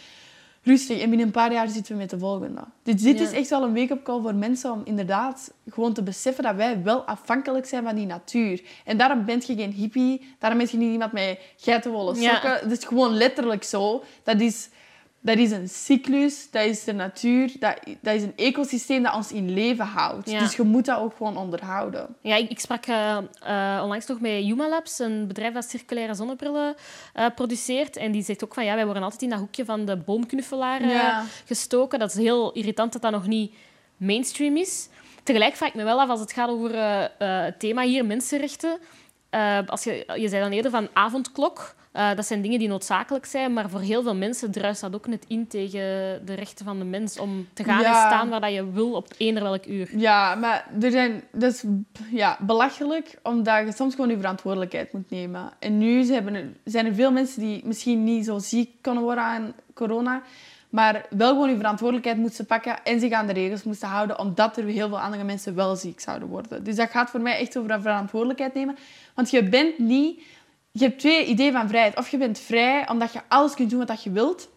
Rustig. 0.64 1.00
En 1.00 1.08
binnen 1.08 1.26
een 1.26 1.32
paar 1.32 1.52
jaar 1.52 1.68
zitten 1.68 1.92
we 1.92 1.98
met 1.98 2.10
de 2.10 2.18
volgende. 2.18 2.60
Dus 2.82 3.02
dit 3.02 3.18
Ja. 3.18 3.24
is 3.24 3.32
echt 3.32 3.48
wel 3.48 3.62
een 3.62 3.74
wake-up 3.74 4.02
call 4.04 4.20
voor 4.20 4.34
mensen 4.34 4.72
om 4.72 4.80
inderdaad 4.84 5.52
gewoon 5.70 5.92
te 5.92 6.02
beseffen 6.02 6.44
dat 6.44 6.54
wij 6.54 6.82
wel 6.82 7.00
afhankelijk 7.02 7.66
zijn 7.66 7.84
van 7.84 7.94
die 7.94 8.06
natuur. 8.06 8.62
En 8.84 8.96
daarom 8.96 9.24
ben 9.24 9.42
je 9.46 9.54
geen 9.54 9.72
hippie. 9.72 10.34
Daarom 10.38 10.58
ben 10.58 10.68
je 10.70 10.76
niet 10.76 10.92
iemand 10.92 11.12
met 11.12 11.38
geitenwolle 11.56 12.14
sokken. 12.14 12.52
Het 12.52 12.70
is 12.78 12.84
gewoon 12.84 13.12
letterlijk 13.12 13.64
zo. 13.64 14.02
Dat 14.22 14.40
is, 14.40 14.68
dat 15.24 15.38
is 15.38 15.50
een 15.50 15.68
cyclus. 15.68 16.50
Dat 16.50 16.64
is 16.64 16.84
de 16.84 16.92
natuur. 16.92 17.52
Dat, 17.58 17.78
dat 18.00 18.14
is 18.14 18.22
een 18.22 18.36
ecosysteem 18.36 19.02
dat 19.02 19.14
ons 19.14 19.32
in 19.32 19.54
leven 19.54 19.84
houdt. 19.84 20.30
Ja. 20.30 20.38
Dus 20.38 20.56
je 20.56 20.62
moet 20.62 20.84
dat 20.84 20.98
ook 20.98 21.16
gewoon 21.16 21.36
onderhouden. 21.36 22.16
Ja, 22.20 22.36
ik, 22.36 22.50
ik 22.50 22.60
sprak 22.60 22.86
eh, 22.86 23.16
eh, 23.16 23.82
onlangs 23.82 24.06
nog 24.06 24.20
met 24.20 24.44
Yuma 24.44 24.68
Labs, 24.68 24.98
een 24.98 25.26
bedrijf 25.26 25.54
dat 25.54 25.64
circulaire 25.70 26.14
zonnebrillen 26.14 26.74
eh, 27.14 27.26
produceert. 27.34 27.96
En 27.96 28.12
die 28.12 28.22
zegt 28.22 28.44
ook 28.44 28.54
van, 28.54 28.64
ja, 28.64 28.74
wij 28.74 28.84
worden 28.84 29.02
altijd 29.02 29.22
in 29.22 29.28
dat 29.28 29.38
hoekje 29.38 29.64
van 29.64 29.84
de 29.84 29.96
boomknuffelaar 29.96 30.88
Ja. 30.88 31.24
gestoken. 31.46 31.98
Dat 31.98 32.10
is 32.10 32.16
heel 32.16 32.52
irritant 32.52 32.92
dat 32.92 33.02
dat 33.02 33.10
nog 33.12 33.26
niet 33.26 33.54
mainstream 33.96 34.56
is. 34.56 34.88
Tegelijk 35.22 35.56
vraag 35.56 35.68
ik 35.68 35.74
me 35.74 35.84
wel 35.84 36.00
af, 36.00 36.08
als 36.08 36.20
het 36.20 36.32
gaat 36.32 36.48
over 36.48 36.76
het 37.18 37.60
thema 37.60 37.82
hier, 37.82 38.04
mensenrechten. 38.04 38.78
Eh, 39.32 39.58
als 39.66 39.84
je, 39.84 40.12
je 40.16 40.28
zei 40.28 40.42
dan 40.42 40.52
eerder 40.52 40.70
van 40.70 40.88
avondklok. 40.92 41.74
Eh, 41.92 42.14
dat 42.14 42.26
zijn 42.26 42.42
dingen 42.42 42.58
die 42.58 42.68
noodzakelijk 42.68 43.24
zijn, 43.24 43.52
maar 43.52 43.70
voor 43.70 43.80
heel 43.80 44.02
veel 44.02 44.14
mensen 44.14 44.50
druist 44.50 44.80
dat 44.80 44.94
ook 44.94 45.06
net 45.06 45.24
in 45.28 45.46
tegen 45.46 45.80
de 46.24 46.34
rechten 46.34 46.64
van 46.64 46.78
de 46.78 46.84
mens 46.84 47.18
om 47.18 47.48
te 47.52 47.64
gaan 47.64 47.84
en 47.84 47.94
staan 47.94 48.28
waar 48.28 48.40
dat 48.40 48.52
je 48.52 48.70
wil 48.72 48.92
op 48.92 49.08
eender 49.16 49.42
welk 49.42 49.66
uur. 49.66 49.98
Ja, 49.98 50.34
maar 50.34 50.66
er 50.80 50.90
zijn, 50.90 51.22
dat 51.32 51.52
is 51.52 51.64
ja, 52.10 52.36
belachelijk, 52.40 53.18
omdat 53.22 53.66
je 53.66 53.72
soms 53.72 53.94
gewoon 53.94 54.10
je 54.10 54.16
verantwoordelijkheid 54.16 54.92
moet 54.92 55.10
nemen. 55.10 55.52
En 55.58 55.78
nu 55.78 56.02
zijn 56.02 56.34
er, 56.34 56.44
zijn 56.64 56.86
er 56.86 56.94
veel 56.94 57.12
mensen 57.12 57.40
die 57.40 57.62
misschien 57.64 58.04
niet 58.04 58.24
zo 58.24 58.38
ziek 58.38 58.70
kunnen 58.80 59.02
worden 59.02 59.24
aan 59.24 59.54
corona, 59.74 60.22
maar 60.72 61.06
wel 61.10 61.28
gewoon 61.28 61.50
je 61.50 61.56
verantwoordelijkheid 61.56 62.18
moesten 62.18 62.46
pakken 62.46 62.84
en 62.84 63.00
zich 63.00 63.12
aan 63.12 63.26
de 63.26 63.32
regels 63.32 63.62
moesten 63.62 63.88
houden, 63.88 64.18
omdat 64.18 64.56
er 64.56 64.64
heel 64.64 64.88
veel 64.88 65.00
andere 65.00 65.24
mensen 65.24 65.54
wel 65.54 65.76
ziek 65.76 66.00
zouden 66.00 66.28
worden. 66.28 66.64
Dus 66.64 66.76
dat 66.76 66.90
gaat 66.90 67.10
voor 67.10 67.20
mij 67.20 67.38
echt 67.38 67.58
over 67.58 67.70
een 67.70 67.82
verantwoordelijkheid 67.82 68.54
nemen. 68.54 68.76
Want 69.14 69.30
je 69.30 69.48
bent 69.48 69.78
niet... 69.78 70.22
Je 70.70 70.84
hebt 70.84 70.98
twee 70.98 71.26
ideeën 71.26 71.52
van 71.52 71.68
vrijheid. 71.68 71.96
Of 71.96 72.08
je 72.08 72.18
bent 72.18 72.38
vrij 72.38 72.88
omdat 72.88 73.12
je 73.12 73.20
alles 73.28 73.54
kunt 73.54 73.70
doen 73.70 73.86
wat 73.86 74.02
je 74.02 74.10
wilt, 74.10 74.48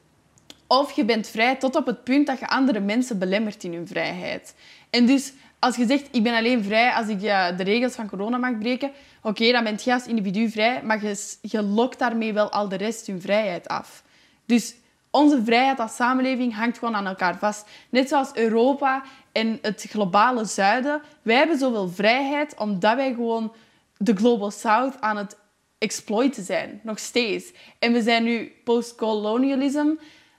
of 0.68 0.92
je 0.92 1.06
bent 1.06 1.28
vrij 1.28 1.56
tot 1.56 1.76
op 1.76 1.86
het 1.86 2.04
punt 2.04 2.28
dat 2.28 2.40
je 2.40 2.48
andere 2.48 2.80
mensen 2.80 3.20
belemmert 3.20 3.64
in 3.64 3.74
hun 3.74 3.88
vrijheid. 3.88 4.56
En 4.90 5.06
dus 5.06 5.34
als 5.60 5.76
je 5.76 5.86
zegt, 5.86 6.08
ik 6.12 6.24
ben 6.24 6.36
alleen 6.36 6.64
vrij 6.64 6.92
als 6.92 7.08
ik 7.08 7.22
eh, 7.22 7.58
de 7.58 7.64
regels 7.64 7.94
van 7.94 8.10
corona 8.10 8.38
mag 8.38 8.58
breken, 8.58 8.92
oké, 9.22 9.52
dan 9.52 9.64
ben 9.64 9.80
je 9.84 9.94
als 9.94 10.08
individu 10.08 10.50
vrij, 10.50 10.84
maar 10.84 11.04
je, 11.04 11.36
je 11.42 11.62
lokt 11.62 12.00
daarmee 12.00 12.34
wel 12.34 12.52
al 12.52 12.70
de 12.70 12.76
rest 12.76 13.08
hun 13.08 13.22
vrijheid 13.22 13.68
af. 13.68 14.04
Dus 14.46 14.76
onze 15.16 15.44
vrijheid 15.44 15.80
als 15.80 15.96
samenleving 15.96 16.56
hangt 16.56 16.78
gewoon 16.78 16.96
aan 16.96 17.08
elkaar 17.08 17.38
vast. 17.38 17.68
Net 17.90 18.10
zoals 18.10 18.34
Europa 18.34 19.04
en 19.32 19.60
het 19.62 19.86
globale 19.90 20.46
zuiden. 20.46 21.02
Wij 21.22 21.36
hebben 21.36 21.58
zoveel 21.58 21.90
vrijheid 21.90 22.56
omdat 22.58 22.96
wij 22.96 23.14
gewoon 23.14 23.54
de 23.98 24.16
Global 24.16 24.52
South 24.52 25.02
aan 25.02 25.18
het 25.18 25.38
exploiten 25.78 26.44
zijn. 26.44 26.80
Nog 26.84 27.00
steeds. 27.00 27.54
En 27.80 27.94
we 27.94 28.02
zijn 28.02 28.24
nu 28.24 28.52
post-colonialism. 28.64 29.88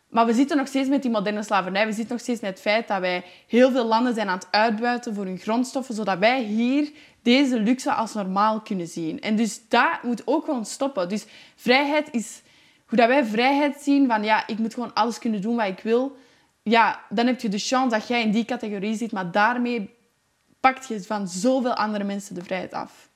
Maar 0.08 0.26
we 0.26 0.32
zitten 0.32 0.56
nog 0.56 0.66
steeds 0.66 0.88
met 0.88 1.02
die 1.02 1.10
moderne 1.10 1.42
slavernij. 1.42 1.86
We 1.86 1.92
zitten 1.92 2.12
nog 2.12 2.22
steeds 2.22 2.40
met 2.40 2.50
het 2.50 2.60
feit 2.60 2.88
dat 2.88 3.00
wij 3.00 3.24
heel 3.46 3.70
veel 3.70 3.86
landen 3.86 4.14
zijn 4.14 4.28
aan 4.28 4.38
het 4.38 4.48
uitbuiten 4.50 5.14
voor 5.14 5.24
hun 5.24 5.38
grondstoffen, 5.38 5.94
zodat 5.94 6.18
wij 6.18 6.42
hier 6.42 6.90
deze 7.22 7.60
luxe 7.60 7.92
als 7.92 8.14
normaal 8.14 8.60
kunnen 8.60 8.86
zien. 8.86 9.20
En 9.20 9.36
dus 9.36 9.68
dat 9.68 10.02
moet 10.02 10.22
ook 10.24 10.44
gewoon 10.44 10.64
stoppen. 10.64 11.08
Dus 11.08 11.26
vrijheid 11.54 12.08
is... 12.10 12.42
Hoe 12.86 12.98
dat 12.98 13.08
wij 13.08 13.24
vrijheid 13.24 13.80
zien 13.80 14.06
van, 14.06 14.24
ja, 14.24 14.46
ik 14.46 14.58
moet 14.58 14.74
gewoon 14.74 14.94
alles 14.94 15.18
kunnen 15.18 15.40
doen 15.40 15.56
wat 15.56 15.66
ik 15.66 15.80
wil. 15.80 16.16
Ja, 16.62 17.00
dan 17.08 17.26
heb 17.26 17.40
je 17.40 17.48
de 17.48 17.58
chance 17.58 17.96
dat 17.96 18.08
jij 18.08 18.22
in 18.22 18.30
die 18.30 18.44
categorie 18.44 18.96
zit, 18.96 19.12
maar 19.12 19.30
daarmee 19.30 19.94
pakt 20.60 20.88
je 20.88 21.02
van 21.02 21.28
zoveel 21.28 21.74
andere 21.74 22.04
mensen 22.04 22.34
de 22.34 22.44
vrijheid 22.44 22.72
af. 22.72 23.08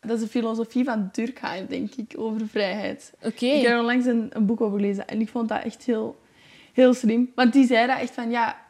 Dat 0.00 0.10
is 0.10 0.20
de 0.20 0.28
filosofie 0.28 0.84
van 0.84 1.08
Durkheim, 1.12 1.66
denk 1.66 1.94
ik, 1.94 2.12
over 2.16 2.48
vrijheid. 2.48 3.12
Oké. 3.22 3.46
Ik 3.46 3.62
heb 3.62 3.72
er 3.72 3.78
onlangs 3.78 4.06
een, 4.06 4.30
een 4.30 4.46
boek 4.46 4.60
over 4.60 4.78
gelezen 4.78 5.08
en 5.08 5.20
ik 5.20 5.28
vond 5.28 5.48
dat 5.48 5.62
echt 5.62 5.84
heel, 5.84 6.20
heel 6.72 6.94
slim. 6.94 7.32
Want 7.34 7.52
die 7.52 7.66
zei 7.66 7.86
dat 7.86 7.98
echt 7.98 8.14
van, 8.14 8.30
ja, 8.30 8.61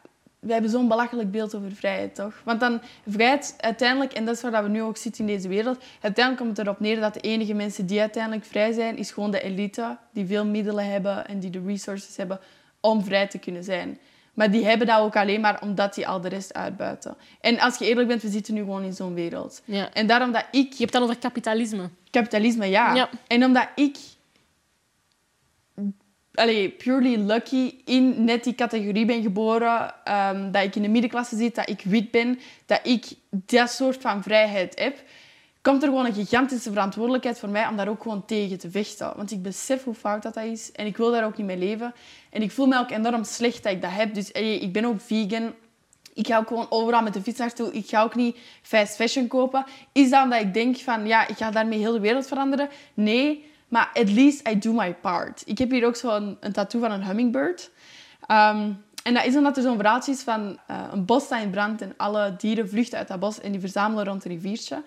we 0.43 0.53
hebben 0.53 0.71
zo'n 0.71 0.87
belachelijk 0.87 1.31
beeld 1.31 1.55
over 1.55 1.71
vrijheid, 1.71 2.15
toch? 2.15 2.41
Want 2.43 2.59
dan, 2.59 2.81
vrijheid 3.07 3.55
uiteindelijk, 3.59 4.13
en 4.13 4.25
dat 4.25 4.35
is 4.35 4.41
waar 4.41 4.63
we 4.63 4.69
nu 4.69 4.81
ook 4.81 4.97
zitten 4.97 5.27
in 5.27 5.35
deze 5.35 5.47
wereld, 5.47 5.83
uiteindelijk 6.01 6.45
komt 6.45 6.57
het 6.57 6.67
erop 6.67 6.79
neer 6.79 6.99
dat 6.99 7.13
de 7.13 7.19
enige 7.19 7.53
mensen 7.53 7.85
die 7.85 7.99
uiteindelijk 7.99 8.45
vrij 8.45 8.71
zijn, 8.71 8.97
is 8.97 9.11
gewoon 9.11 9.31
de 9.31 9.41
elite, 9.41 9.97
die 10.13 10.25
veel 10.25 10.45
middelen 10.45 10.91
hebben 10.91 11.27
en 11.27 11.39
die 11.39 11.49
de 11.49 11.61
resources 11.65 12.17
hebben 12.17 12.39
om 12.79 13.03
vrij 13.03 13.27
te 13.27 13.37
kunnen 13.37 13.63
zijn. 13.63 13.99
Maar 14.33 14.51
die 14.51 14.65
hebben 14.65 14.87
dat 14.87 14.99
ook 14.99 15.15
alleen 15.15 15.41
maar 15.41 15.61
omdat 15.61 15.93
die 15.95 16.07
al 16.07 16.21
de 16.21 16.29
rest 16.29 16.53
uitbuiten. 16.53 17.15
En 17.41 17.59
als 17.59 17.77
je 17.77 17.85
eerlijk 17.85 18.07
bent, 18.07 18.21
we 18.21 18.29
zitten 18.29 18.53
nu 18.53 18.59
gewoon 18.59 18.83
in 18.83 18.93
zo'n 18.93 19.13
wereld. 19.13 19.61
Ja. 19.65 19.93
En 19.93 20.07
daarom 20.07 20.31
dat 20.31 20.45
ik 20.51 20.71
Je 20.71 20.77
hebt 20.77 20.79
het 20.79 20.91
dan 20.91 21.01
over 21.03 21.17
kapitalisme. 21.17 21.89
Kapitalisme, 22.11 22.65
ja. 22.65 22.95
Ja. 22.95 23.09
En 23.27 23.43
omdat 23.43 23.67
ik 23.75 23.97
allee, 26.33 26.69
purely 26.69 27.15
lucky 27.15 27.75
in 27.85 28.23
net 28.23 28.43
die 28.43 28.55
categorie 28.55 29.05
ben 29.05 29.21
geboren, 29.21 29.93
ehm, 30.03 30.51
dat 30.51 30.63
ik 30.63 30.75
in 30.75 30.81
de 30.81 30.87
middenklasse 30.87 31.35
zit, 31.35 31.55
dat 31.55 31.69
ik 31.69 31.81
wit 31.81 32.11
ben, 32.11 32.39
dat 32.65 32.79
ik 32.83 33.05
dat 33.29 33.69
soort 33.69 34.01
van 34.01 34.23
vrijheid 34.23 34.79
heb, 34.79 35.03
komt 35.61 35.83
er 35.83 35.89
gewoon 35.89 36.05
een 36.05 36.13
gigantische 36.13 36.71
verantwoordelijkheid 36.71 37.39
voor 37.39 37.49
mij 37.49 37.67
om 37.67 37.75
daar 37.75 37.87
ook 37.87 38.01
gewoon 38.01 38.25
tegen 38.25 38.59
te 38.59 38.71
vechten. 38.71 39.13
Want 39.15 39.31
ik 39.31 39.41
besef 39.41 39.83
hoe 39.83 39.93
fout 39.93 40.23
dat, 40.23 40.33
dat 40.33 40.43
is 40.43 40.71
en 40.71 40.85
ik 40.85 40.97
wil 40.97 41.11
daar 41.11 41.25
ook 41.25 41.37
niet 41.37 41.45
mee 41.45 41.57
leven. 41.57 41.93
En 42.29 42.41
ik 42.41 42.51
voel 42.51 42.65
me 42.65 42.79
ook 42.79 42.91
enorm 42.91 43.23
slecht 43.23 43.63
dat 43.63 43.71
ik 43.71 43.81
dat 43.81 43.91
heb. 43.91 44.13
Dus 44.13 44.31
ik 44.31 44.73
ben 44.73 44.85
ook 44.85 45.01
vegan. 45.01 45.53
Ik 46.13 46.27
ga 46.27 46.37
ook 46.37 46.47
gewoon 46.47 46.67
overal 46.69 47.01
met 47.01 47.13
de 47.13 47.21
fiets 47.21 47.39
naartoe. 47.39 47.71
Ik 47.71 47.87
ga 47.87 48.03
ook 48.03 48.15
niet 48.15 48.37
fast 48.61 48.95
fashion 48.95 49.27
kopen. 49.27 49.65
Is 49.91 50.09
dat 50.09 50.23
omdat 50.23 50.41
ik 50.41 50.53
denk 50.53 50.77
van, 50.77 51.07
ja, 51.07 51.27
ik 51.27 51.37
ga 51.37 51.51
daarmee 51.51 51.79
heel 51.79 51.91
de 51.91 51.99
wereld 51.99 52.27
veranderen? 52.27 52.69
Nee, 52.93 53.51
maar 53.73 53.89
at 53.93 54.09
least 54.11 54.47
I 54.47 54.59
do 54.59 54.73
my 54.73 54.93
part. 54.93 55.43
Ik 55.45 55.57
heb 55.57 55.71
hier 55.71 55.85
ook 55.85 55.95
zo'n 55.95 56.37
een 56.39 56.51
tattoo 56.51 56.81
van 56.81 56.91
een 56.91 57.05
hummingbird. 57.05 57.71
Ehm, 58.27 58.71
en 59.03 59.13
dat 59.13 59.25
is 59.25 59.35
omdat 59.35 59.57
er 59.57 59.63
zo'n 59.63 59.75
verhaaltje 59.75 60.11
is 60.11 60.21
van 60.21 60.59
eh, 60.67 60.77
een 60.91 61.05
bos 61.05 61.23
staat 61.23 61.41
in 61.41 61.49
brand 61.49 61.81
en 61.81 61.93
alle 61.97 62.35
dieren 62.37 62.69
vluchten 62.69 62.97
uit 62.97 63.07
dat 63.07 63.19
bos 63.19 63.41
en 63.41 63.51
die 63.51 63.59
verzamelen 63.59 64.05
rond 64.05 64.25
een 64.25 64.31
riviertje. 64.31 64.83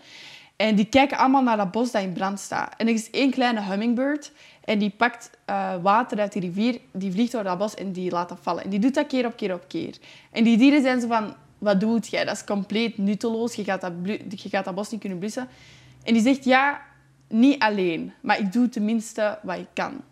En 0.57 0.75
die 0.75 0.85
kijken 0.85 1.19
allemaal 1.19 1.43
naar 1.43 1.57
dat 1.57 1.71
bos 1.71 1.91
dat 1.91 2.03
in 2.03 2.13
brand 2.13 2.41
staat. 2.41 2.75
En 2.77 2.87
er 2.87 2.95
is 2.95 3.11
één 3.11 3.31
kleine 3.31 3.63
hummingbird 3.63 4.33
en 4.65 4.79
die 4.79 4.91
pakt 4.91 5.31
eh, 5.45 5.75
water 5.83 6.21
uit 6.21 6.33
die 6.33 6.43
rivier, 6.43 6.81
die 6.93 7.13
vliegt 7.13 7.33
door 7.33 7.43
dat 7.43 7.59
bos 7.59 7.75
en 7.75 7.93
die 7.93 8.11
laat 8.11 8.29
dat 8.29 8.39
vallen. 8.41 8.65
En 8.65 8.71
die 8.71 8.79
doet 8.81 8.95
dat 8.95 9.07
keer 9.07 9.27
op 9.27 9.37
keer 9.37 9.55
op 9.55 9.65
keer. 9.69 9.97
En 10.31 10.45
die 10.45 10.57
dieren 10.57 10.83
zijn 10.83 11.01
zo 11.01 11.07
van, 11.07 11.35
wat 11.59 11.81
doet 11.81 12.09
jij? 12.09 12.25
Dat 12.25 12.37
is 12.37 12.45
compleet 12.45 12.99
nutteloos, 12.99 13.55
je 13.55 13.65
gaat 13.65 13.81
dat, 13.81 13.93
je 14.43 14.49
gaat 14.49 14.65
dat 14.65 14.75
bos 14.75 14.91
niet 14.91 15.01
kunnen 15.01 15.19
blussen. 15.19 15.49
En 16.03 16.13
die 16.13 16.23
zegt, 16.23 16.45
ja, 16.45 16.81
niet 17.29 17.59
alleen, 17.59 18.13
maar 18.21 18.39
ik 18.39 18.53
doe 18.53 18.69
tenminste 18.69 19.39
wat 19.43 19.59
ik 19.59 19.69
kan. 19.75 20.03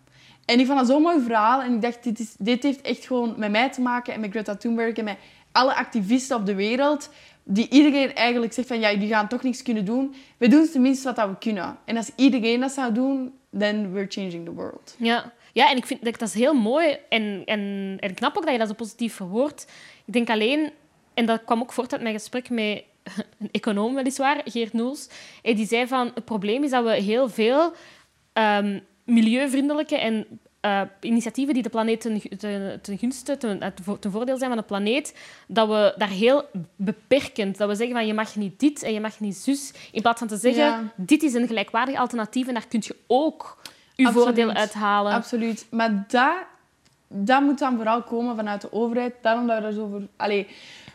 En 0.44 0.60
ik 0.60 0.66
vond 0.66 0.78
dat 0.78 0.88
zo'n 0.88 1.02
mooi 1.02 1.20
verhaal. 1.20 1.62
En 1.62 1.74
ik 1.74 1.82
dacht, 1.82 2.02
dit, 2.02 2.20
is, 2.20 2.34
dit 2.38 2.62
heeft 2.62 2.80
echt 2.80 3.06
gewoon 3.06 3.34
met 3.36 3.50
mij 3.50 3.70
te 3.70 3.80
maken 3.80 4.14
en 4.14 4.20
met 4.20 4.30
Greta 4.30 4.56
Thunberg 4.56 4.96
en 4.96 5.04
met 5.04 5.16
alle 5.52 5.74
activisten 5.74 6.36
op 6.36 6.46
de 6.46 6.54
wereld. 6.54 7.10
Die 7.42 7.68
iedereen 7.68 8.14
eigenlijk 8.14 8.52
zegt 8.52 8.68
van, 8.68 8.80
ja, 8.80 8.96
die 8.96 9.08
gaan 9.08 9.28
toch 9.28 9.42
niks 9.42 9.62
kunnen 9.62 9.84
doen. 9.84 10.14
We 10.36 10.48
doen 10.48 10.68
tenminste 10.72 11.12
wat 11.12 11.28
we 11.28 11.38
kunnen. 11.38 11.78
En 11.84 11.96
als 11.96 12.10
iedereen 12.16 12.60
dat 12.60 12.72
zou 12.72 12.92
doen, 12.92 13.32
then 13.58 13.92
we're 13.92 14.06
changing 14.08 14.44
the 14.44 14.52
world. 14.52 14.94
Ja, 14.98 15.32
ja 15.52 15.70
en 15.70 15.76
ik 15.76 15.86
vind 15.86 16.04
dat, 16.04 16.18
dat 16.18 16.28
is 16.28 16.34
heel 16.34 16.54
mooi 16.54 16.96
en, 17.08 17.42
en, 17.44 17.96
en 18.00 18.14
knap 18.14 18.36
ook 18.36 18.44
dat 18.44 18.52
je 18.52 18.58
dat 18.58 18.68
zo 18.68 18.74
positief 18.74 19.14
verwoordt. 19.14 19.66
Ik 20.04 20.12
denk 20.12 20.30
alleen, 20.30 20.70
en 21.14 21.26
dat 21.26 21.44
kwam 21.44 21.60
ook 21.60 21.72
voort 21.72 21.92
uit 21.92 22.02
mijn 22.02 22.14
gesprek 22.14 22.50
met 22.50 22.84
een 23.40 23.48
econoom 23.52 23.94
weliswaar, 23.94 24.40
Geert 24.44 24.72
Noels. 24.72 25.08
Die 25.42 25.66
zei 25.66 25.86
van, 25.86 26.10
het 26.14 26.24
probleem 26.24 26.64
is 26.64 26.70
dat 26.70 26.84
we 26.84 26.94
heel 26.94 27.28
veel 27.28 27.72
um, 28.32 28.80
milieuvriendelijke 29.04 29.98
en 29.98 30.26
uh, 30.64 30.80
initiatieven 31.00 31.54
die 31.54 31.62
de 31.62 31.68
planeet 31.68 32.00
ten, 32.00 32.22
ten, 32.38 32.80
ten 32.82 32.98
gunste, 32.98 33.36
ten, 33.36 33.74
ten, 34.00 34.10
voordeel 34.10 34.36
zijn 34.36 34.50
van 34.50 34.58
de 34.58 34.66
planeet, 34.66 35.14
dat 35.46 35.68
we 35.68 35.94
daar 35.96 36.08
heel 36.08 36.44
beperkend, 36.76 37.58
dat 37.58 37.68
we 37.68 37.74
zeggen 37.74 37.96
van 37.96 38.06
je 38.06 38.14
mag 38.14 38.36
niet 38.36 38.60
dit 38.60 38.82
en 38.82 38.92
je 38.92 39.00
mag 39.00 39.20
niet 39.20 39.36
zus, 39.36 39.72
in 39.92 40.02
plaats 40.02 40.18
van 40.18 40.28
te 40.28 40.36
zeggen, 40.36 40.92
dit 40.96 41.22
is 41.22 41.34
een 41.34 41.46
gelijkwaardig 41.46 41.96
alternatief 41.96 42.46
en 42.46 42.54
daar 42.54 42.66
kun 42.68 42.82
je 42.84 42.96
ook 43.06 43.58
je 43.94 44.06
Absoluut. 44.06 44.26
voordeel 44.26 44.52
uithalen. 44.52 45.12
Absoluut. 45.12 45.66
Maar 45.70 46.04
dat, 46.08 46.34
dat 47.08 47.42
moet 47.42 47.58
dan 47.58 47.76
vooral 47.76 48.02
komen 48.02 48.36
vanuit 48.36 48.60
de 48.60 48.72
overheid. 48.72 49.14
Daarom 49.20 49.46
dat 49.46 49.56
we 49.56 49.62
daar 49.62 49.72
zo 49.72 49.88
voor... 49.88 50.02
Allee, 50.16 50.46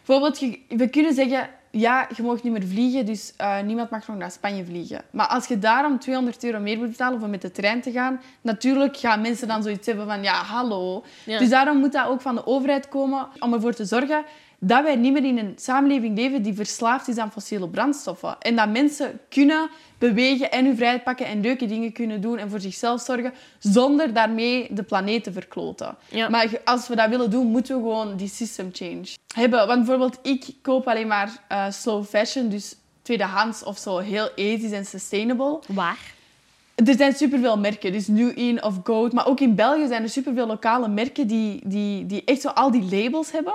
bijvoorbeeld, 0.06 0.40
we 0.68 0.90
kunnen 0.90 1.14
zeggen, 1.14 1.50
ja, 1.72 2.08
je 2.16 2.24
mag 2.24 2.44
niet 2.44 2.54
meer 2.54 2.68
vliegen, 2.68 3.06
dus 3.06 3.34
uh, 3.42 3.62
niemand 3.62 3.90
mag 3.90 4.08
nog 4.08 4.18
naar 4.18 4.32
Spanje 4.32 4.66
vliegen. 4.66 5.02
Maar 5.12 5.28
als 5.28 5.48
je 5.48 5.60
daarom 5.60 6.00
200 6.00 6.44
euro 6.44 6.60
meer 6.60 6.78
moet 6.78 6.90
betalen 6.90 7.22
om 7.22 7.30
met 7.30 7.42
de 7.42 7.52
trein 7.52 7.82
te 7.82 7.92
gaan, 7.92 8.22
natuurlijk 8.42 8.98
gaan 8.98 9.22
mensen 9.22 9.48
dan 9.48 9.64
zoiets 9.64 9.88
hebben 9.88 10.06
van, 10.06 10.24
ja, 10.24 10.44
hallo. 10.44 11.04
Dus 11.26 11.50
daarom 11.50 11.78
moet 11.78 11.92
dat 11.92 12.08
ook 12.08 12.22
van 12.22 12.36
de 12.36 12.46
overheid 12.46 12.88
komen 12.88 13.28
om 13.40 13.54
ervoor 13.54 13.74
te 13.74 13.86
zorgen 13.86 14.26
dat 14.60 14.84
wij 14.84 14.96
niet 14.96 15.14
meer 15.14 15.24
in 15.24 15.38
een 15.38 15.54
samenleving 15.56 16.18
leven 16.18 16.42
die 16.42 16.54
verslaafd 16.54 17.08
is 17.08 17.18
aan 17.18 17.32
fossiele 17.32 17.68
brandstoffen. 17.68 18.36
En 18.40 18.56
dat 18.56 18.70
mensen 18.70 19.20
kunnen 19.30 19.70
bewegen 19.98 20.52
en 20.52 20.66
hun 20.66 20.76
vrijheid 20.76 21.04
pakken 21.04 21.26
en 21.26 21.42
leuke 21.42 21.66
dingen 21.66 21.92
kunnen 21.92 22.22
doen 22.22 22.38
en 22.38 22.50
voor 22.50 22.60
zichzelf 22.60 23.02
zorgen, 23.02 23.34
zonder 23.60 24.14
daarmee 24.14 24.68
de 24.72 24.84
planeet 24.84 25.24
te 25.24 25.32
verkloten. 25.32 25.96
Maar 26.30 26.62
als 26.64 26.88
we 26.88 26.96
dat 26.96 27.10
willen 27.10 27.30
doen, 27.30 27.48
moeten 27.48 27.76
we 27.76 27.82
gewoon 27.82 28.18
die 28.18 28.30
system 28.30 28.70
change 28.74 29.08
hebben. 29.34 29.68
Want 29.68 29.80
bijvoorbeeld, 29.80 30.20
ik 30.22 30.46
koop 30.62 30.88
alleen 30.88 31.08
maar 31.08 31.44
uh, 31.52 31.66
slow 31.70 32.06
fashion, 32.06 32.50
dus 32.50 32.76
tweedehands 33.02 33.64
of 33.64 33.78
zo, 33.78 33.98
heel 33.98 34.30
ethisch 34.36 34.72
en 34.72 34.86
sustainable. 34.86 35.60
Waar? 35.68 36.14
Er 36.76 36.96
zijn 36.98 37.14
superveel 37.14 37.58
merken, 37.58 37.92
dus 37.92 38.08
New 38.08 38.38
In 38.38 38.64
of 38.64 38.76
Goat. 38.84 39.14
Maar 39.14 39.28
ook 39.28 39.40
in 39.40 39.56
België 39.56 39.88
zijn 39.88 40.04
er 40.04 40.10
superveel 40.10 40.48
lokale 40.48 40.88
merken 40.88 41.28
die, 41.28 41.62
die, 41.64 42.06
die 42.06 42.24
echt 42.26 42.42
zo 42.42 42.48
al 42.48 42.72
die 42.72 42.84
labels 42.84 43.32
hebben. 43.32 43.54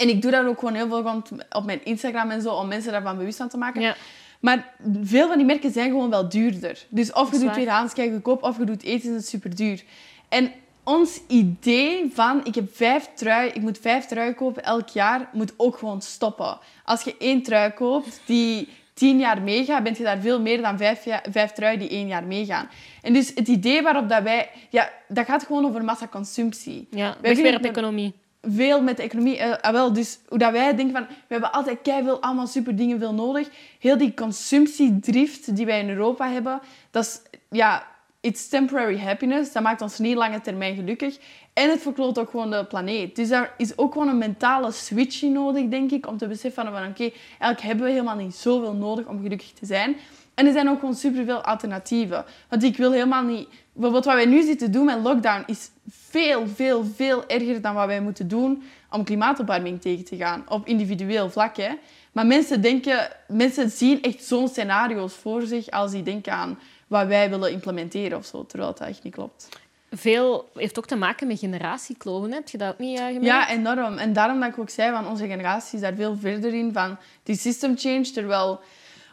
En 0.00 0.08
ik 0.08 0.22
doe 0.22 0.30
dat 0.30 0.46
ook 0.46 0.58
gewoon 0.58 0.74
heel 0.74 0.88
veel 0.88 1.22
op 1.50 1.64
mijn 1.64 1.84
Instagram 1.84 2.30
en 2.30 2.42
zo, 2.42 2.54
om 2.54 2.68
mensen 2.68 2.92
daarvan 2.92 3.16
bewust 3.16 3.36
van 3.36 3.48
te 3.48 3.56
maken. 3.56 3.80
Ja. 3.80 3.96
Maar 4.40 4.74
veel 5.02 5.28
van 5.28 5.36
die 5.36 5.46
merken 5.46 5.72
zijn 5.72 5.90
gewoon 5.90 6.10
wel 6.10 6.28
duurder. 6.28 6.84
Dus 6.88 7.12
of 7.12 7.32
je 7.32 7.38
doet 7.38 7.52
tweedehands 7.52 7.94
kijk 7.94 8.12
goedkoop, 8.12 8.42
of 8.42 8.58
je 8.58 8.64
doet 8.64 8.82
eten, 8.82 9.08
is 9.08 9.16
het 9.16 9.28
super 9.28 9.54
duur. 9.56 9.82
En 10.28 10.52
ons 10.84 11.20
idee 11.28 12.10
van, 12.14 12.40
ik 12.44 12.54
heb 12.54 12.76
vijf 12.76 13.08
trui, 13.14 13.48
ik 13.48 13.62
moet 13.62 13.78
vijf 13.78 14.06
truien 14.06 14.34
kopen 14.34 14.64
elk 14.64 14.88
jaar, 14.88 15.28
moet 15.32 15.52
ook 15.56 15.78
gewoon 15.78 16.02
stoppen. 16.02 16.58
Als 16.84 17.02
je 17.02 17.14
één 17.18 17.42
trui 17.42 17.70
koopt 17.70 18.20
die 18.26 18.68
tien 18.94 19.18
jaar 19.18 19.42
meegaat, 19.42 19.82
ben 19.82 19.94
je 19.96 20.02
daar 20.02 20.20
veel 20.20 20.40
meer 20.40 20.62
dan 20.62 20.78
vijf, 20.78 21.06
vijf 21.30 21.52
truien 21.52 21.78
die 21.78 21.88
één 21.88 22.06
jaar 22.06 22.24
meegaan. 22.24 22.68
En 23.02 23.12
dus 23.12 23.32
het 23.34 23.48
idee 23.48 23.82
waarop 23.82 24.08
dat 24.08 24.22
wij... 24.22 24.50
Ja, 24.70 24.90
dat 25.08 25.26
gaat 25.26 25.44
gewoon 25.44 25.64
over 25.64 25.84
massaconsumptie. 25.84 26.88
Ja, 26.90 27.16
weer 27.20 27.56
op 27.56 27.64
economie 27.64 28.14
veel 28.42 28.82
met 28.82 28.96
de 28.96 29.02
economie. 29.02 29.38
Uh, 29.38 29.70
wel, 29.70 29.92
dus 29.92 30.18
hoe 30.28 30.38
dat 30.38 30.52
wij 30.52 30.76
denken 30.76 30.96
van, 30.96 31.06
we 31.06 31.14
hebben 31.28 31.52
altijd 31.52 31.78
veel 31.82 32.20
allemaal 32.20 32.46
super 32.46 32.76
dingen 32.76 32.98
veel 32.98 33.14
nodig. 33.14 33.48
Heel 33.78 33.98
die 33.98 34.14
consumptiedrift 34.14 35.56
die 35.56 35.66
wij 35.66 35.80
in 35.80 35.88
Europa 35.88 36.30
hebben, 36.30 36.60
dat 36.90 37.04
is, 37.04 37.38
ja, 37.50 37.86
it's 38.20 38.48
temporary 38.48 38.98
happiness. 38.98 39.52
Dat 39.52 39.62
maakt 39.62 39.82
ons 39.82 39.98
niet 39.98 40.16
lange 40.16 40.40
termijn 40.40 40.74
gelukkig. 40.74 41.18
En 41.52 41.70
het 41.70 41.82
verkloot 41.82 42.18
ook 42.18 42.30
gewoon 42.30 42.50
de 42.50 42.64
planeet. 42.64 43.16
Dus 43.16 43.28
daar 43.28 43.54
is 43.56 43.78
ook 43.78 43.92
gewoon 43.92 44.08
een 44.08 44.18
mentale 44.18 44.72
switch 44.72 45.22
nodig, 45.22 45.68
denk 45.68 45.90
ik, 45.90 46.06
om 46.06 46.16
te 46.16 46.26
beseffen 46.26 46.64
van, 46.64 46.86
oké, 46.86 47.10
eigenlijk 47.28 47.60
hebben 47.60 47.84
we 47.84 47.90
helemaal 47.90 48.16
niet 48.16 48.34
zoveel 48.34 48.74
nodig 48.74 49.06
om 49.06 49.22
gelukkig 49.22 49.52
te 49.52 49.66
zijn. 49.66 49.96
En 50.34 50.46
er 50.46 50.52
zijn 50.52 50.68
ook 50.68 50.78
gewoon 50.78 50.94
superveel 50.94 51.40
alternatieven. 51.40 52.24
Want 52.48 52.62
ik 52.62 52.76
wil 52.76 52.92
helemaal 52.92 53.22
niet... 53.22 53.48
Bijvoorbeeld 53.80 54.04
wat 54.04 54.24
wij 54.24 54.32
nu 54.34 54.42
zitten 54.42 54.72
doen 54.72 54.84
met 54.84 55.02
lockdown 55.02 55.42
is 55.46 55.70
veel, 55.88 56.46
veel, 56.54 56.84
veel 56.84 57.28
erger 57.28 57.60
dan 57.60 57.74
wat 57.74 57.86
wij 57.86 58.00
moeten 58.00 58.28
doen 58.28 58.62
om 58.90 59.04
klimaatopwarming 59.04 59.80
tegen 59.80 60.04
te 60.04 60.16
gaan. 60.16 60.44
Op 60.48 60.66
individueel 60.66 61.30
vlak, 61.30 61.56
hè. 61.56 61.68
Maar 62.12 62.26
mensen 62.26 62.60
denken... 62.60 63.08
Mensen 63.28 63.70
zien 63.70 64.02
echt 64.02 64.24
zo'n 64.24 64.48
scenario's 64.48 65.14
voor 65.14 65.42
zich 65.42 65.70
als 65.70 65.90
die 65.90 66.02
denken 66.02 66.32
aan 66.32 66.58
wat 66.86 67.06
wij 67.06 67.30
willen 67.30 67.52
implementeren 67.52 68.18
of 68.18 68.24
zo. 68.24 68.46
Terwijl 68.46 68.74
dat 68.74 68.88
echt 68.88 69.02
niet 69.02 69.14
klopt. 69.14 69.48
Veel 69.90 70.48
heeft 70.54 70.78
ook 70.78 70.86
te 70.86 70.96
maken 70.96 71.26
met 71.26 71.38
generatiekloven. 71.38 72.32
Heb 72.32 72.48
je 72.48 72.58
dat 72.58 72.72
ook 72.72 72.78
niet 72.78 72.98
uh, 72.98 73.06
gemerkt? 73.06 73.26
Ja, 73.26 73.50
enorm. 73.50 73.98
En 73.98 74.12
daarom 74.12 74.40
dat 74.40 74.48
ik 74.48 74.58
ook 74.58 74.70
zei, 74.70 74.92
van 74.92 75.08
onze 75.08 75.26
generatie 75.26 75.74
is 75.74 75.80
daar 75.80 75.94
veel 75.94 76.16
verder 76.16 76.54
in. 76.54 76.72
Van 76.72 76.96
die 77.22 77.36
system 77.36 77.78
change, 77.78 78.10
terwijl 78.10 78.60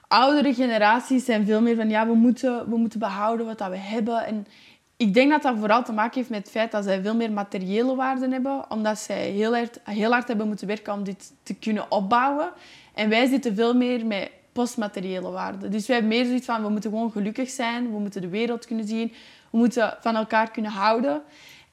oudere 0.08 0.54
generaties 0.54 1.26
zijn 1.26 1.46
veel 1.46 1.62
meer 1.62 1.76
van 1.76 1.90
ja, 1.90 2.08
we 2.08 2.14
moeten, 2.14 2.70
we 2.70 2.78
moeten 2.78 3.00
behouden 3.00 3.46
wat 3.46 3.58
dat 3.58 3.70
we 3.70 3.78
hebben. 3.78 4.26
En 4.26 4.48
ik 4.98 5.14
denk 5.14 5.32
dat 5.32 5.42
dat 5.42 5.58
vooral 5.58 5.84
te 5.84 5.92
maken 5.92 6.16
heeft 6.16 6.30
met 6.30 6.40
het 6.40 6.50
feit 6.50 6.72
dat 6.72 6.84
zij 6.84 7.02
veel 7.02 7.16
meer 7.16 7.32
materiële 7.32 7.96
waarden 7.96 8.32
hebben, 8.32 8.72
omdat 8.72 9.00
zij 9.00 9.30
heel 9.30 9.56
hard, 9.56 9.80
heel 9.84 10.12
hard 10.12 10.28
hebben 10.28 10.48
moeten 10.48 10.68
werken 10.68 10.94
om 10.94 11.04
dit 11.04 11.34
te 11.44 11.54
kunnen 11.54 11.92
opbouwen. 11.92 12.52
En 12.94 13.10
wij 13.10 13.28
zitten 13.28 13.56
veel 13.56 13.74
meer 13.74 14.06
met 14.06 14.30
postmateriële 14.52 15.30
waarden. 15.30 15.72
Dus 15.72 15.88
wij 15.88 15.98
hebben 15.98 16.18
meer 16.18 16.26
zoiets 16.26 16.46
van, 16.46 16.62
we 16.62 16.70
moeten 16.70 16.90
gewoon 16.90 17.12
gelukkig 17.12 17.50
zijn, 17.50 17.92
we 17.92 18.00
moeten 18.00 18.22
de 18.22 18.30
wereld 18.30 18.66
kunnen 18.66 18.88
zien, 18.88 19.14
we 19.50 19.58
moeten 19.58 19.98
van 20.02 20.16
elkaar 20.16 20.52
kunnen 20.52 20.72
houden. 20.72 21.22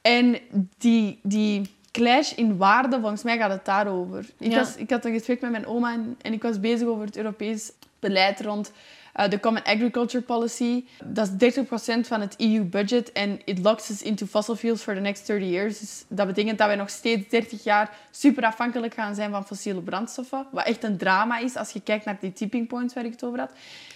En 0.01 0.37
die, 0.77 1.19
die 1.23 1.73
clash 1.91 2.33
in 2.33 2.57
waarden, 2.57 2.99
volgens 2.99 3.23
mij 3.23 3.37
gaat 3.37 3.51
het 3.51 3.65
daarover. 3.65 4.25
Ik, 4.37 4.55
was, 4.55 4.75
ik 4.75 4.89
had 4.89 5.05
een 5.05 5.13
gesprek 5.13 5.41
met 5.41 5.51
mijn 5.51 5.65
oma 5.65 5.93
en, 5.93 6.17
en 6.21 6.33
ik 6.33 6.41
was 6.41 6.59
bezig 6.59 6.87
over 6.87 7.05
het 7.05 7.17
Europees 7.17 7.71
beleid 8.07 8.41
rond 8.41 8.71
uh, 9.19 9.29
de 9.29 9.39
Common 9.39 9.63
Agriculture 9.63 10.23
Policy. 10.23 10.83
Dat 11.03 11.29
is 11.39 11.55
30% 11.55 11.63
van 12.01 12.21
het 12.21 12.35
EU-budget 12.37 13.11
en 13.11 13.39
it 13.45 13.59
locks 13.59 13.89
us 13.89 14.01
into 14.01 14.25
fossil 14.25 14.55
fuels 14.55 14.81
for 14.81 14.93
the 14.93 14.99
next 14.99 15.25
30 15.25 15.49
years. 15.49 15.79
Dus 15.79 16.03
dat 16.07 16.27
betekent 16.27 16.57
dat 16.57 16.67
wij 16.67 16.75
nog 16.75 16.89
steeds 16.89 17.29
30 17.29 17.63
jaar 17.63 17.97
super 18.11 18.43
afhankelijk 18.43 18.93
gaan 18.93 19.15
zijn 19.15 19.31
van 19.31 19.45
fossiele 19.45 19.81
brandstoffen. 19.81 20.47
Wat 20.51 20.65
echt 20.65 20.83
een 20.83 20.97
drama 20.97 21.37
is 21.37 21.55
als 21.55 21.71
je 21.71 21.81
kijkt 21.81 22.05
naar 22.05 22.17
die 22.19 22.33
tipping 22.33 22.67
points 22.67 22.93
waar 22.93 23.05
ik 23.05 23.11
het 23.11 23.23
over 23.23 23.39
had. 23.39 23.51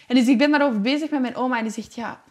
En 0.07 0.15
dus 0.15 0.27
ik 0.27 0.37
ben 0.37 0.51
daarover 0.51 0.81
bezig 0.81 1.09
met 1.09 1.21
mijn 1.21 1.35
oma 1.35 1.57
en 1.57 1.63
die 1.63 1.73
zegt, 1.73 1.95
ja, 1.95 2.21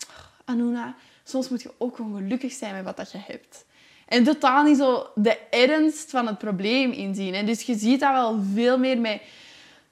Anuna, 0.45 0.95
soms 1.25 1.49
moet 1.49 1.63
je 1.63 1.71
ook 1.79 1.97
gewoon 1.97 2.17
gelukkig 2.17 2.53
zijn 2.53 2.75
met 2.75 2.85
wat 2.85 2.97
dat 2.97 3.13
je 3.13 3.19
hebt. 3.27 3.65
En 4.09 4.25
totaal 4.25 4.63
niet 4.63 4.77
zo 4.77 5.07
de 5.15 5.39
ernst 5.51 6.11
van 6.11 6.27
het 6.27 6.39
probleem 6.39 6.93
inzien. 6.93 7.35
En 7.35 7.47
dus 7.47 7.63
je 7.63 7.75
ziet 7.75 8.01
dat 8.01 8.13
wel 8.13 8.39
veel 8.55 8.79
meer 8.79 8.99
met 8.99 9.21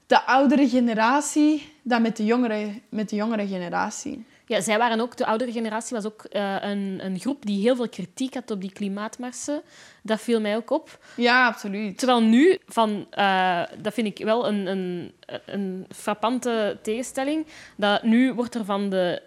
de 0.06 0.22
oudere 0.26 0.68
generatie 0.68 1.72
dan 1.82 2.02
met 2.02 2.16
de 2.16 2.24
jongere, 2.24 2.80
met 2.88 3.08
de 3.08 3.16
jongere 3.16 3.46
generatie. 3.46 4.24
Ja, 4.46 4.60
zij 4.60 4.78
waren 4.78 5.00
ook, 5.00 5.16
de 5.16 5.26
oudere 5.26 5.52
generatie 5.52 5.96
was 5.96 6.06
ook 6.06 6.26
uh, 6.32 6.56
een, 6.60 7.00
een 7.02 7.18
groep 7.18 7.46
die 7.46 7.60
heel 7.60 7.76
veel 7.76 7.88
kritiek 7.88 8.34
had 8.34 8.50
op 8.50 8.60
die 8.60 8.72
klimaatmarsen. 8.72 9.62
Dat 10.02 10.20
viel 10.20 10.40
mij 10.40 10.56
ook 10.56 10.70
op. 10.70 10.98
Ja, 11.16 11.46
absoluut. 11.46 11.98
Terwijl 11.98 12.22
nu, 12.22 12.58
van, 12.66 13.06
uh, 13.18 13.62
dat 13.78 13.94
vind 13.94 14.06
ik 14.06 14.24
wel 14.24 14.48
een, 14.48 14.66
een, 14.66 15.12
een 15.44 15.86
frappante 15.94 16.78
tegenstelling, 16.82 17.46
dat 17.76 18.02
nu 18.02 18.32
wordt 18.32 18.54
er 18.54 18.64
van 18.64 18.90
de 18.90 19.22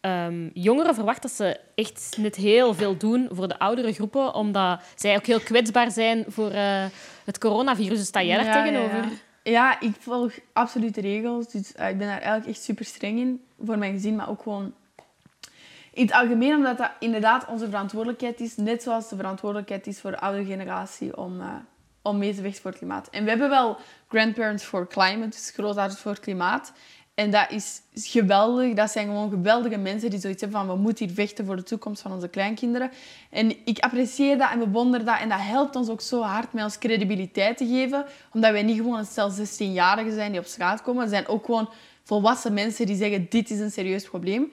um, 0.00 0.50
jongeren 0.54 0.94
verwacht 0.94 1.22
dat 1.22 1.30
ze 1.30 1.60
echt 1.74 2.16
net 2.18 2.36
heel 2.36 2.74
veel 2.74 2.96
doen 2.96 3.28
voor 3.30 3.48
de 3.48 3.58
oudere 3.58 3.92
groepen, 3.92 4.34
omdat 4.34 4.80
zij 4.94 5.16
ook 5.16 5.26
heel 5.26 5.40
kwetsbaar 5.40 5.90
zijn 5.90 6.24
voor 6.28 6.52
uh, 6.52 6.84
het 7.24 7.38
coronavirus. 7.38 7.98
Dus 7.98 8.06
sta 8.06 8.22
jij 8.22 8.44
daar 8.44 8.64
tegenover? 8.64 8.96
Ja, 8.96 9.02
ja, 9.02 9.10
ik 9.80 9.94
volg 9.98 10.32
absoluut 10.52 10.94
de 10.94 11.00
regels. 11.00 11.48
Dus 11.48 11.72
uh, 11.76 11.88
ik 11.88 11.98
ben 11.98 12.06
daar 12.06 12.20
eigenlijk 12.20 12.46
echt 12.46 12.62
super 12.62 12.84
streng 12.84 13.18
in. 13.18 13.44
Voor 13.64 13.78
mijn 13.78 13.92
gezin, 13.92 14.16
maar 14.16 14.28
ook 14.28 14.42
gewoon 14.42 14.74
in 15.92 16.02
het 16.02 16.12
algemeen. 16.12 16.54
Omdat 16.54 16.78
dat 16.78 16.90
inderdaad 16.98 17.46
onze 17.46 17.66
verantwoordelijkheid 17.66 18.40
is. 18.40 18.56
Net 18.56 18.82
zoals 18.82 19.08
de 19.08 19.16
verantwoordelijkheid 19.16 19.86
is 19.86 20.00
voor 20.00 20.10
de 20.10 20.18
oudere 20.18 20.44
generatie 20.44 21.16
om, 21.16 21.40
uh, 21.40 21.54
om 22.02 22.18
mee 22.18 22.34
te 22.34 22.42
vechten 22.42 22.62
voor 22.62 22.70
het 22.70 22.80
klimaat. 22.80 23.08
En 23.10 23.24
we 23.24 23.30
hebben 23.30 23.48
wel 23.48 23.76
Grandparents 24.08 24.64
for 24.64 24.88
Climate, 24.88 25.28
dus 25.28 25.50
grootouders 25.50 26.00
voor 26.00 26.10
het 26.10 26.20
klimaat. 26.20 26.72
En 27.16 27.30
dat 27.30 27.50
is 27.50 27.82
geweldig. 27.94 28.74
Dat 28.74 28.90
zijn 28.90 29.06
gewoon 29.06 29.30
geweldige 29.30 29.76
mensen 29.76 30.10
die 30.10 30.20
zoiets 30.20 30.40
hebben 30.40 30.58
van 30.60 30.68
we 30.68 30.82
moeten 30.82 31.06
hier 31.06 31.14
vechten 31.14 31.46
voor 31.46 31.56
de 31.56 31.62
toekomst 31.62 32.02
van 32.02 32.12
onze 32.12 32.28
kleinkinderen. 32.28 32.90
En 33.30 33.56
ik 33.64 33.78
apprecieer 33.78 34.38
dat 34.38 34.50
en 34.50 34.58
bewonder 34.58 35.04
dat. 35.04 35.20
En 35.20 35.28
dat 35.28 35.40
helpt 35.40 35.76
ons 35.76 35.88
ook 35.88 36.00
zo 36.00 36.22
hard 36.22 36.52
met 36.52 36.64
ons 36.64 36.78
credibiliteit 36.78 37.56
te 37.56 37.66
geven. 37.66 38.04
Omdat 38.32 38.50
wij 38.50 38.62
niet 38.62 38.76
gewoon 38.76 38.98
een 38.98 39.04
stel 39.04 39.30
16-jarigen 39.30 40.14
zijn 40.14 40.30
die 40.30 40.40
op 40.40 40.46
straat 40.46 40.82
komen. 40.82 41.02
Er 41.02 41.08
zijn 41.08 41.28
ook 41.28 41.44
gewoon 41.44 41.68
volwassen 42.02 42.54
mensen 42.54 42.86
die 42.86 42.96
zeggen 42.96 43.26
dit 43.28 43.50
is 43.50 43.58
een 43.58 43.70
serieus 43.70 44.04
probleem. 44.04 44.52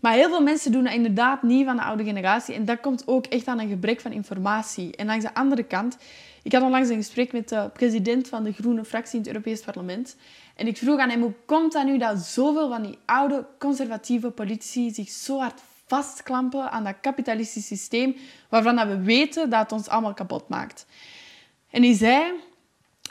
Maar 0.00 0.12
heel 0.12 0.28
veel 0.28 0.42
mensen 0.42 0.72
doen 0.72 0.84
dat 0.84 0.92
inderdaad 0.92 1.42
niet 1.42 1.64
van 1.64 1.76
de 1.76 1.82
oude 1.82 2.04
generatie. 2.04 2.54
En 2.54 2.64
dat 2.64 2.80
komt 2.80 3.02
ook 3.06 3.26
echt 3.26 3.46
aan 3.46 3.58
een 3.58 3.68
gebrek 3.68 4.00
van 4.00 4.12
informatie. 4.12 4.96
En 4.96 5.06
langs 5.06 5.24
de 5.24 5.34
andere 5.34 5.62
kant, 5.62 5.96
ik 6.42 6.52
had 6.52 6.62
onlangs 6.62 6.88
een 6.88 6.96
gesprek 6.96 7.32
met 7.32 7.48
de 7.48 7.70
president 7.72 8.28
van 8.28 8.44
de 8.44 8.52
groene 8.52 8.84
fractie 8.84 9.14
in 9.14 9.24
het 9.24 9.28
Europees 9.28 9.60
Parlement. 9.60 10.16
En 10.56 10.66
ik 10.66 10.76
vroeg 10.76 10.98
aan 10.98 11.10
hem, 11.10 11.20
hoe 11.20 11.34
komt 11.44 11.72
dat 11.72 11.84
nu 11.84 11.98
dat 11.98 12.18
zoveel 12.18 12.68
van 12.68 12.82
die 12.82 12.98
oude 13.04 13.46
conservatieve 13.58 14.30
politici 14.30 14.90
zich 14.90 15.08
zo 15.08 15.38
hard 15.38 15.60
vastklampen 15.86 16.70
aan 16.70 16.84
dat 16.84 17.00
kapitalistisch 17.00 17.66
systeem, 17.66 18.16
waarvan 18.48 18.88
we 18.88 19.00
weten 19.00 19.50
dat 19.50 19.60
het 19.60 19.72
ons 19.72 19.88
allemaal 19.88 20.14
kapot 20.14 20.48
maakt? 20.48 20.86
En 21.70 21.82
hij 21.82 21.94
zei, 21.94 22.22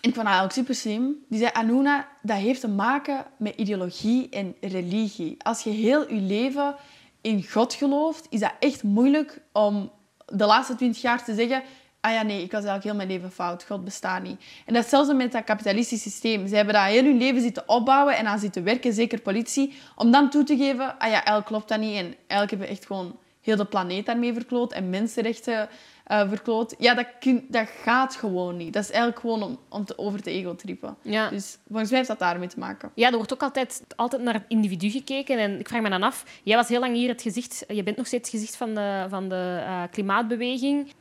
en 0.01 0.09
ik 0.09 0.15
vond 0.15 0.15
dat 0.15 0.25
eigenlijk 0.25 0.53
super 0.53 0.75
slim, 0.75 1.15
die 1.29 1.39
zei, 1.39 1.51
Anuna, 1.53 2.07
dat 2.21 2.37
heeft 2.37 2.61
te 2.61 2.67
maken 2.67 3.25
met 3.37 3.55
ideologie 3.55 4.29
en 4.29 4.55
religie. 4.61 5.35
Als 5.43 5.63
je 5.63 5.69
heel 5.69 6.13
je 6.13 6.21
leven 6.21 6.75
in 7.21 7.43
God 7.51 7.73
gelooft, 7.73 8.27
is 8.29 8.39
dat 8.39 8.53
echt 8.59 8.83
moeilijk 8.83 9.41
om 9.51 9.91
de 10.25 10.45
laatste 10.45 10.75
twintig 10.75 11.01
jaar 11.01 11.23
te 11.23 11.33
zeggen 11.33 11.63
ah 12.01 12.11
ja, 12.11 12.21
nee, 12.21 12.43
ik 12.43 12.51
was 12.51 12.63
eigenlijk 12.63 12.83
heel 12.83 12.95
mijn 12.95 13.07
leven 13.07 13.31
fout. 13.31 13.63
God 13.63 13.83
bestaat 13.83 14.23
niet. 14.23 14.43
En 14.65 14.73
dat 14.73 14.83
is 14.83 14.89
zelfs 14.89 15.13
met 15.13 15.31
dat 15.31 15.43
kapitalistisch 15.43 16.01
systeem. 16.01 16.47
Ze 16.47 16.55
hebben 16.55 16.73
dat 16.73 16.83
heel 16.83 17.03
hun 17.03 17.17
leven 17.17 17.41
zitten 17.41 17.69
opbouwen 17.69 18.17
en 18.17 18.25
aan 18.25 18.39
zitten 18.39 18.63
werken, 18.63 18.93
zeker 18.93 19.21
politie, 19.21 19.73
om 19.95 20.11
dan 20.11 20.29
toe 20.29 20.43
te 20.43 20.57
geven, 20.57 20.99
ah 20.99 21.07
ja, 21.07 21.13
eigenlijk 21.13 21.45
klopt 21.45 21.67
dat 21.67 21.79
niet. 21.79 21.95
En 21.95 22.05
eigenlijk 22.05 22.49
hebben 22.49 22.67
we 22.67 22.73
echt 22.73 22.85
gewoon 22.85 23.17
heel 23.41 23.55
de 23.55 23.65
planeet 23.65 24.05
daarmee 24.05 24.33
verkloot 24.33 24.73
en 24.73 24.89
mensenrechten 24.89 25.69
uh, 26.11 26.29
verkloot. 26.29 26.75
Ja, 26.77 26.93
dat, 26.93 27.05
kun, 27.19 27.45
dat 27.49 27.67
gaat 27.83 28.15
gewoon 28.15 28.57
niet. 28.57 28.73
Dat 28.73 28.83
is 28.83 28.89
eigenlijk 28.89 29.19
gewoon 29.19 29.43
om, 29.43 29.59
om 29.69 29.85
te, 29.85 29.97
over 29.97 30.21
te 30.21 30.31
ego-trippen. 30.31 30.95
Ja. 31.01 31.29
Dus 31.29 31.57
volgens 31.67 31.89
mij 31.89 31.97
heeft 31.97 32.09
dat 32.09 32.19
daarmee 32.19 32.47
te 32.47 32.59
maken. 32.59 32.91
Ja, 32.95 33.09
er 33.09 33.15
wordt 33.15 33.33
ook 33.33 33.43
altijd, 33.43 33.83
altijd 33.95 34.21
naar 34.21 34.33
het 34.33 34.45
individu 34.47 34.89
gekeken. 34.89 35.37
En 35.39 35.59
ik 35.59 35.67
vraag 35.67 35.81
me 35.81 35.89
dan 35.89 36.03
af, 36.03 36.25
jij 36.43 36.55
was 36.55 36.67
heel 36.67 36.79
lang 36.79 36.95
hier 36.95 37.09
het 37.09 37.21
gezicht, 37.21 37.63
je 37.67 37.83
bent 37.83 37.97
nog 37.97 38.07
steeds 38.07 38.31
het 38.31 38.39
gezicht 38.39 38.55
van 38.55 38.75
de, 38.75 39.05
van 39.09 39.29
de 39.29 39.59
uh, 39.59 39.83
klimaatbeweging 39.91 40.91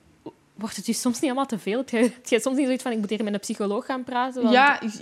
wordt 0.59 0.77
het 0.77 0.87
je 0.87 0.93
soms 0.93 1.21
niet 1.21 1.31
allemaal 1.31 1.47
te 1.47 1.59
veel? 1.59 1.85
Heb 1.91 2.27
je 2.27 2.41
soms 2.41 2.57
niet 2.57 2.65
zoiets 2.65 2.83
van, 2.83 2.93
ik 2.93 2.99
moet 2.99 3.11
hier 3.11 3.25
met 3.25 3.33
een 3.33 3.41
psycholoog 3.41 3.87
gaan 3.87 4.05
praten? 4.05 4.43
Want... 4.43 4.55
Ja, 4.55 4.81
ik, 4.81 4.93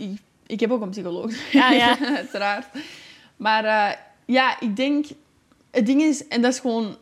ik, 0.46 0.60
heb 0.60 0.70
ook 0.70 0.82
een 0.82 0.90
psycholoog. 0.90 1.52
Ja, 1.52 1.70
ja. 1.70 1.98
Uiteraard. 2.16 2.66
Maar 3.36 3.64
uh, 3.64 3.96
ja, 4.24 4.60
ik 4.60 4.76
denk... 4.76 5.06
Het 5.70 5.86
ding 5.86 6.02
is, 6.02 6.28
en 6.28 6.42
dat 6.42 6.52
is 6.52 6.58
gewoon 6.58 6.96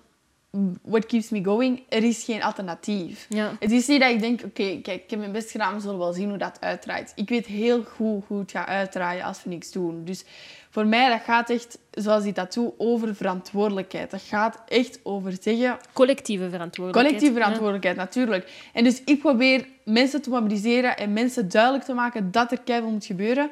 what 0.82 1.06
keeps 1.06 1.28
me 1.28 1.44
going, 1.44 1.82
er 1.88 2.02
is 2.02 2.24
geen 2.24 2.42
alternatief. 2.42 3.26
Ja. 3.28 3.56
Het 3.60 3.70
is 3.70 3.86
niet 3.86 4.00
dat 4.00 4.10
ik 4.10 4.20
denk, 4.20 4.40
oké, 4.44 4.80
kijk, 4.82 5.02
ik 5.02 5.10
heb 5.10 5.18
mijn 5.18 5.32
best 5.32 5.50
gedaan, 5.50 5.74
we 5.74 5.80
zullen 5.80 5.98
wel 5.98 6.12
zien 6.12 6.28
hoe 6.28 6.38
dat 6.38 6.60
uitdraait. 6.60 7.12
Ik 7.14 7.28
weet 7.28 7.46
heel 7.46 7.82
goed 7.82 8.24
hoe 8.26 8.38
het 8.38 8.50
gaat 8.50 8.68
uitdraaien 8.68 9.24
als 9.24 9.42
we 9.42 9.50
niks 9.50 9.72
doen. 9.72 10.04
Dus 10.04 10.24
voor 10.70 10.86
mij, 10.86 11.08
dat 11.08 11.20
gaat 11.24 11.50
echt, 11.50 11.78
zoals 11.90 12.22
die 12.22 12.32
tattoo, 12.32 12.74
over 12.78 13.14
verantwoordelijkheid. 13.14 14.10
Dat 14.10 14.22
gaat 14.22 14.62
echt 14.68 15.00
over 15.02 15.34
zeggen... 15.40 15.78
Collectieve 15.92 16.50
verantwoordelijkheid. 16.50 17.06
Collectieve 17.06 17.34
verantwoordelijkheid, 17.34 17.96
natuurlijk. 17.96 18.68
En 18.72 18.84
dus 18.84 19.02
ik 19.04 19.18
probeer 19.18 19.66
mensen 19.84 20.22
te 20.22 20.30
mobiliseren 20.30 20.96
en 20.96 21.12
mensen 21.12 21.48
duidelijk 21.48 21.84
te 21.84 21.92
maken 21.92 22.30
dat 22.30 22.52
er 22.52 22.60
keihard 22.60 22.92
moet 22.92 23.04
gebeuren. 23.04 23.50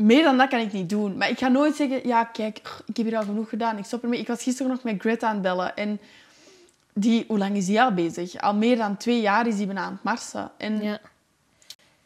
Meer 0.00 0.22
dan 0.22 0.36
dat 0.36 0.48
kan 0.48 0.60
ik 0.60 0.72
niet 0.72 0.88
doen. 0.88 1.16
Maar 1.16 1.30
ik 1.30 1.38
ga 1.38 1.48
nooit 1.48 1.76
zeggen, 1.76 2.06
ja, 2.06 2.24
kijk, 2.24 2.58
ik 2.86 2.96
heb 2.96 3.06
hier 3.06 3.16
al 3.16 3.24
genoeg 3.24 3.48
gedaan. 3.48 3.78
Ik 3.78 3.84
stop 3.84 4.02
ermee. 4.02 4.20
Ik 4.20 4.26
was 4.26 4.42
gisteren 4.42 4.72
nog 4.72 4.82
met 4.82 5.00
Greta 5.00 5.26
aan 5.26 5.32
het 5.32 5.42
bellen. 5.42 5.76
En 5.76 6.00
die, 6.92 7.24
hoe 7.28 7.38
lang 7.38 7.56
is 7.56 7.66
die 7.66 7.82
al 7.82 7.94
bezig? 7.94 8.40
Al 8.40 8.54
meer 8.54 8.76
dan 8.76 8.96
twee 8.96 9.20
jaar 9.20 9.46
is 9.46 9.56
die 9.56 9.66
bijna 9.66 9.80
aan 9.80 9.92
het 9.92 10.02
marsen. 10.02 10.50
En 10.56 10.82
ja 10.82 11.00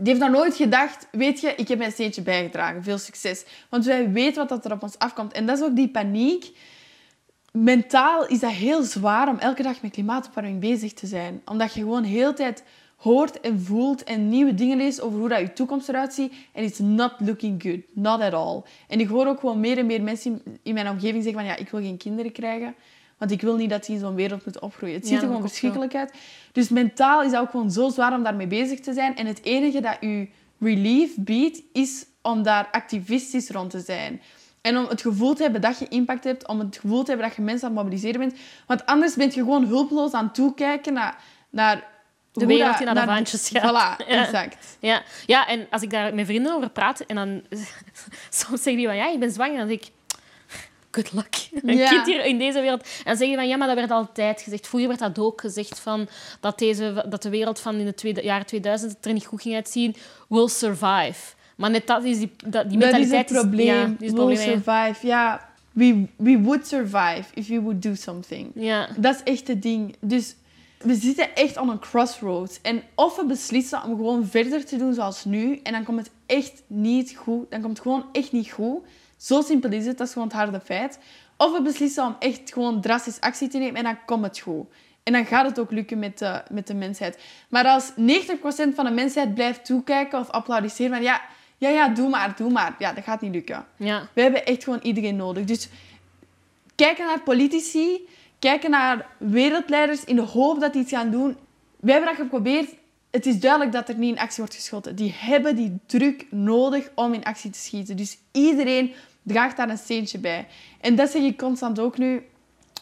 die 0.02 0.12
heeft 0.12 0.24
nog 0.24 0.30
nooit 0.30 0.56
gedacht, 0.56 1.08
weet 1.10 1.40
je, 1.40 1.54
ik 1.54 1.68
heb 1.68 1.78
mijn 1.78 1.92
steentje 1.92 2.22
bijgedragen. 2.22 2.82
Veel 2.82 2.98
succes. 2.98 3.44
Want 3.68 3.84
wij 3.84 4.10
weten 4.10 4.48
wat 4.48 4.64
er 4.64 4.72
op 4.72 4.82
ons 4.82 4.98
afkomt. 4.98 5.32
En 5.32 5.46
dat 5.46 5.58
is 5.58 5.64
ook 5.64 5.76
die 5.76 5.88
paniek. 5.88 6.50
Mentaal 7.52 8.26
is 8.26 8.40
dat 8.40 8.50
heel 8.50 8.82
zwaar 8.82 9.28
om 9.28 9.38
elke 9.38 9.62
dag 9.62 9.82
met 9.82 9.90
klimaatopwarming 9.90 10.60
bezig 10.60 10.92
te 10.92 11.06
zijn. 11.06 11.42
Omdat 11.44 11.74
je 11.74 11.80
gewoon 11.80 12.02
heel 12.02 12.34
tijd 12.34 12.62
hoort 13.02 13.40
en 13.40 13.60
voelt 13.60 14.04
en 14.04 14.28
nieuwe 14.28 14.54
dingen 14.54 14.76
leest 14.76 15.00
over 15.00 15.18
hoe 15.18 15.28
dat 15.28 15.40
je 15.40 15.52
toekomst 15.52 15.88
eruit 15.88 16.14
ziet. 16.14 16.32
En 16.52 16.64
it's 16.64 16.78
not 16.78 17.12
looking 17.18 17.62
good. 17.62 17.78
Not 17.92 18.20
at 18.20 18.32
all. 18.32 18.62
En 18.88 19.00
ik 19.00 19.08
hoor 19.08 19.26
ook 19.26 19.40
gewoon 19.40 19.60
meer 19.60 19.78
en 19.78 19.86
meer 19.86 20.02
mensen 20.02 20.42
in 20.62 20.74
mijn 20.74 20.88
omgeving 20.88 21.22
zeggen 21.22 21.40
van 21.40 21.50
ja, 21.50 21.56
ik 21.56 21.68
wil 21.68 21.80
geen 21.80 21.96
kinderen 21.96 22.32
krijgen. 22.32 22.74
Want 23.18 23.30
ik 23.30 23.40
wil 23.40 23.56
niet 23.56 23.70
dat 23.70 23.84
die 23.84 23.94
in 23.94 24.00
zo'n 24.00 24.14
wereld 24.14 24.44
moeten 24.44 24.62
opgroeien. 24.62 24.94
Het 24.94 25.06
ziet 25.06 25.20
er 25.20 25.26
gewoon 25.26 25.40
verschrikkelijk 25.40 25.94
uit. 25.94 26.12
Dus 26.52 26.68
mentaal 26.68 27.22
is 27.22 27.30
dat 27.30 27.40
ook 27.40 27.50
gewoon 27.50 27.70
zo 27.70 27.88
zwaar 27.88 28.14
om 28.14 28.22
daarmee 28.22 28.46
bezig 28.46 28.80
te 28.80 28.92
zijn. 28.92 29.16
En 29.16 29.26
het 29.26 29.44
enige 29.44 29.80
dat 29.80 29.96
u 30.00 30.30
relief 30.58 31.16
biedt, 31.16 31.62
is 31.72 32.06
om 32.22 32.42
daar 32.42 32.68
activistisch 32.72 33.50
rond 33.50 33.70
te 33.70 33.80
zijn. 33.80 34.20
En 34.60 34.78
om 34.78 34.84
het 34.84 35.00
gevoel 35.00 35.34
te 35.34 35.42
hebben 35.42 35.60
dat 35.60 35.78
je 35.78 35.88
impact 35.88 36.24
hebt. 36.24 36.48
Om 36.48 36.58
het 36.58 36.76
gevoel 36.76 37.02
te 37.02 37.08
hebben 37.10 37.26
dat 37.26 37.36
je 37.36 37.42
mensen 37.42 37.68
aan 37.68 37.74
het 37.74 37.82
mobiliseren 37.82 38.20
bent. 38.20 38.34
Want 38.66 38.86
anders 38.86 39.14
ben 39.14 39.26
je 39.26 39.32
gewoon 39.32 39.64
hulpeloos 39.64 40.12
aan 40.12 40.24
het 40.24 40.34
toekijken 40.34 40.92
naar... 40.92 41.22
naar 41.50 41.90
de 42.32 42.46
wereld 42.46 42.76
die 42.76 42.86
naar, 42.86 42.94
naar 42.94 43.06
de 43.06 43.12
vaantjes 43.12 43.48
gaat. 43.48 43.98
Voilà, 43.98 44.06
exact. 44.06 44.76
Ja. 44.80 45.02
ja, 45.26 45.48
en 45.48 45.66
als 45.70 45.82
ik 45.82 45.90
daar 45.90 46.14
met 46.14 46.26
vrienden 46.26 46.54
over 46.54 46.70
praat... 46.70 47.00
En 47.00 47.14
dan... 47.14 47.42
Soms 48.30 48.62
zeggen 48.62 48.76
die 48.76 48.86
van... 48.86 48.96
Ja, 48.96 49.10
ik 49.10 49.18
ben 49.18 49.30
zwanger. 49.30 49.52
En 49.52 49.58
dan 49.58 49.68
zeg 49.68 49.76
ik 49.76 49.90
good 50.92 51.12
luck. 51.12 51.48
Een 51.70 51.88
kind 51.88 52.06
hier 52.06 52.24
in 52.24 52.38
deze 52.38 52.60
wereld. 52.60 52.88
En 53.04 53.16
zeggen 53.16 53.36
van, 53.36 53.48
ja, 53.48 53.56
maar 53.56 53.66
dat 53.66 53.76
werd 53.76 53.90
altijd 53.90 54.42
gezegd. 54.42 54.66
Vroeger 54.66 54.88
werd 54.88 55.00
dat 55.00 55.18
ook 55.18 55.40
gezegd, 55.40 55.78
van, 55.78 56.08
dat, 56.40 56.58
deze, 56.58 57.06
dat 57.08 57.22
de 57.22 57.30
wereld 57.30 57.60
van 57.60 57.74
in 57.74 57.92
de 57.96 58.22
jaren 58.22 58.46
2000 58.46 59.06
er 59.06 59.12
niet 59.12 59.26
goed 59.26 59.42
ging 59.42 59.54
uitzien, 59.54 59.96
will 60.28 60.48
survive. 60.48 61.34
Maar 61.56 61.70
net 61.70 61.86
dat 61.86 62.04
is 62.04 62.18
die, 62.18 62.32
dat, 62.46 62.68
die 62.68 62.78
mentaliteit... 62.78 63.28
Dat 63.28 63.36
is 63.36 63.36
het 63.36 63.50
probleem. 63.50 63.96
Ja, 63.98 64.06
is 64.06 64.12
will 64.12 64.36
survive, 64.36 65.06
ja. 65.06 65.50
We, 65.72 66.06
we 66.16 66.40
would 66.40 66.66
survive 66.66 67.24
if 67.34 67.48
we 67.48 67.60
would 67.60 67.82
do 67.82 67.94
something. 67.94 68.50
Ja. 68.54 68.88
Dat 68.96 69.14
is 69.14 69.32
echt 69.32 69.48
het 69.48 69.62
ding. 69.62 69.96
Dus 70.00 70.34
we 70.82 70.94
zitten 70.94 71.34
echt 71.34 71.56
aan 71.56 71.68
een 71.68 71.78
crossroads. 71.78 72.60
En 72.62 72.82
of 72.94 73.16
we 73.16 73.24
beslissen 73.24 73.82
om 73.82 73.96
gewoon 73.96 74.26
verder 74.26 74.64
te 74.64 74.76
doen 74.76 74.94
zoals 74.94 75.24
nu, 75.24 75.60
en 75.62 75.72
dan 75.72 75.84
komt 75.84 75.98
het 75.98 76.10
echt 76.26 76.62
niet 76.66 77.16
goed. 77.16 77.50
Dan 77.50 77.60
komt 77.60 77.72
het 77.72 77.86
gewoon 77.86 78.06
echt 78.12 78.32
niet 78.32 78.50
goed. 78.50 78.78
Zo 79.16 79.40
simpel 79.40 79.70
is 79.70 79.86
het, 79.86 79.98
dat 79.98 80.06
is 80.06 80.12
gewoon 80.12 80.28
het 80.28 80.36
harde 80.36 80.60
feit. 80.60 80.98
Of 81.36 81.52
we 81.52 81.62
beslissen 81.62 82.04
om 82.04 82.16
echt 82.18 82.52
gewoon 82.52 82.80
drastisch 82.80 83.20
actie 83.20 83.48
te 83.48 83.58
nemen 83.58 83.76
en 83.76 83.84
dan 83.84 84.04
komt 84.06 84.24
het 84.24 84.38
goed. 84.38 84.66
En 85.02 85.12
dan 85.12 85.26
gaat 85.26 85.46
het 85.46 85.58
ook 85.58 85.70
lukken 85.70 85.98
met 85.98 86.18
de, 86.18 86.42
met 86.50 86.66
de 86.66 86.74
mensheid. 86.74 87.18
Maar 87.48 87.64
als 87.64 87.90
90% 87.90 87.94
van 88.74 88.84
de 88.84 88.90
mensheid 88.90 89.34
blijft 89.34 89.64
toekijken 89.64 90.18
of 90.18 90.30
applaudisseren 90.30 90.90
van 90.90 91.02
ja, 91.02 91.22
ja, 91.56 91.68
ja, 91.68 91.88
doe 91.88 92.08
maar, 92.08 92.36
doe 92.36 92.50
maar. 92.50 92.74
Ja, 92.78 92.92
dat 92.92 93.04
gaat 93.04 93.20
niet 93.20 93.32
lukken. 93.32 93.66
Ja. 93.76 94.08
We 94.12 94.22
hebben 94.22 94.46
echt 94.46 94.64
gewoon 94.64 94.80
iedereen 94.82 95.16
nodig. 95.16 95.44
Dus 95.44 95.68
kijken 96.74 97.06
naar 97.06 97.20
politici, 97.20 98.08
kijken 98.42 98.70
naar 98.70 99.06
wereldleiders 99.18 100.04
in 100.04 100.16
de 100.16 100.22
hoop 100.22 100.60
dat 100.60 100.72
die 100.72 100.82
iets 100.82 100.92
gaan 100.92 101.10
doen. 101.10 101.36
We 101.80 101.90
hebben 101.90 102.08
dat 102.08 102.18
geprobeerd. 102.18 102.74
Het 103.10 103.26
is 103.26 103.40
duidelijk 103.40 103.72
dat 103.72 103.88
er 103.88 103.94
niet 103.94 104.14
in 104.14 104.20
actie 104.20 104.38
wordt 104.38 104.54
geschoten. 104.54 104.96
Die 104.96 105.14
hebben 105.16 105.56
die 105.56 105.78
druk 105.86 106.26
nodig 106.30 106.90
om 106.94 107.12
in 107.12 107.24
actie 107.24 107.50
te 107.50 107.58
schieten. 107.58 107.96
Dus 107.96 108.18
iedereen 108.32 108.94
draagt 109.22 109.56
daar 109.56 109.68
een 109.68 109.78
steentje 109.78 110.18
bij. 110.18 110.46
En 110.80 110.96
dat 110.96 111.10
zeg 111.10 111.22
ik 111.22 111.38
constant 111.38 111.78
ook 111.78 111.98
nu. 111.98 112.26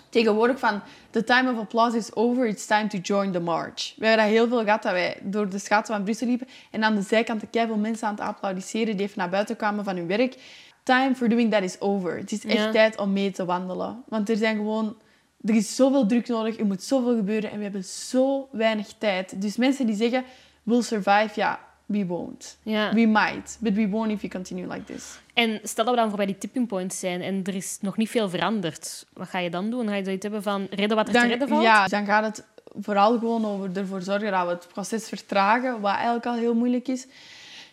Tegenwoordig 0.09 0.59
van, 0.59 0.81
the 1.11 1.25
time 1.25 1.53
of 1.53 1.59
applause 1.59 1.97
is 1.97 2.15
over, 2.15 2.47
it's 2.47 2.67
time 2.67 2.87
to 2.87 2.99
join 2.99 3.33
the 3.33 3.41
march. 3.41 3.95
We 3.97 4.07
hebben 4.07 4.25
dat 4.25 4.35
heel 4.35 4.49
veel 4.49 4.65
gehad, 4.65 4.83
dat 4.83 4.93
wij 4.93 5.19
door 5.23 5.49
de 5.49 5.59
schaatsen 5.59 5.95
van 5.95 6.05
Brussel 6.05 6.27
liepen 6.27 6.49
en 6.71 6.85
aan 6.85 6.95
de 6.95 7.03
zijkant 7.03 7.41
de 7.41 7.67
veel 7.67 7.77
mensen 7.77 8.07
aan 8.07 8.15
het 8.15 8.23
applaudisseren 8.23 8.97
die 8.97 9.07
even 9.07 9.19
naar 9.19 9.31
buiten 9.31 9.57
kwamen 9.57 9.85
van 9.85 9.97
hun 9.97 10.07
werk. 10.07 10.37
Time 10.83 11.15
for 11.15 11.29
doing 11.29 11.51
that 11.51 11.63
is 11.63 11.81
over. 11.81 12.17
Het 12.17 12.33
is 12.33 12.45
echt 12.45 12.73
tijd 12.73 12.99
om 12.99 13.13
mee 13.13 13.31
te 13.31 13.45
wandelen. 13.45 14.03
Want 14.09 14.29
er 14.29 14.37
zijn 14.37 14.57
gewoon... 14.57 14.97
Er 15.45 15.55
is 15.55 15.77
zoveel 15.77 16.07
druk 16.07 16.29
nodig, 16.29 16.59
er 16.59 16.67
moet 16.67 16.83
zoveel 16.83 17.17
gebeuren 17.17 17.51
en 17.51 17.57
we 17.57 17.63
hebben 17.63 17.85
zo 17.85 18.49
weinig 18.53 18.93
tijd. 18.99 19.43
Dus 19.43 19.57
mensen 19.57 19.87
die 19.87 19.97
zeggen, 19.97 20.25
will 20.63 20.83
survive, 20.83 21.31
ja, 21.35 21.61
we 21.87 22.07
won't. 22.07 22.59
Ja. 22.63 22.95
We 22.95 23.07
might, 23.07 23.57
but 23.61 23.75
we 23.75 23.89
won't 23.89 24.11
if 24.11 24.21
you 24.21 24.33
continue 24.33 24.67
like 24.67 24.85
this. 24.85 25.19
En 25.35 25.61
stel 25.63 25.85
dat 25.85 25.95
we 25.95 26.01
dan 26.01 26.09
voorbij 26.09 26.27
die 26.27 26.39
tipping 26.39 26.69
points 26.69 26.99
zijn 26.99 27.23
en 27.23 27.41
er 27.45 27.55
is 27.55 27.79
nog 27.81 27.97
niet 27.97 28.11
veel 28.11 28.29
veranderd. 28.29 29.07
Wat 29.13 29.29
ga 29.29 29.39
je 29.39 29.51
dan 29.51 29.71
doen? 29.71 29.89
Ga 29.89 29.95
je 29.95 30.05
zoiets 30.05 30.23
hebben 30.23 30.43
van 30.43 30.67
redden 30.71 30.97
wat 30.97 31.07
er 31.07 31.13
te 31.13 31.27
redden 31.27 31.49
valt? 31.49 31.63
Ja, 31.63 31.87
dan 31.87 32.05
gaat 32.05 32.25
het 32.25 32.45
vooral 32.79 33.19
gewoon 33.19 33.47
over 33.47 33.71
ervoor 33.75 34.03
zorgen 34.03 34.31
dat 34.31 34.47
we 34.47 34.53
het 34.53 34.69
proces 34.73 35.09
vertragen, 35.09 35.81
wat 35.81 35.95
eigenlijk 35.95 36.27
al 36.27 36.35
heel 36.35 36.55
moeilijk 36.55 36.89
is. 36.89 37.07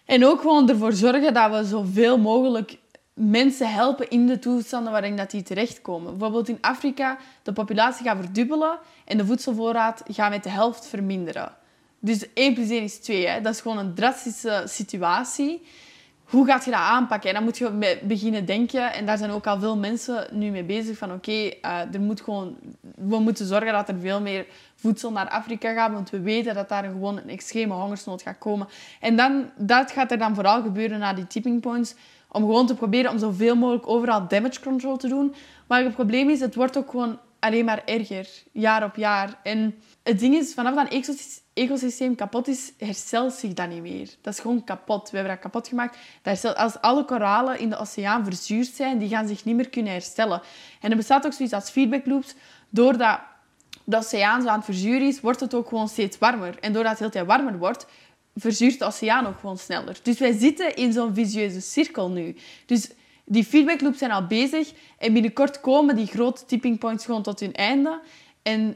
En 0.05 0.25
ook 0.25 0.41
gewoon 0.41 0.69
ervoor 0.69 0.93
zorgen 0.93 1.33
dat 1.33 1.51
we 1.51 1.65
zoveel 1.65 2.17
mogelijk 2.17 2.77
mensen 3.19 3.73
helpen 3.73 4.09
in 4.09 4.27
de 4.27 4.39
toestanden 4.39 4.91
waarin 4.91 5.15
dat 5.15 5.31
die 5.31 5.43
terechtkomen. 5.43 6.11
Bijvoorbeeld 6.11 6.49
in 6.49 6.57
Afrika, 6.61 7.17
de 7.43 7.53
populatie 7.53 8.05
gaat 8.05 8.17
verdubbelen 8.17 8.77
en 9.05 9.17
de 9.17 9.25
voedselvoorraad 9.25 10.03
gaat 10.07 10.29
met 10.29 10.43
de 10.43 10.49
helft 10.49 10.87
verminderen. 10.87 11.51
Dus 11.99 12.33
1 12.33 12.53
plus 12.53 12.69
1 12.69 12.83
is 12.83 12.99
2. 12.99 13.27
Hè. 13.27 13.41
Dat 13.41 13.53
is 13.53 13.61
gewoon 13.61 13.77
een 13.77 13.93
drastische 13.93 14.63
situatie. 14.65 15.61
Hoe 16.23 16.45
gaat 16.45 16.65
je 16.65 16.71
dat 16.71 16.79
aanpakken? 16.79 17.29
En 17.29 17.35
dan 17.35 17.43
moet 17.43 17.57
je 17.57 17.99
beginnen 18.03 18.45
denken. 18.45 18.93
En 18.93 19.05
daar 19.05 19.17
zijn 19.17 19.31
ook 19.31 19.47
al 19.47 19.59
veel 19.59 19.77
mensen 19.77 20.27
nu 20.31 20.49
mee 20.49 20.63
bezig. 20.63 20.97
Van 20.97 21.11
oké, 21.13 21.31
uh, 21.31 21.53
er 21.93 21.99
moet 21.99 22.21
gewoon... 22.21 22.55
We 22.95 23.19
moeten 23.19 23.45
zorgen 23.45 23.73
dat 23.73 23.89
er 23.89 23.99
veel 23.99 24.21
meer 24.21 24.45
voedsel 24.75 25.11
naar 25.11 25.29
Afrika 25.29 25.73
gaat. 25.73 25.91
Want 25.91 26.09
we 26.09 26.19
weten 26.19 26.55
dat 26.55 26.69
daar 26.69 26.83
gewoon 26.83 27.17
een 27.17 27.29
extreme 27.29 27.73
hongersnood 27.73 28.21
gaat 28.21 28.37
komen. 28.37 28.67
En 28.99 29.15
dan, 29.15 29.49
dat 29.55 29.91
gaat 29.91 30.11
er 30.11 30.17
dan 30.17 30.35
vooral 30.35 30.61
gebeuren 30.61 30.99
na 30.99 31.13
die 31.13 31.27
tipping 31.27 31.61
points 31.61 31.95
Om 32.37 32.43
gewoon 32.43 32.67
te 32.67 32.75
proberen 32.75 33.11
om 33.11 33.19
zoveel 33.19 33.55
mogelijk 33.55 33.87
overal 33.87 34.27
damage 34.27 34.61
control 34.61 34.97
te 34.97 35.07
doen. 35.07 35.35
Maar 35.67 35.83
het 35.83 35.93
probleem 35.93 36.29
is, 36.29 36.39
het 36.39 36.55
wordt 36.55 36.77
ook 36.77 36.89
gewoon 36.89 37.19
alleen 37.39 37.65
maar 37.65 37.81
erger. 37.85 38.27
Jaar 38.51 38.83
op 38.83 38.95
jaar. 38.95 39.39
En 39.43 39.75
het 40.03 40.19
ding 40.19 40.35
is, 40.35 40.53
vanaf 40.53 40.75
dat 40.75 41.03
ecosysteem 41.53 42.15
kapot 42.15 42.47
is, 42.47 42.73
herstelt 42.77 43.33
zich 43.33 43.53
dat 43.53 43.69
niet 43.69 43.81
meer. 43.81 44.09
Dat 44.21 44.33
is 44.33 44.39
gewoon 44.39 44.63
kapot. 44.63 45.09
We 45.09 45.17
hebben 45.17 45.33
dat 45.33 45.43
kapot 45.43 45.67
gemaakt. 45.67 45.97
Dat 46.21 46.55
als 46.55 46.81
alle 46.81 47.05
koralen 47.05 47.59
in 47.59 47.69
de 47.69 47.77
oceaan 47.77 48.23
verzuurd 48.23 48.67
zijn, 48.75 48.97
die 48.97 49.09
gaan 49.09 49.27
zich 49.27 49.45
niet 49.45 49.55
meer 49.55 49.69
kunnen 49.69 49.91
herstellen. 49.91 50.41
En 50.81 50.91
er 50.91 50.97
bestaat 50.97 51.25
ook 51.25 51.33
zoiets 51.33 51.55
als 51.55 51.69
feedback 51.69 52.05
loops. 52.05 52.35
Doordat 52.69 53.19
de 53.83 53.97
oceaan 53.97 54.41
zo 54.41 54.47
aan 54.47 54.55
het 54.55 54.65
verzuren 54.65 55.07
is, 55.07 55.21
wordt 55.21 55.39
het 55.39 55.53
ook 55.53 55.67
gewoon 55.67 55.87
steeds 55.87 56.17
warmer. 56.17 56.59
En 56.59 56.73
doordat 56.73 56.91
het 56.91 56.99
heel 56.99 57.09
tijd 57.09 57.25
warmer 57.25 57.57
wordt, 57.57 57.87
verzuurt 58.37 58.79
de 58.79 58.85
oceaan 58.85 59.27
ook 59.27 59.39
gewoon 59.39 59.57
sneller. 59.57 59.99
Dus 60.03 60.19
wij 60.19 60.37
zitten 60.37 60.75
in 60.75 60.93
zo'n 60.93 61.13
visieuze 61.13 61.61
cirkel 61.61 62.09
nu. 62.09 62.35
Dus 62.65 62.91
die 63.25 63.43
feedback 63.43 63.81
loops 63.81 63.97
zijn 63.97 64.11
al 64.11 64.27
bezig. 64.27 64.71
En 64.97 65.13
binnenkort 65.13 65.61
komen 65.61 65.95
die 65.95 66.07
grote 66.07 66.45
tipping 66.45 66.79
points 66.79 67.05
gewoon 67.05 67.23
tot 67.23 67.39
hun 67.39 67.53
einde. 67.53 68.01
En 68.41 68.75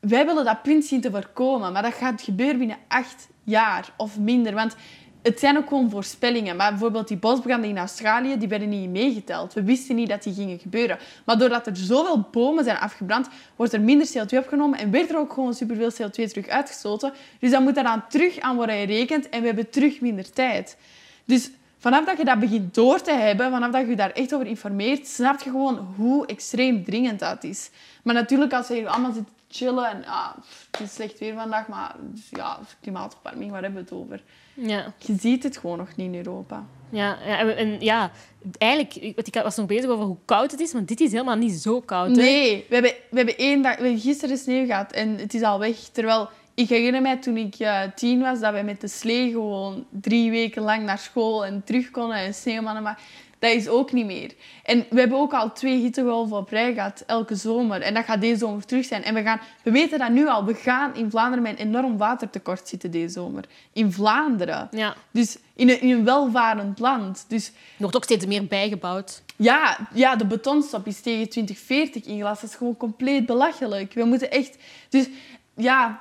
wij 0.00 0.26
willen 0.26 0.44
dat 0.44 0.62
punt 0.62 0.84
zien 0.84 1.00
te 1.00 1.10
voorkomen. 1.10 1.72
Maar 1.72 1.82
dat 1.82 1.94
gaat 1.94 2.22
gebeuren 2.22 2.58
binnen 2.58 2.78
acht 2.88 3.28
jaar 3.44 3.94
of 3.96 4.18
minder. 4.18 4.54
Want 4.54 4.76
het 5.24 5.40
zijn 5.40 5.56
ook 5.56 5.68
gewoon 5.68 5.90
voorspellingen. 5.90 6.56
Maar 6.56 6.70
bijvoorbeeld 6.70 7.08
die 7.08 7.16
bosbranden 7.16 7.70
in 7.70 7.78
Australië, 7.78 8.38
die 8.38 8.48
werden 8.48 8.68
niet 8.68 8.90
meegeteld. 8.90 9.52
We 9.52 9.62
wisten 9.62 9.96
niet 9.96 10.08
dat 10.08 10.22
die 10.22 10.34
gingen 10.34 10.58
gebeuren. 10.58 10.98
Maar 11.24 11.38
doordat 11.38 11.66
er 11.66 11.76
zoveel 11.76 12.28
bomen 12.30 12.64
zijn 12.64 12.78
afgebrand, 12.78 13.28
wordt 13.56 13.72
er 13.72 13.80
minder 13.80 14.06
CO2 14.06 14.38
opgenomen 14.38 14.78
en 14.78 14.90
werd 14.90 15.10
er 15.10 15.18
ook 15.18 15.32
gewoon 15.32 15.54
superveel 15.54 15.92
CO2 15.92 16.28
terug 16.28 16.48
uitgestoten. 16.48 17.12
Dus 17.40 17.50
dan 17.50 17.62
moet 17.62 17.74
daar 17.74 17.84
dan 17.84 18.08
terug 18.08 18.40
aan 18.40 18.56
worden 18.56 18.76
gerekend 18.76 19.28
en 19.28 19.40
we 19.40 19.46
hebben 19.46 19.70
terug 19.70 20.00
minder 20.00 20.32
tijd. 20.32 20.76
Dus 21.24 21.50
vanaf 21.78 22.04
dat 22.04 22.18
je 22.18 22.24
dat 22.24 22.38
begint 22.38 22.74
door 22.74 23.00
te 23.00 23.12
hebben, 23.12 23.50
vanaf 23.50 23.70
dat 23.70 23.88
je 23.88 23.96
daar 23.96 24.12
echt 24.12 24.34
over 24.34 24.46
informeert, 24.46 25.06
snap 25.06 25.40
je 25.40 25.50
gewoon 25.50 25.94
hoe 25.96 26.26
extreem 26.26 26.84
dringend 26.84 27.18
dat 27.18 27.44
is. 27.44 27.70
Maar 28.02 28.14
natuurlijk, 28.14 28.52
als 28.52 28.68
je 28.68 28.88
allemaal 28.88 29.12
zit 29.12 29.28
chillen 29.54 29.90
en 29.90 30.02
ja, 30.02 30.36
het 30.70 30.80
is 30.80 30.94
slecht 30.94 31.18
weer 31.18 31.34
vandaag, 31.34 31.68
maar 31.68 31.94
dus 32.00 32.28
ja, 32.30 32.58
klimaatopwarming, 32.80 33.50
waar 33.50 33.62
hebben 33.62 33.84
we 33.84 33.90
het 33.90 34.02
over? 34.02 34.22
Ja. 34.54 34.92
Je 34.98 35.16
ziet 35.20 35.42
het 35.42 35.56
gewoon 35.56 35.78
nog 35.78 35.96
niet 35.96 36.12
in 36.12 36.14
Europa. 36.14 36.64
Ja, 36.90 37.18
ja, 37.26 37.38
en, 37.38 37.80
ja 37.80 38.10
eigenlijk, 38.58 38.94
ik 38.94 39.42
was 39.42 39.56
nog 39.56 39.66
bezig 39.66 39.90
over 39.90 40.04
hoe 40.04 40.16
koud 40.24 40.50
het 40.50 40.60
is, 40.60 40.72
maar 40.72 40.84
dit 40.84 41.00
is 41.00 41.12
helemaal 41.12 41.36
niet 41.36 41.52
zo 41.52 41.80
koud. 41.80 42.08
Nee, 42.08 42.66
we 42.68 42.74
hebben, 42.74 42.92
we 43.10 43.16
hebben 43.16 43.38
één 43.38 43.62
dag, 43.62 43.76
we 43.76 43.82
hebben 43.82 44.00
gisteren 44.00 44.38
sneeuw 44.38 44.66
gehad 44.66 44.92
en 44.92 45.18
het 45.18 45.34
is 45.34 45.42
al 45.42 45.58
weg. 45.58 45.76
Terwijl 45.76 46.28
ik 46.54 46.68
herinner 46.68 47.02
mij 47.02 47.16
toen 47.16 47.36
ik 47.36 47.58
uh, 47.58 47.82
tien 47.94 48.20
was, 48.20 48.40
dat 48.40 48.54
we 48.54 48.62
met 48.62 48.80
de 48.80 48.88
slee 48.88 49.30
gewoon 49.30 49.86
drie 49.90 50.30
weken 50.30 50.62
lang 50.62 50.82
naar 50.82 50.98
school 50.98 51.44
en 51.44 51.62
terug 51.64 51.90
konden 51.90 52.16
en 52.16 52.34
sneeuwmannen 52.34 52.82
maar 52.82 53.00
dat 53.44 53.52
is 53.52 53.68
ook 53.68 53.92
niet 53.92 54.06
meer. 54.06 54.30
En 54.62 54.86
we 54.90 55.00
hebben 55.00 55.18
ook 55.18 55.32
al 55.32 55.52
twee 55.52 55.80
hittegolven 55.80 56.36
op 56.36 56.48
rij 56.48 56.74
gehad, 56.74 57.02
elke 57.06 57.34
zomer. 57.34 57.80
En 57.80 57.94
dat 57.94 58.04
gaat 58.04 58.20
deze 58.20 58.38
zomer 58.38 58.64
terug 58.64 58.84
zijn. 58.84 59.04
En 59.04 59.14
we, 59.14 59.22
gaan, 59.22 59.40
we 59.62 59.70
weten 59.70 59.98
dat 59.98 60.10
nu 60.10 60.28
al. 60.28 60.44
We 60.44 60.54
gaan 60.54 60.94
in 60.94 61.10
Vlaanderen 61.10 61.42
met 61.42 61.60
een 61.60 61.66
enorm 61.66 61.96
watertekort 61.96 62.68
zitten 62.68 62.90
deze 62.90 63.08
zomer. 63.08 63.44
In 63.72 63.92
Vlaanderen. 63.92 64.68
Ja. 64.70 64.96
Dus 65.10 65.38
in 65.54 65.68
een, 65.68 65.80
in 65.80 65.90
een 65.90 66.04
welvarend 66.04 66.78
land. 66.78 67.24
Dus... 67.28 67.46
Er 67.46 67.54
wordt 67.78 67.96
ook 67.96 68.04
steeds 68.04 68.26
meer 68.26 68.46
bijgebouwd. 68.46 69.22
Ja, 69.36 69.88
ja, 69.94 70.16
de 70.16 70.26
betonstop 70.26 70.86
is 70.86 71.00
tegen 71.00 71.28
2040 71.28 72.04
ingelast. 72.04 72.40
Dat 72.40 72.50
is 72.50 72.56
gewoon 72.56 72.76
compleet 72.76 73.26
belachelijk. 73.26 73.92
We 73.92 74.04
moeten 74.04 74.30
echt... 74.30 74.56
Dus 74.88 75.08
ja, 75.54 76.00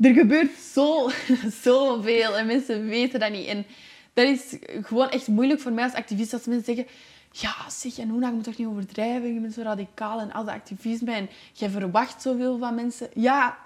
er 0.00 0.12
gebeurt 0.12 0.58
zo, 0.72 1.10
zoveel 1.62 2.36
en 2.36 2.46
mensen 2.46 2.86
weten 2.86 3.20
dat 3.20 3.30
niet. 3.30 3.46
En 3.46 3.66
dat 4.12 4.26
is 4.26 4.56
gewoon 4.82 5.08
echt 5.08 5.28
moeilijk 5.28 5.60
voor 5.60 5.72
mij 5.72 5.84
als 5.84 5.94
activist 5.94 6.32
als 6.32 6.44
mensen 6.44 6.74
zeggen 6.74 6.94
ja, 7.32 7.70
zeg, 7.70 7.98
Anouna, 7.98 8.26
je 8.26 8.34
moet 8.34 8.44
toch 8.44 8.56
niet 8.56 8.66
overdrijven. 8.66 9.34
Je 9.34 9.40
bent 9.40 9.54
zo 9.54 9.62
radicaal 9.62 10.20
en 10.20 10.32
al 10.32 10.44
dat 10.44 10.54
activisme. 10.54 11.12
En 11.12 11.28
jij 11.52 11.70
verwacht 11.70 12.22
zoveel 12.22 12.58
van 12.58 12.74
mensen. 12.74 13.08
Ja, 13.14 13.58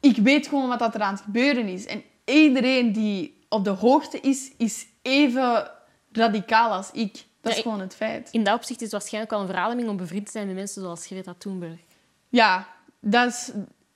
ik 0.00 0.16
weet 0.16 0.46
gewoon 0.46 0.68
wat 0.68 0.78
dat 0.78 0.94
er 0.94 1.00
aan 1.00 1.14
het 1.14 1.22
gebeuren 1.22 1.66
is. 1.66 1.86
En 1.86 2.02
iedereen 2.24 2.92
die 2.92 3.38
op 3.48 3.64
de 3.64 3.70
hoogte 3.70 4.20
is, 4.20 4.52
is 4.56 4.86
even 5.02 5.70
radicaal 6.12 6.72
als 6.72 6.90
ik. 6.92 7.26
Dat 7.40 7.52
is 7.52 7.62
gewoon 7.62 7.80
het 7.80 7.94
feit. 7.94 8.28
In 8.32 8.44
dat 8.44 8.54
opzicht 8.54 8.78
is 8.80 8.92
het 8.92 8.92
waarschijnlijk 8.92 9.32
wel 9.32 9.40
een 9.42 9.48
verademing 9.48 9.88
om 9.88 9.96
bevriend 9.96 10.26
te 10.26 10.32
zijn 10.32 10.46
met 10.46 10.54
mensen 10.54 10.82
zoals 10.82 11.06
Greta 11.06 11.34
Thunberg. 11.38 11.80
Ja, 12.28 12.68
dat 13.00 13.28
is... 13.28 13.50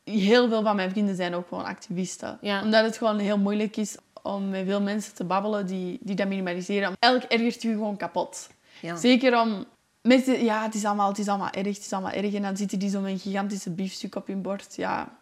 Heel 0.04 0.48
veel 0.48 0.62
van 0.62 0.76
mijn 0.76 0.90
vrienden 0.90 1.16
zijn 1.16 1.34
ook 1.34 1.48
gewoon 1.48 1.64
activisten. 1.64 2.38
Omdat 2.62 2.84
het 2.84 2.96
gewoon 2.96 3.18
heel 3.18 3.38
moeilijk 3.38 3.76
is 3.76 3.96
om 4.22 4.48
met 4.48 4.66
veel 4.66 4.80
mensen 4.80 5.14
te 5.14 5.24
babbelen 5.24 5.66
die, 5.66 5.98
die 6.00 6.14
dat 6.14 6.28
minimaliseren. 6.28 6.92
Elk 6.98 7.22
ergert 7.22 7.62
je 7.62 7.68
gewoon 7.68 7.96
kapot. 7.96 8.48
Ja. 8.80 8.96
Zeker 8.96 9.40
om 9.40 9.64
mensen... 10.02 10.44
Ja, 10.44 10.62
het 10.62 10.74
is, 10.74 10.84
allemaal, 10.84 11.08
het 11.08 11.18
is 11.18 11.28
allemaal 11.28 11.50
erg, 11.50 11.66
het 11.66 11.84
is 11.84 11.92
allemaal 11.92 12.12
erg. 12.12 12.34
En 12.34 12.42
dan 12.42 12.56
zitten 12.56 12.78
die 12.78 12.90
zo 12.90 13.00
met 13.00 13.10
een 13.10 13.18
gigantische 13.18 13.70
biefstuk 13.70 14.14
op 14.14 14.26
hun 14.26 14.42
bord. 14.42 14.76
Ja. 14.76 15.18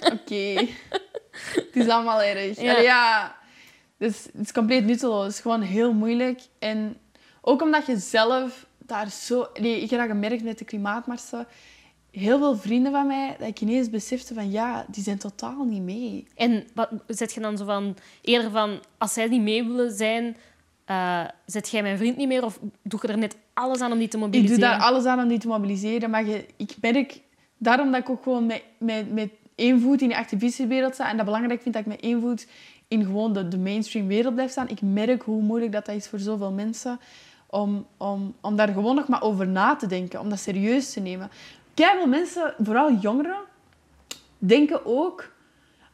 Oké. 0.12 0.66
het 1.54 1.76
is 1.76 1.88
allemaal 1.88 2.22
erg. 2.22 2.60
Ja. 2.60 2.78
ja. 2.78 3.36
Dus 3.96 4.24
het 4.24 4.44
is 4.44 4.52
compleet 4.52 4.84
nutteloos. 4.84 5.24
Het 5.24 5.34
is 5.34 5.40
gewoon 5.40 5.62
heel 5.62 5.92
moeilijk. 5.92 6.40
En 6.58 6.96
ook 7.40 7.62
omdat 7.62 7.86
je 7.86 7.96
zelf 7.96 8.66
daar 8.78 9.10
zo... 9.10 9.48
Nee, 9.60 9.80
ik 9.80 9.90
heb 9.90 10.00
dat 10.00 10.08
gemerkt 10.08 10.42
met 10.42 10.58
de 10.58 10.64
klimaatmarsen 10.64 11.46
heel 12.18 12.38
veel 12.38 12.56
vrienden 12.56 12.92
van 12.92 13.06
mij 13.06 13.36
dat 13.38 13.48
ik 13.48 13.60
ineens 13.60 13.90
besefte 13.90 14.34
van 14.34 14.50
ja, 14.50 14.84
die 14.88 15.02
zijn 15.02 15.18
totaal 15.18 15.64
niet 15.64 15.82
mee. 15.82 16.26
En 16.34 16.66
wat 16.74 16.88
zet 17.06 17.32
je 17.32 17.40
dan 17.40 17.56
zo 17.56 17.64
van 17.64 17.96
eerder 18.22 18.50
van 18.50 18.80
als 18.98 19.12
zij 19.12 19.26
niet 19.26 19.42
mee 19.42 19.64
willen 19.64 19.92
zijn, 19.92 20.36
uh, 20.90 21.24
zet 21.46 21.68
jij 21.68 21.82
mijn 21.82 21.98
vriend 21.98 22.16
niet 22.16 22.28
meer 22.28 22.44
of 22.44 22.58
doe 22.82 23.00
je 23.02 23.08
er 23.08 23.18
net 23.18 23.36
alles 23.54 23.80
aan 23.80 23.92
om 23.92 23.98
die 23.98 24.08
te 24.08 24.18
mobiliseren? 24.18 24.54
Ik 24.54 24.60
doe 24.60 24.70
daar 24.70 24.80
alles 24.80 25.04
aan 25.04 25.22
om 25.22 25.28
die 25.28 25.38
te 25.38 25.48
mobiliseren, 25.48 26.10
maar 26.10 26.26
je, 26.26 26.46
ik 26.56 26.76
merk 26.80 27.20
daarom 27.58 27.92
dat 27.92 28.00
ik 28.00 28.10
ook 28.10 28.22
gewoon 28.22 28.46
met, 28.46 28.62
met, 28.78 29.12
met 29.12 29.30
één 29.54 29.80
voet 29.80 30.02
in 30.02 30.08
de 30.08 30.16
activistische 30.16 30.88
sta 30.92 31.10
en 31.10 31.16
dat 31.16 31.26
belangrijk 31.26 31.62
vind 31.62 31.74
dat 31.74 31.82
ik 31.82 31.88
met 31.88 32.00
één 32.00 32.20
voet 32.20 32.46
in 32.88 33.04
gewoon 33.04 33.32
de, 33.32 33.48
de 33.48 33.58
mainstream 33.58 34.06
wereld 34.06 34.34
blijf 34.34 34.50
staan. 34.50 34.68
Ik 34.68 34.82
merk 34.82 35.22
hoe 35.22 35.42
moeilijk 35.42 35.72
dat, 35.72 35.86
dat 35.86 35.94
is 35.94 36.08
voor 36.08 36.18
zoveel 36.18 36.52
mensen 36.52 37.00
om, 37.50 37.86
om, 37.96 38.34
om 38.40 38.56
daar 38.56 38.68
gewoon 38.68 38.94
nog 38.94 39.08
maar 39.08 39.22
over 39.22 39.48
na 39.48 39.76
te 39.76 39.86
denken, 39.86 40.20
om 40.20 40.28
dat 40.28 40.38
serieus 40.38 40.92
te 40.92 41.00
nemen 41.00 41.30
veel 41.86 42.06
mensen, 42.06 42.54
vooral 42.58 42.92
jongeren, 42.92 43.38
denken 44.38 44.86
ook... 44.86 45.36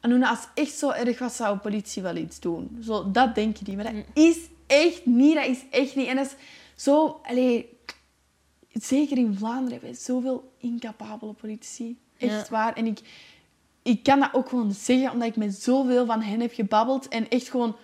En 0.01 0.23
als 0.23 0.39
het 0.39 0.49
echt 0.55 0.75
zo 0.75 0.91
erg 0.91 1.19
was, 1.19 1.37
zou 1.37 1.55
de 1.55 1.61
politie 1.61 2.03
wel 2.03 2.17
iets 2.17 2.41
doen. 2.41 2.79
Zo, 2.83 3.11
dat 3.11 3.35
denken 3.35 3.65
die. 3.65 3.77
Maar 3.77 3.85
dat 3.85 3.93
mm. 3.93 4.05
is 4.13 4.39
echt 4.67 5.07
niet. 5.07 5.35
Dat 5.35 5.47
is 5.47 5.61
echt 5.71 5.97
niet. 5.97 6.07
En 6.07 6.17
dat 6.17 6.27
is 6.27 6.35
zo... 6.83 7.21
Zeker 8.73 9.19
in 9.19 9.35
Vlaanderen 9.35 9.71
hebben 9.71 9.91
we 9.91 9.97
zoveel 9.97 10.53
incapabele 10.59 11.33
politici. 11.33 11.99
Echt 12.19 12.49
waar. 12.49 12.77
En 12.77 12.87
ik, 12.87 13.01
ik 13.83 14.03
kan 14.03 14.21
dat 14.21 14.29
ook 14.33 14.49
gewoon 14.49 14.73
zeggen, 14.73 15.11
omdat 15.11 15.29
ik 15.29 15.37
met 15.37 15.55
zoveel 15.55 16.07
van 16.07 16.23
hen 16.23 16.41
heb 16.41 16.53
gebabbeld. 16.53 17.09
En 17.09 17.29
echt 17.29 17.49
gewoon 17.49 17.77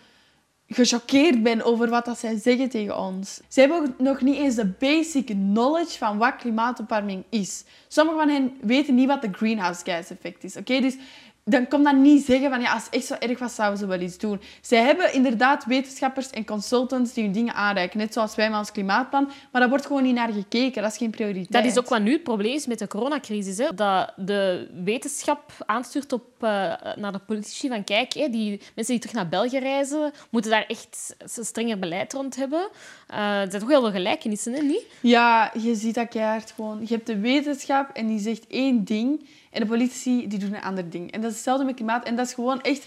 gechoqueerd 0.73 1.43
ben 1.43 1.62
over 1.62 1.89
wat 1.89 2.05
dat 2.05 2.18
zij 2.18 2.39
zeggen 2.39 2.68
tegen 2.68 2.99
ons. 2.99 3.41
Ze 3.49 3.61
hebben 3.61 3.95
nog 3.99 4.21
niet 4.21 4.37
eens 4.37 4.55
de 4.55 4.66
basic 4.66 5.27
knowledge 5.27 5.99
van 5.99 6.18
wat 6.18 6.37
klimaatopwarming 6.37 7.25
is. 7.29 7.64
Sommigen 7.89 8.21
van 8.21 8.29
hen 8.29 8.53
weten 8.61 8.95
niet 8.95 9.07
wat 9.07 9.23
de 9.23 9.33
greenhouse 9.33 9.85
gas 9.85 10.11
effect 10.11 10.45
is. 10.45 10.57
Oké, 10.57 10.81
dus 10.81 10.97
dan 11.51 11.69
kom 11.69 11.83
dan 11.83 12.01
niet 12.01 12.25
zeggen 12.25 12.51
van 12.51 12.61
ja, 12.61 12.73
als 12.73 12.85
het 12.85 12.95
echt 12.95 13.05
zo 13.05 13.15
erg 13.15 13.39
was, 13.39 13.55
zouden 13.55 13.79
ze 13.79 13.87
wel 13.87 14.01
iets 14.01 14.19
doen. 14.19 14.41
Zij 14.61 14.83
hebben 14.83 15.13
inderdaad 15.15 15.65
wetenschappers 15.65 16.31
en 16.31 16.45
consultants 16.45 17.13
die 17.13 17.25
hun 17.25 17.33
dingen 17.33 17.55
aanreiken, 17.55 17.99
net 17.99 18.13
zoals 18.13 18.35
wij 18.35 18.51
met 18.51 18.59
ons 18.59 18.73
klimaatplan, 18.73 19.31
maar 19.53 19.61
daar 19.61 19.71
wordt 19.71 19.87
gewoon 19.87 20.03
niet 20.03 20.15
naar 20.15 20.33
gekeken. 20.33 20.83
Dat 20.83 20.91
is 20.93 20.99
geen 20.99 21.11
prioriteit. 21.11 21.53
Dat 21.53 21.65
is 21.65 21.79
ook 21.79 21.89
wat 21.89 22.01
nu 22.01 22.13
het 22.13 22.23
probleem 22.23 22.55
is 22.55 22.67
met 22.67 22.79
de 22.79 22.87
coronacrisis. 22.87 23.59
Hè? 23.59 23.75
Dat 23.75 24.13
de 24.17 24.69
wetenschap 24.85 25.53
aanstuurt 25.67 26.13
op, 26.13 26.25
uh, 26.41 26.49
naar 26.97 27.13
de 27.13 27.21
politici 27.27 27.69
van 27.69 27.85
kijk, 27.85 28.13
hè, 28.13 28.29
die 28.29 28.61
mensen 28.75 28.95
die 28.95 28.99
terug 28.99 29.17
naar 29.17 29.29
België 29.29 29.59
reizen, 29.59 30.13
moeten 30.31 30.51
daar 30.51 30.67
echt 30.67 31.17
een 31.19 31.45
strenger 31.45 31.79
beleid 31.79 32.13
rond 32.13 32.37
hebben. 32.37 32.69
Uh, 33.11 33.41
er 33.41 33.51
zijn 33.51 33.61
toch 33.61 33.71
heel 33.71 33.81
veel 33.81 33.91
gelijkenissen, 33.91 34.53
hè? 34.53 34.63
niet? 34.63 34.85
Ja, 35.01 35.53
je 35.63 35.75
ziet 35.75 35.95
dat 35.95 36.09
keihard 36.09 36.53
gewoon. 36.55 36.81
Je 36.81 36.95
hebt 36.95 37.07
de 37.07 37.19
wetenschap 37.19 37.91
en 37.93 38.07
die 38.07 38.19
zegt 38.19 38.47
één 38.47 38.85
ding 38.85 39.27
en 39.51 39.61
de 39.61 39.67
politie 39.67 40.27
die 40.27 40.39
doen 40.39 40.55
een 40.55 40.63
ander 40.63 40.91
ding. 40.91 41.13
En 41.13 41.21
dat 41.21 41.31
is 41.31 41.37
hetzelfde 41.37 41.65
met 41.65 41.75
klimaat. 41.75 42.05
En 42.05 42.17
dat 42.17 42.27
is 42.27 42.35
gewoon 42.35 42.61
echt 42.61 42.87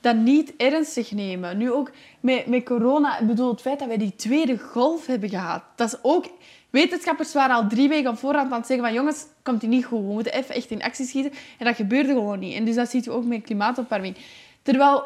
dat 0.00 0.16
niet 0.16 0.56
ernstig 0.56 1.12
nemen. 1.12 1.58
Nu 1.58 1.72
ook 1.72 1.90
met, 2.20 2.46
met 2.46 2.64
corona. 2.64 3.18
Ik 3.18 3.26
bedoel, 3.26 3.50
het 3.50 3.60
feit 3.60 3.78
dat 3.78 3.88
wij 3.88 3.96
die 3.96 4.16
tweede 4.16 4.58
golf 4.58 5.06
hebben 5.06 5.28
gehad. 5.28 5.62
Dat 5.76 5.92
is 5.92 5.98
ook... 6.02 6.26
Wetenschappers 6.70 7.32
waren 7.32 7.56
al 7.56 7.68
drie 7.68 7.88
weken 7.88 8.10
op 8.10 8.18
voorhand 8.18 8.52
aan 8.52 8.58
het 8.58 8.66
zeggen 8.66 8.86
van 8.86 8.94
jongens, 8.94 9.26
komt 9.42 9.60
die 9.60 9.68
niet 9.68 9.84
goed. 9.84 9.98
We 9.98 10.12
moeten 10.12 10.32
even 10.32 10.54
echt 10.54 10.70
in 10.70 10.82
actie 10.82 11.06
schieten. 11.06 11.32
En 11.58 11.66
dat 11.66 11.76
gebeurde 11.76 12.08
gewoon 12.08 12.38
niet. 12.38 12.54
En 12.54 12.64
dus 12.64 12.74
dat 12.74 12.90
ziet 12.90 13.04
je 13.04 13.10
ook 13.10 13.24
met 13.24 13.42
klimaatopwarming. 13.42 14.16
Terwijl 14.62 15.04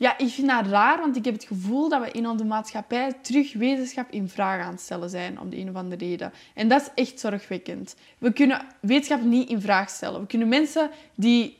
ja, 0.00 0.18
ik 0.18 0.28
vind 0.28 0.48
dat 0.48 0.66
raar, 0.66 0.98
want 0.98 1.16
ik 1.16 1.24
heb 1.24 1.34
het 1.34 1.44
gevoel 1.44 1.88
dat 1.88 2.02
we 2.02 2.10
in 2.10 2.28
onze 2.28 2.44
maatschappij 2.44 3.12
terug 3.22 3.52
wetenschap 3.52 4.10
in 4.10 4.28
vraag 4.28 4.66
aan 4.66 4.78
stellen 4.78 5.10
zijn, 5.10 5.40
om 5.40 5.50
de 5.50 5.58
een 5.58 5.68
of 5.68 5.74
andere 5.74 6.04
reden. 6.04 6.32
En 6.54 6.68
dat 6.68 6.80
is 6.80 7.04
echt 7.04 7.20
zorgwekkend. 7.20 7.96
We 8.18 8.32
kunnen 8.32 8.62
wetenschap 8.80 9.22
niet 9.22 9.48
in 9.48 9.60
vraag 9.60 9.90
stellen. 9.90 10.20
We 10.20 10.26
kunnen 10.26 10.48
mensen 10.48 10.90
die, 11.14 11.56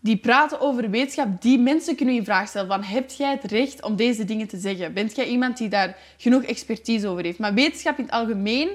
die 0.00 0.16
praten 0.16 0.60
over 0.60 0.90
wetenschap, 0.90 1.42
die 1.42 1.58
mensen 1.58 1.96
kunnen 1.96 2.14
in 2.14 2.24
vraag 2.24 2.48
stellen. 2.48 2.68
Van, 2.68 2.82
heb 2.82 3.10
jij 3.10 3.30
het 3.30 3.50
recht 3.50 3.82
om 3.82 3.96
deze 3.96 4.24
dingen 4.24 4.48
te 4.48 4.58
zeggen? 4.58 4.92
Bent 4.92 5.16
jij 5.16 5.26
iemand 5.26 5.56
die 5.56 5.68
daar 5.68 5.96
genoeg 6.16 6.42
expertise 6.42 7.08
over 7.08 7.24
heeft? 7.24 7.38
Maar 7.38 7.54
wetenschap 7.54 7.98
in 7.98 8.04
het 8.04 8.12
algemeen 8.12 8.68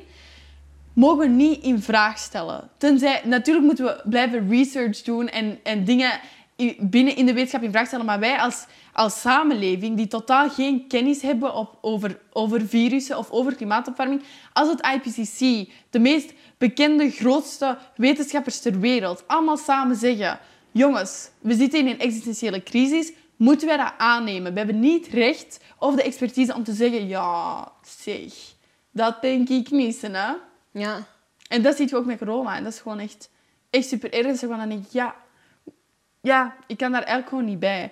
mogen 0.93 1.17
we 1.17 1.27
niet 1.27 1.63
in 1.63 1.81
vraag 1.81 2.17
stellen. 2.17 2.69
Tenzij, 2.77 3.21
natuurlijk 3.25 3.65
moeten 3.65 3.85
we 3.85 4.01
blijven 4.09 4.49
research 4.49 5.01
doen 5.01 5.27
en, 5.29 5.59
en 5.63 5.83
dingen 5.83 6.19
binnen 6.80 7.16
in 7.16 7.26
de 7.26 7.34
wetenschap 7.34 7.64
in 7.64 7.72
vraag 7.72 7.88
stellen. 7.88 8.05
Maar 8.05 8.20
wij 8.20 8.39
als, 8.39 8.66
als 8.93 9.22
samenleving, 9.22 9.97
die 9.97 10.07
totaal 10.07 10.49
geen 10.49 10.88
kennis 10.88 11.22
hebben 11.22 11.53
op, 11.55 11.78
over, 11.82 12.20
over 12.32 12.68
virussen 12.68 13.18
of 13.18 13.32
over 13.32 13.55
klimaatopwarming, 13.55 14.24
als 14.53 14.70
het 14.70 14.86
IPCC, 14.86 15.70
de 15.89 15.99
meest 15.99 16.34
bekende, 16.57 17.12
grootste 17.12 17.78
wetenschappers 17.95 18.60
ter 18.60 18.80
wereld, 18.80 19.24
allemaal 19.28 19.57
samen 19.57 19.95
zeggen 19.95 20.39
jongens, 20.72 21.30
we 21.39 21.53
zitten 21.53 21.80
in 21.80 21.88
een 21.88 21.99
existentiële 21.99 22.64
crisis, 22.64 23.12
moeten 23.36 23.68
wij 23.68 23.78
dat 23.78 23.93
aannemen? 23.97 24.51
We 24.51 24.57
hebben 24.57 24.80
niet 24.80 25.07
recht 25.07 25.60
of 25.78 25.95
de 25.95 26.03
expertise 26.03 26.53
om 26.53 26.64
te 26.64 26.74
zeggen, 26.74 27.07
ja, 27.07 27.72
zeg, 27.82 28.34
dat 28.91 29.22
denk 29.22 29.49
ik 29.49 29.72
niet, 29.72 30.01
hè? 30.01 30.34
Ja. 30.72 31.07
En 31.47 31.62
dat 31.62 31.76
ziet 31.76 31.89
je 31.89 31.95
ook 31.95 32.05
met 32.05 32.18
corona. 32.18 32.55
En 32.55 32.64
dat 32.64 32.74
is 32.74 32.80
gewoon 32.80 32.99
echt, 32.99 33.30
echt 33.70 33.88
super 33.88 34.14
ernstig. 34.14 34.47
Want 34.49 34.60
dan 34.60 34.70
denk 34.70 34.86
ik, 34.86 34.91
ja, 34.91 35.16
ja, 36.22 36.55
ik 36.67 36.78
kan 36.78 36.91
daar 36.91 37.01
eigenlijk 37.01 37.30
gewoon 37.30 37.45
niet 37.45 37.59
bij. 37.59 37.91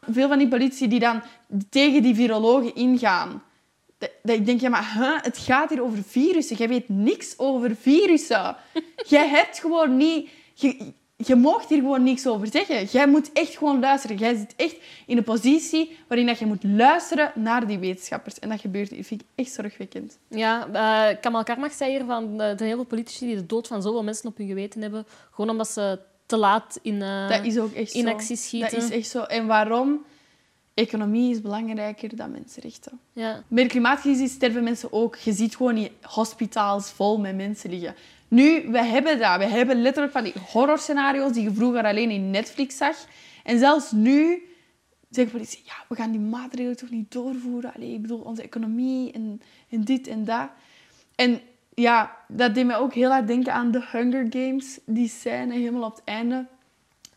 Veel 0.00 0.28
van 0.28 0.38
die 0.38 0.48
politie 0.48 0.88
die 0.88 1.00
dan 1.00 1.22
tegen 1.68 2.02
die 2.02 2.14
virologen 2.14 2.74
ingaan. 2.74 3.42
Dat, 3.98 4.10
dat 4.22 4.36
ik 4.36 4.46
denk, 4.46 4.60
ja, 4.60 4.68
maar 4.68 4.92
huh, 4.94 5.22
het 5.22 5.38
gaat 5.38 5.70
hier 5.70 5.82
over 5.82 6.02
virussen. 6.02 6.56
Jij 6.56 6.68
weet 6.68 6.88
niks 6.88 7.38
over 7.38 7.76
virussen. 7.76 8.56
Jij 9.06 9.28
hebt 9.28 9.58
gewoon 9.58 9.96
niet... 9.96 10.30
Je, 10.54 10.92
je 11.26 11.34
mocht 11.34 11.68
hier 11.68 11.78
gewoon 11.78 12.02
niks 12.02 12.26
over 12.26 12.46
zeggen. 12.46 12.84
Jij 12.84 13.06
moet 13.06 13.32
echt 13.32 13.56
gewoon 13.56 13.80
luisteren. 13.80 14.16
Jij 14.16 14.36
zit 14.36 14.54
echt 14.56 14.76
in 15.06 15.16
een 15.16 15.24
positie 15.24 15.98
waarin 16.08 16.26
dat 16.26 16.38
je 16.38 16.46
moet 16.46 16.64
luisteren 16.64 17.32
naar 17.34 17.66
die 17.66 17.78
wetenschappers. 17.78 18.38
En 18.38 18.48
dat 18.48 18.60
gebeurt, 18.60 18.96
dat 18.96 19.06
vind 19.06 19.20
ik 19.20 19.26
echt 19.34 19.52
zorgwekkend. 19.52 20.18
Ja, 20.28 20.68
uh, 20.72 21.20
Kamal 21.20 21.42
Karmach 21.42 21.72
zei 21.72 21.90
hier 21.90 22.04
van 22.04 22.36
de, 22.36 22.54
de 22.56 22.64
heel 22.64 22.74
veel 22.74 22.84
politici 22.84 23.26
die 23.26 23.36
de 23.36 23.46
dood 23.46 23.66
van 23.66 23.82
zoveel 23.82 24.04
mensen 24.04 24.28
op 24.28 24.36
hun 24.36 24.46
geweten 24.46 24.82
hebben, 24.82 25.06
gewoon 25.30 25.50
omdat 25.50 25.68
ze 25.68 25.98
te 26.30 26.36
laat 26.36 26.78
in, 26.82 26.94
uh, 26.94 27.28
dat 27.28 27.44
is 27.44 27.58
ook 27.58 27.72
echt 27.72 27.94
in 27.94 28.02
zo. 28.02 28.08
actie 28.08 28.36
schieten. 28.36 28.78
Dat 28.78 28.82
is 28.82 28.96
echt 28.96 29.08
zo. 29.08 29.22
En 29.22 29.46
waarom? 29.46 30.04
Economie 30.74 31.30
is 31.30 31.40
belangrijker 31.40 32.16
dan 32.16 32.30
mensenrechten. 32.30 33.00
Ja. 33.12 33.42
De 33.48 33.66
klimaatcrisis 33.66 34.32
sterven 34.32 34.64
mensen 34.64 34.92
ook. 34.92 35.16
Je 35.16 35.32
ziet 35.32 35.56
gewoon 35.56 35.74
die 35.74 35.92
hospitaals 36.02 36.90
vol 36.90 37.18
met 37.18 37.36
mensen 37.36 37.70
liggen. 37.70 37.94
Nu, 38.28 38.70
we 38.70 38.84
hebben 38.84 39.18
dat. 39.18 39.38
We 39.38 39.44
hebben 39.44 39.82
letterlijk 39.82 40.12
van 40.12 40.24
die 40.24 40.34
horrorscenario's 40.52 41.32
die 41.32 41.42
je 41.42 41.52
vroeger 41.52 41.84
alleen 41.84 42.10
in 42.10 42.30
Netflix 42.30 42.76
zag. 42.76 42.96
En 43.44 43.58
zelfs 43.58 43.92
nu 43.92 44.42
zeggen 45.10 45.32
politie, 45.32 45.62
ja, 45.64 45.74
we 45.88 45.94
gaan 45.94 46.10
die 46.10 46.20
maatregelen 46.20 46.76
toch 46.76 46.90
niet 46.90 47.12
doorvoeren. 47.12 47.74
Allee, 47.74 47.94
ik 47.94 48.02
bedoel, 48.02 48.20
onze 48.20 48.42
economie 48.42 49.12
en, 49.12 49.40
en 49.68 49.84
dit 49.84 50.06
en 50.06 50.24
dat. 50.24 50.48
En 51.14 51.40
ja, 51.74 52.16
dat 52.28 52.54
deed 52.54 52.66
me 52.66 52.76
ook 52.76 52.94
heel 52.94 53.10
hard 53.10 53.26
denken 53.26 53.52
aan 53.52 53.72
The 53.72 53.86
Hunger 53.90 54.26
Games. 54.30 54.78
Die 54.86 55.08
scène 55.08 55.52
helemaal 55.52 55.82
op 55.82 55.94
het 55.94 56.04
einde 56.04 56.46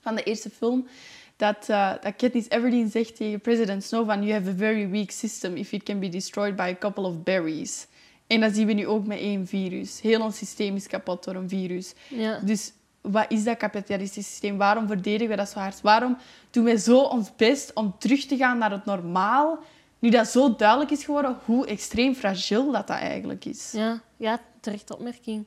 van 0.01 0.15
de 0.15 0.23
eerste 0.23 0.49
film. 0.49 0.87
Dat, 1.35 1.67
uh, 1.69 1.91
dat 2.01 2.15
Katniss 2.15 2.49
Everdeen 2.49 2.89
zegt 2.89 3.15
tegen 3.15 3.39
president 3.39 3.83
Snow 3.83 4.05
van... 4.09 4.23
You 4.23 4.33
have 4.33 4.49
a 4.49 4.55
very 4.55 4.89
weak 4.89 5.11
system 5.11 5.55
if 5.55 5.71
it 5.71 5.83
can 5.83 5.99
be 5.99 6.09
destroyed 6.09 6.55
by 6.55 6.73
a 6.75 6.77
couple 6.77 7.03
of 7.03 7.23
berries. 7.23 7.87
En 8.27 8.41
dat 8.41 8.55
zien 8.55 8.67
we 8.67 8.73
nu 8.73 8.87
ook 8.87 9.05
met 9.05 9.19
één 9.19 9.47
virus. 9.47 10.01
Heel 10.01 10.21
ons 10.21 10.37
systeem 10.37 10.75
is 10.75 10.87
kapot 10.87 11.23
door 11.23 11.35
een 11.35 11.49
virus. 11.49 11.93
Ja. 12.07 12.39
Dus 12.39 12.71
wat 13.01 13.25
is 13.27 13.43
dat 13.43 13.57
kapitalistische 13.57 14.31
systeem? 14.31 14.57
Waarom 14.57 14.87
verdedigen 14.87 15.29
we 15.29 15.35
dat 15.35 15.49
zo 15.49 15.59
hard? 15.59 15.81
Waarom 15.81 16.17
doen 16.51 16.63
wij 16.63 16.77
zo 16.77 16.99
ons 16.99 17.35
best 17.35 17.73
om 17.73 17.95
terug 17.97 18.25
te 18.25 18.37
gaan 18.37 18.57
naar 18.57 18.71
het 18.71 18.85
normaal? 18.85 19.59
Nu 20.03 20.09
dat 20.09 20.27
zo 20.27 20.55
duidelijk 20.55 20.91
is 20.91 21.03
geworden 21.03 21.37
hoe 21.45 21.67
extreem 21.67 22.15
fragiel 22.15 22.71
dat, 22.71 22.87
dat 22.87 22.97
eigenlijk 22.97 23.45
is. 23.45 23.71
Ja, 23.71 24.01
ja 24.17 24.39
terechte 24.59 24.93
opmerking. 24.93 25.45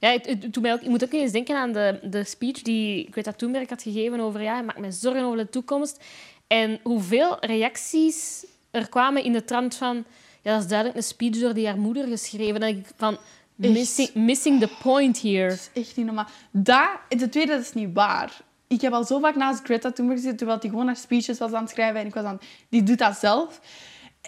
Ja, 0.00 0.10
het, 0.10 0.26
het, 0.26 0.60
mij 0.60 0.72
ook, 0.72 0.80
ik 0.80 0.88
moet 0.88 1.04
ook 1.04 1.12
eens 1.12 1.32
denken 1.32 1.56
aan 1.56 1.72
de, 1.72 2.00
de 2.02 2.24
speech 2.24 2.62
die 2.62 3.08
Greta 3.10 3.32
Thunberg 3.32 3.68
had 3.68 3.82
gegeven 3.82 4.20
over 4.20 4.42
ja, 4.42 4.58
ik 4.58 4.64
maak 4.64 4.78
me 4.78 4.92
zorgen 4.92 5.22
over 5.22 5.36
de 5.38 5.48
toekomst. 5.48 6.04
En 6.46 6.80
hoeveel 6.82 7.36
reacties 7.40 8.46
er 8.70 8.88
kwamen 8.88 9.24
in 9.24 9.32
de 9.32 9.44
trant 9.44 9.74
van 9.74 10.04
ja, 10.42 10.52
dat 10.52 10.62
is 10.62 10.68
duidelijk 10.68 10.98
een 10.98 11.04
speech 11.04 11.38
door 11.38 11.54
die 11.54 11.66
haar 11.66 11.78
moeder 11.78 12.06
geschreven. 12.06 12.60
Denk 12.60 12.86
ik 12.86 12.92
van, 12.96 13.18
missing, 13.54 14.14
missing 14.14 14.60
the 14.60 14.70
point 14.82 15.22
here. 15.22 15.48
Dat 15.48 15.70
is 15.72 15.82
echt 15.82 15.96
niet 15.96 16.06
normaal. 16.06 16.28
Dat, 16.50 16.88
de 17.08 17.28
tweede, 17.28 17.52
dat 17.52 17.60
is 17.60 17.72
niet 17.72 17.94
waar. 17.94 18.40
Ik 18.66 18.80
heb 18.80 18.92
al 18.92 19.04
zo 19.04 19.18
vaak 19.18 19.34
naast 19.34 19.64
Greta 19.64 19.92
Thunberg 19.92 20.18
gezeten, 20.18 20.38
terwijl 20.38 20.58
hij 20.60 20.70
gewoon 20.70 20.86
haar 20.86 20.96
speeches 20.96 21.38
was 21.38 21.52
aan 21.52 21.62
het 21.62 21.70
schrijven. 21.70 22.00
En 22.00 22.06
ik 22.06 22.14
was 22.14 22.24
aan... 22.24 22.40
Die 22.68 22.82
doet 22.82 22.98
dat 22.98 23.16
zelf. 23.16 23.60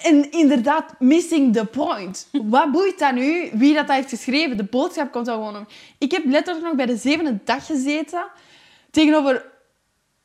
En 0.02 0.30
inderdaad, 0.30 0.94
missing 0.98 1.52
the 1.52 1.64
point. 1.64 2.28
Wat 2.32 2.72
boeit 2.72 2.98
dat 2.98 3.14
nu, 3.14 3.50
wie 3.52 3.74
dat 3.74 3.88
heeft 3.88 4.08
geschreven? 4.08 4.56
De 4.56 4.64
boodschap 4.64 5.12
komt 5.12 5.26
wel 5.26 5.34
gewoon 5.36 5.56
om. 5.56 5.66
Ik 5.98 6.10
heb 6.10 6.24
letterlijk 6.24 6.66
nog 6.66 6.74
bij 6.74 6.86
de 6.86 6.96
zevende 6.96 7.38
dag 7.44 7.66
gezeten 7.66 8.24
tegenover 8.90 9.44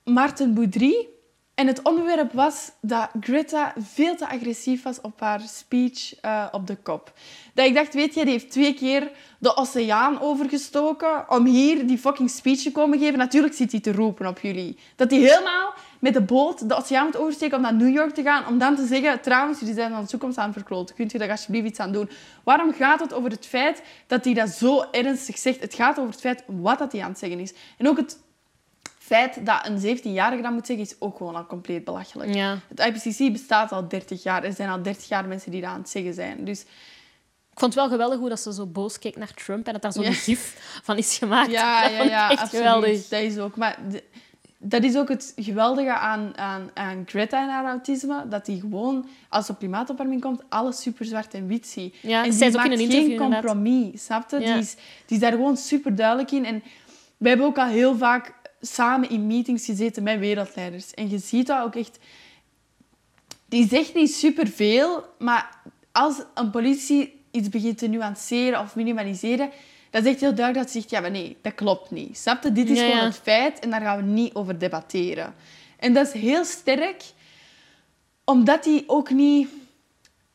Martin 0.03 0.53
Boudry. 0.53 1.07
En 1.55 1.67
het 1.67 1.81
onderwerp 1.81 2.33
was 2.33 2.71
dat 2.81 3.09
Greta 3.19 3.73
veel 3.77 4.15
te 4.15 4.29
agressief 4.29 4.83
was 4.83 5.01
op 5.01 5.19
haar 5.19 5.41
speech 5.41 6.23
uh, 6.25 6.45
op 6.51 6.67
de 6.67 6.75
kop. 6.75 7.13
Dat 7.53 7.65
ik 7.65 7.73
dacht, 7.73 7.93
weet 7.93 8.13
je, 8.13 8.23
die 8.23 8.31
heeft 8.31 8.51
twee 8.51 8.73
keer 8.73 9.11
de 9.39 9.55
oceaan 9.55 10.21
overgestoken 10.21 11.29
om 11.29 11.45
hier 11.45 11.87
die 11.87 11.97
fucking 11.97 12.29
speech 12.29 12.61
te 12.61 12.71
komen 12.71 12.99
geven. 12.99 13.17
Natuurlijk 13.17 13.53
zit 13.53 13.71
hij 13.71 13.81
te 13.81 13.91
roepen 13.91 14.27
op 14.27 14.39
jullie. 14.39 14.77
Dat 14.95 15.11
hij 15.11 15.19
helemaal 15.19 15.73
met 16.05 16.13
de 16.13 16.21
boot 16.21 16.69
de 16.69 16.75
oceaan 16.75 17.05
moet 17.05 17.17
oversteken 17.17 17.57
om 17.57 17.61
naar 17.61 17.73
New 17.73 17.93
York 17.93 18.13
te 18.13 18.23
gaan. 18.23 18.47
Om 18.47 18.57
dan 18.57 18.75
te 18.75 18.85
zeggen, 18.85 19.21
trouwens, 19.21 19.59
jullie 19.59 19.73
zijn 19.73 19.93
aan 19.93 20.01
de 20.01 20.07
toekomst 20.07 20.37
aan 20.37 20.45
het 20.45 20.53
verkloten. 20.53 20.95
Kunt 20.95 21.11
je 21.11 21.17
daar 21.17 21.29
alsjeblieft 21.29 21.67
iets 21.67 21.79
aan 21.79 21.91
doen? 21.91 22.09
Waarom 22.43 22.73
gaat 22.73 22.99
het 22.99 23.13
over 23.13 23.29
het 23.29 23.45
feit 23.45 23.81
dat 24.07 24.25
hij 24.25 24.33
dat 24.33 24.49
zo 24.49 24.85
ernstig 24.91 25.37
zegt? 25.37 25.61
Het 25.61 25.73
gaat 25.73 25.97
over 25.97 26.11
het 26.11 26.19
feit 26.19 26.43
wat 26.45 26.79
dat 26.79 26.91
hij 26.91 27.01
aan 27.01 27.09
het 27.09 27.19
zeggen 27.19 27.39
is. 27.39 27.53
En 27.77 27.87
ook 27.87 27.97
het 27.97 28.19
feit 28.97 29.45
dat 29.45 29.67
een 29.67 29.97
17-jarige 29.97 30.41
dat 30.41 30.51
moet 30.51 30.65
zeggen, 30.65 30.85
is 30.85 30.95
ook 30.99 31.17
gewoon 31.17 31.35
al 31.35 31.45
compleet 31.45 31.83
belachelijk. 31.83 32.33
Ja. 32.33 32.59
Het 32.67 32.79
IPCC 32.79 33.31
bestaat 33.31 33.71
al 33.71 33.87
30 33.87 34.23
jaar. 34.23 34.43
Er 34.43 34.53
zijn 34.53 34.69
al 34.69 34.81
30 34.81 35.07
jaar 35.07 35.25
mensen 35.25 35.51
die 35.51 35.61
dat 35.61 35.69
aan 35.69 35.79
het 35.79 35.89
zeggen 35.89 36.13
zijn. 36.13 36.45
Dus... 36.45 36.65
Ik 37.51 37.61
vond 37.61 37.73
het 37.73 37.83
wel 37.83 37.91
geweldig 37.91 38.19
hoe 38.19 38.29
dat 38.29 38.39
ze 38.39 38.53
zo 38.53 38.65
boos 38.65 38.99
keek 38.99 39.15
naar 39.15 39.33
Trump 39.33 39.67
en 39.67 39.73
dat 39.73 39.81
daar 39.81 39.93
zo'n 39.93 40.03
ja. 40.03 40.11
gif 40.11 40.79
van 40.83 40.97
is 40.97 41.17
gemaakt. 41.17 41.51
Ja, 41.51 41.81
dat 41.81 41.91
ja, 41.91 42.03
ja, 42.03 42.29
echt 42.29 42.41
absoluut. 42.41 42.65
geweldig. 42.65 43.07
Dat 43.07 43.21
is 43.21 43.37
ook... 43.37 43.55
Maar 43.55 43.77
de, 43.89 44.03
dat 44.67 44.83
is 44.83 44.97
ook 44.97 45.09
het 45.09 45.33
geweldige 45.35 45.93
aan, 45.93 46.37
aan, 46.37 46.69
aan 46.73 47.03
Greta 47.05 47.41
en 47.41 47.49
haar 47.49 47.65
autisme. 47.65 48.27
Dat 48.27 48.45
die 48.45 48.59
gewoon, 48.59 49.07
als 49.29 49.49
op 49.49 49.57
klimaatopwarming 49.57 50.21
komt, 50.21 50.43
alles 50.49 50.81
super 50.81 51.05
zwart 51.05 51.33
en 51.33 51.47
wit 51.47 51.67
ziet. 51.67 51.95
Ja, 52.01 52.23
en 52.23 52.29
die 52.29 52.45
in 52.45 52.51
maakt 52.51 52.79
een 52.79 52.91
geen 52.91 53.17
compromis, 53.17 54.05
snap 54.05 54.29
je? 54.29 54.39
Ja. 54.39 54.45
Die, 54.45 54.61
is, 54.61 54.75
die 55.05 55.15
is 55.15 55.19
daar 55.19 55.31
gewoon 55.31 55.57
super 55.57 55.95
duidelijk 55.95 56.31
in. 56.31 56.45
En 56.45 56.63
we 57.17 57.27
hebben 57.27 57.45
ook 57.45 57.57
al 57.57 57.67
heel 57.67 57.97
vaak 57.97 58.33
samen 58.61 59.09
in 59.09 59.27
meetings 59.27 59.65
gezeten 59.65 60.03
met 60.03 60.19
wereldleiders. 60.19 60.93
En 60.93 61.09
je 61.09 61.17
ziet 61.17 61.47
dat 61.47 61.63
ook 61.63 61.75
echt... 61.75 61.99
Die 63.47 63.67
zegt 63.67 63.93
niet 63.93 64.13
superveel, 64.13 65.03
maar 65.19 65.49
als 65.91 66.23
een 66.33 66.49
politie 66.49 67.21
iets 67.31 67.49
begint 67.49 67.77
te 67.77 67.87
nuanceren 67.87 68.59
of 68.59 68.75
minimaliseren, 68.75 69.49
dan 69.95 70.03
is 70.03 70.09
echt 70.11 70.19
heel 70.19 70.35
duidelijk 70.35 70.65
dat 70.65 70.73
ze 70.73 70.79
zegt, 70.79 70.89
ja, 70.91 70.99
maar 70.99 71.11
nee, 71.11 71.37
dat 71.41 71.55
klopt 71.55 71.91
niet. 71.91 72.17
Snap 72.17 72.43
je? 72.43 72.51
Dit 72.51 72.69
is 72.69 72.77
Ja, 72.77 72.83
gewoon 72.83 72.97
ja. 72.97 73.05
het 73.05 73.19
feit 73.23 73.59
en 73.59 73.69
daar 73.69 73.81
gaan 73.81 73.97
we 73.97 74.03
niet 74.03 74.33
over 74.33 74.59
debatteren. 74.59 75.33
En 75.79 75.93
dat 75.93 76.07
is 76.07 76.21
heel 76.21 76.45
sterk, 76.45 77.03
omdat 78.23 78.65
hij 78.65 78.83
ook 78.87 79.09
niet... 79.09 79.47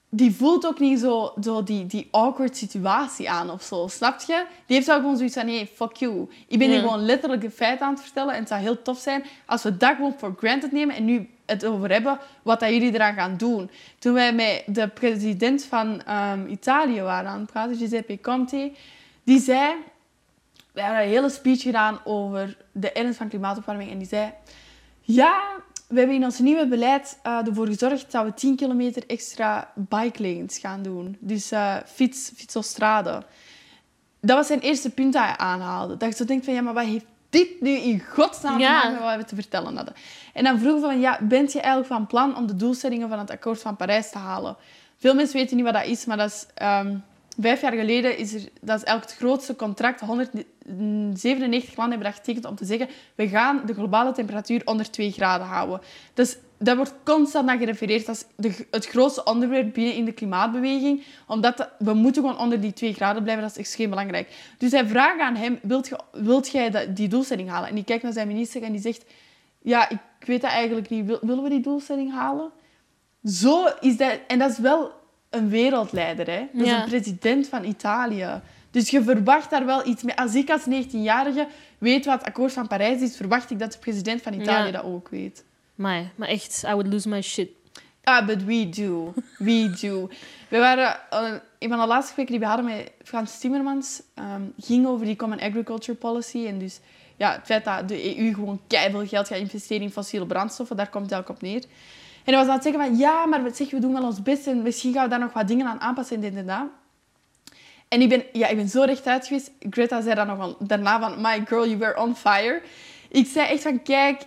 Die 0.09 0.35
voelt 0.35 0.67
ook 0.67 0.79
niet 0.79 1.01
zo, 1.01 1.33
zo 1.43 1.63
die, 1.63 1.87
die 1.87 2.09
awkward 2.11 2.57
situatie 2.57 3.31
aan 3.31 3.51
of 3.51 3.63
zo, 3.63 3.89
snap 3.89 4.21
je? 4.21 4.45
Die 4.67 4.77
heeft 4.77 4.87
wel 4.87 4.97
gewoon 4.97 5.17
zoiets 5.17 5.35
van, 5.35 5.47
nee, 5.47 5.71
fuck 5.75 5.97
you. 5.97 6.29
Ik 6.49 6.59
ben 6.59 6.69
hier 6.69 6.81
gewoon 6.81 7.05
letterlijk 7.05 7.43
een 7.43 7.51
feit 7.51 7.81
aan 7.81 7.93
het 7.93 8.03
vertellen 8.03 8.35
en 8.35 8.41
het 8.41 8.49
zou 8.49 8.61
heel 8.61 8.83
tof 8.83 8.99
zijn 8.99 9.25
als 9.47 9.63
we 9.63 9.77
dat 9.77 9.95
gewoon 9.95 10.15
for 10.19 10.35
granted 10.39 10.73
nemen 10.73 10.97
en 10.97 11.05
nu 11.05 11.29
het 11.47 11.65
over 11.65 11.93
hebben 11.93 12.19
wat 12.43 12.61
dat 12.61 12.71
jullie 12.71 12.95
eraan 12.95 13.15
gaan 13.15 13.37
doen. 13.37 13.71
Toen 13.99 14.13
wij 14.13 14.35
met 14.35 14.63
de 14.67 14.89
president 14.89 15.65
van 15.65 16.03
ehm, 16.03 16.47
Italië 16.47 17.01
waren 17.01 17.31
aan 17.31 17.41
het 17.41 17.53
praten, 17.53 17.77
Giuseppe 17.77 18.21
Conte, 18.21 18.73
die 19.25 19.41
zei... 19.41 19.75
We 20.73 20.83
hebben 20.83 21.03
een 21.03 21.09
hele 21.09 21.31
speech 21.31 21.63
gedaan 21.63 22.01
over 22.05 22.57
de 22.73 22.93
ernst 22.93 23.19
van 23.19 23.29
klimaatopwarming 23.29 23.91
en 23.91 23.99
die 23.99 24.09
zei... 24.09 24.33
Ja, 25.01 25.61
we 25.91 25.99
hebben 25.99 26.17
in 26.17 26.25
ons 26.25 26.39
nieuwe 26.39 26.67
beleid 26.67 27.19
eh, 27.23 27.47
ervoor 27.47 27.67
gezorgd 27.67 28.13
dat 28.13 28.25
we 28.25 28.35
10 28.35 28.57
kilometer 28.57 29.03
extra 29.07 29.73
bike 29.75 30.23
lanes 30.23 30.59
gaan 30.59 30.83
doen. 30.83 31.17
Dus 31.21 31.51
eh 31.51 31.77
fiets, 31.87 32.33
fietsostrade. 32.35 33.23
Dat 34.21 34.37
was 34.37 34.47
zijn 34.47 34.61
eerste 34.61 34.91
punt 34.91 35.13
dat 35.13 35.23
hij 35.23 35.37
aanhaalde. 35.37 35.97
Dat 35.97 36.09
je 36.09 36.17
zo 36.17 36.25
denkt 36.25 36.45
van, 36.45 36.55
ja, 36.55 36.61
maar 36.61 36.75
wat 36.75 36.85
heeft 36.85 37.05
dit 37.31 37.61
nu 37.61 37.71
in 37.71 38.01
godsnaam 38.01 38.59
te 38.59 38.65
maken 38.65 38.93
met 38.93 39.03
wat 39.03 39.17
we 39.17 39.25
te 39.25 39.35
vertellen 39.35 39.77
hadden? 39.77 39.95
En 40.33 40.45
dan 40.45 40.59
vroegen 40.59 40.81
van, 40.81 41.01
ja, 41.01 41.19
bent 41.23 41.53
je 41.53 41.61
eigenlijk 41.61 41.93
van 41.93 42.07
plan 42.07 42.37
om 42.37 42.47
de 42.47 42.57
doelstellingen 42.57 43.09
van 43.09 43.19
het 43.19 43.31
akkoord 43.31 43.61
van 43.61 43.77
Parijs 43.77 44.11
te 44.11 44.19
halen? 44.19 44.57
Veel 44.97 45.15
mensen 45.15 45.37
weten 45.37 45.57
niet 45.57 45.65
wat 45.65 45.75
dat 45.75 45.87
is, 45.87 46.05
maar 46.05 46.17
dat 46.17 46.31
is 46.31 46.47
ehm, 46.55 46.97
vijf 47.39 47.61
jaar 47.61 47.73
geleden 47.73 48.17
is 48.19 48.35
er, 48.35 48.49
dat 48.61 48.77
is 48.77 48.85
elk 48.85 49.01
het 49.01 49.15
grootste 49.15 49.57
contract, 49.57 50.01
197 50.01 51.77
landen 51.77 51.99
hebben 51.99 52.13
dat 52.13 52.21
getekend 52.21 52.45
om 52.45 52.57
te 52.57 52.65
zeggen, 52.65 52.89
we 53.15 53.29
gaan 53.29 53.63
de 53.67 53.75
globale 53.75 54.13
temperatuur 54.13 54.63
onder 54.65 54.91
2 54.91 55.13
graden 55.13 55.47
houden. 55.47 55.81
Dus 56.15 56.37
daar 56.59 56.77
wordt 56.77 56.95
constant 57.05 57.47
naar 57.47 57.59
gerefereerd 57.59 58.09
als 58.09 58.25
de, 58.37 58.67
het 58.71 58.87
grootste 58.87 59.25
onderwerp 59.25 59.75
binnen 59.75 59.95
in 59.95 60.05
de 60.05 60.13
klimaatbeweging. 60.13 61.03
Omdat 61.27 61.69
we 61.79 61.95
moeten 61.95 62.23
gewoon 62.23 62.39
onder 62.39 62.61
die 62.61 62.73
2 62.73 62.93
graden 62.93 63.23
blijven, 63.23 63.45
dat 63.45 63.53
is 63.53 63.59
extreem 63.59 63.91
belangrijk. 63.91 64.55
Dus 64.59 64.71
hij 64.71 64.87
vraagt 64.87 65.21
aan 65.21 65.37
hem, 65.37 65.59
wilt, 65.63 65.91
wilt 66.13 66.49
jij 66.49 66.93
die 66.93 67.09
doelstelling 67.09 67.49
halen? 67.49 67.69
En 67.69 67.75
die 67.75 67.85
kijkt 67.85 68.03
naar 68.03 68.13
zijn 68.13 68.29
minister 68.29 68.63
en 68.63 68.73
die 68.73 68.81
zegt, 68.81 69.05
ja, 69.63 69.89
ik 69.91 69.99
weet 70.19 70.41
dat 70.41 70.51
eigenlijk 70.51 70.89
niet. 70.89 71.19
Willen 71.21 71.43
we 71.43 71.49
die 71.49 71.61
doelstelling 71.61 72.13
halen? 72.13 72.51
Zo 73.25 73.67
is 73.81 73.97
dat... 73.97 74.19
En 74.27 74.39
dat 74.39 74.51
is 74.51 74.59
wel 74.59 74.93
een 75.31 75.49
wereldleider, 75.49 76.31
hè. 76.31 76.47
Dat 76.53 76.67
is 76.67 76.73
een 76.73 76.85
president 76.85 77.49
van 77.49 77.65
Italië. 77.65 78.41
Dus 78.71 78.91
je 78.91 79.03
verwacht 79.03 79.51
daar 79.51 79.67
wel 79.67 79.87
iets 79.87 80.03
mee. 80.03 80.17
Als 80.17 80.35
ik 80.35 80.51
als 80.51 80.63
19-jarige 80.63 81.49
weet 81.79 82.05
wat 82.05 82.19
het 82.19 82.27
akkoord 82.27 82.53
van 82.53 82.67
Parijs 82.67 83.01
is, 83.01 83.17
verwacht 83.17 83.51
ik 83.51 83.59
dat 83.59 83.73
de 83.73 83.79
president 83.79 84.23
van 84.23 84.33
Italië 84.33 84.71
dat 84.71 84.85
ook 84.85 85.09
weet. 85.09 85.45
Maar, 85.75 86.13
maar 86.15 86.29
echt, 86.29 86.63
I 86.67 86.71
would 86.73 86.87
lose 86.87 87.09
my 87.09 87.23
shit. 87.23 87.49
Ah, 88.03 88.27
but 88.27 88.45
we 88.45 88.69
do. 88.69 89.15
We 89.39 89.77
do. 89.81 90.09
We 90.49 90.59
waren... 90.59 90.97
Uh, 91.13 91.35
een 91.59 91.69
van 91.69 91.81
de 91.81 91.87
laatste 91.87 92.15
gesprekken 92.15 92.35
die 92.35 92.39
we 92.39 92.55
hadden 92.55 92.67
met 92.67 92.93
Frans 93.03 93.39
Timmermans 93.39 94.03
um, 94.15 94.53
ging 94.59 94.87
over 94.87 95.07
die 95.07 95.17
Common 95.17 95.41
Agriculture 95.41 95.99
Policy. 95.99 96.47
En 96.47 96.59
dus 96.59 96.81
ja, 97.17 97.33
het 97.33 97.45
feit 97.45 97.65
dat 97.65 97.89
de 97.89 98.19
EU 98.19 98.35
gewoon 98.35 98.61
keihard 98.67 99.09
geld 99.09 99.29
gaat 99.29 99.39
investeren 99.39 99.83
in 99.83 99.91
fossiele 99.91 100.27
brandstoffen, 100.27 100.77
daar 100.77 100.89
komt 100.89 101.05
het 101.05 101.13
elk 101.13 101.29
op 101.29 101.43
neer. 101.43 101.65
En 102.25 102.35
hij 102.35 102.37
was 102.37 102.47
aan 102.47 102.55
het 102.55 102.63
zeggen 102.63 102.83
van, 102.83 102.97
ja, 102.97 103.27
maar 103.27 103.41
zeg, 103.53 103.71
we 103.71 103.79
doen 103.79 103.93
wel 103.93 104.03
ons 104.03 104.23
best 104.23 104.47
en 104.47 104.63
misschien 104.63 104.93
gaan 104.93 105.05
we 105.05 105.11
daar 105.11 105.19
nog 105.19 105.33
wat 105.33 105.49
dingen 105.49 105.67
aan 105.67 105.81
aanpassen 105.81 106.17
en 106.17 106.23
dit 106.23 106.35
en 106.35 106.47
dat. 106.47 106.67
En 107.89 108.01
ik 108.01 108.09
ben, 108.09 108.25
ja, 108.33 108.49
ik 108.49 108.57
ben 108.57 108.69
zo 108.69 108.83
rechtuit 108.83 109.27
geweest. 109.27 109.51
Greta 109.71 110.01
zei 110.01 110.15
dan 110.15 110.27
nog 110.27 110.37
van, 110.37 110.57
daarna 110.59 111.01
van, 111.01 111.21
my 111.21 111.43
girl, 111.47 111.67
you 111.67 111.79
were 111.79 112.01
on 112.01 112.17
fire. 112.17 112.63
Ik 113.09 113.27
zei 113.27 113.49
echt 113.49 113.63
van, 113.63 113.83
kijk, 113.83 114.27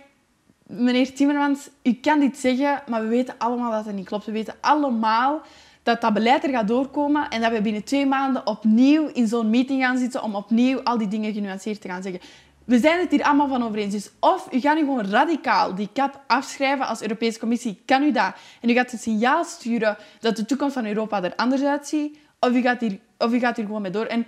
meneer 0.66 1.14
Timmermans, 1.14 1.68
u 1.82 1.92
kan 1.92 2.20
dit 2.20 2.36
zeggen, 2.36 2.82
maar 2.88 3.02
we 3.02 3.08
weten 3.08 3.34
allemaal 3.38 3.70
dat 3.70 3.84
het 3.84 3.94
niet 3.94 4.06
klopt. 4.06 4.24
We 4.24 4.32
weten 4.32 4.54
allemaal 4.60 5.42
dat 5.82 6.00
dat 6.00 6.12
beleid 6.12 6.44
er 6.44 6.50
gaat 6.50 6.68
doorkomen 6.68 7.28
en 7.28 7.40
dat 7.40 7.52
we 7.52 7.60
binnen 7.60 7.84
twee 7.84 8.06
maanden 8.06 8.46
opnieuw 8.46 9.06
in 9.12 9.26
zo'n 9.26 9.50
meeting 9.50 9.82
gaan 9.82 9.98
zitten 9.98 10.22
om 10.22 10.34
opnieuw 10.34 10.82
al 10.82 10.98
die 10.98 11.08
dingen 11.08 11.32
genuanceerd 11.32 11.80
te 11.80 11.88
gaan 11.88 12.02
zeggen. 12.02 12.20
We 12.64 12.78
zijn 12.78 13.00
het 13.00 13.10
hier 13.10 13.22
allemaal 13.22 13.48
van 13.48 13.64
over 13.64 13.78
eens. 13.78 13.92
Dus 13.92 14.10
of 14.20 14.48
u 14.52 14.60
gaat 14.60 14.74
nu 14.74 14.80
gewoon 14.80 15.06
radicaal 15.06 15.74
die 15.74 15.88
cap 15.92 16.20
afschrijven 16.26 16.86
als 16.86 17.02
Europese 17.02 17.38
Commissie, 17.38 17.82
kan 17.86 18.02
u 18.02 18.12
dat. 18.12 18.34
En 18.60 18.70
u 18.70 18.72
gaat 18.72 18.90
het 18.90 19.02
signaal 19.02 19.44
sturen 19.44 19.96
dat 20.20 20.36
de 20.36 20.44
toekomst 20.44 20.74
van 20.74 20.86
Europa 20.86 21.22
er 21.22 21.36
anders 21.36 21.62
uitziet. 21.62 22.18
Of 22.40 22.50
u 22.50 22.60
gaat 22.60 22.80
hier, 22.80 22.98
of 23.18 23.32
u 23.32 23.38
gaat 23.38 23.56
hier 23.56 23.66
gewoon 23.66 23.82
mee 23.82 23.90
door. 23.90 24.06
En 24.06 24.26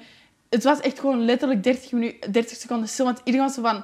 het 0.49 0.65
was 0.65 0.81
echt 0.81 1.01
gewoon 1.01 1.25
letterlijk 1.25 1.63
30, 1.63 1.93
minuten, 1.93 2.33
30 2.33 2.57
seconden 2.57 2.89
stil. 2.89 3.05
Want 3.05 3.21
iedereen 3.25 3.47
was 3.47 3.55
zo 3.55 3.63
van... 3.63 3.83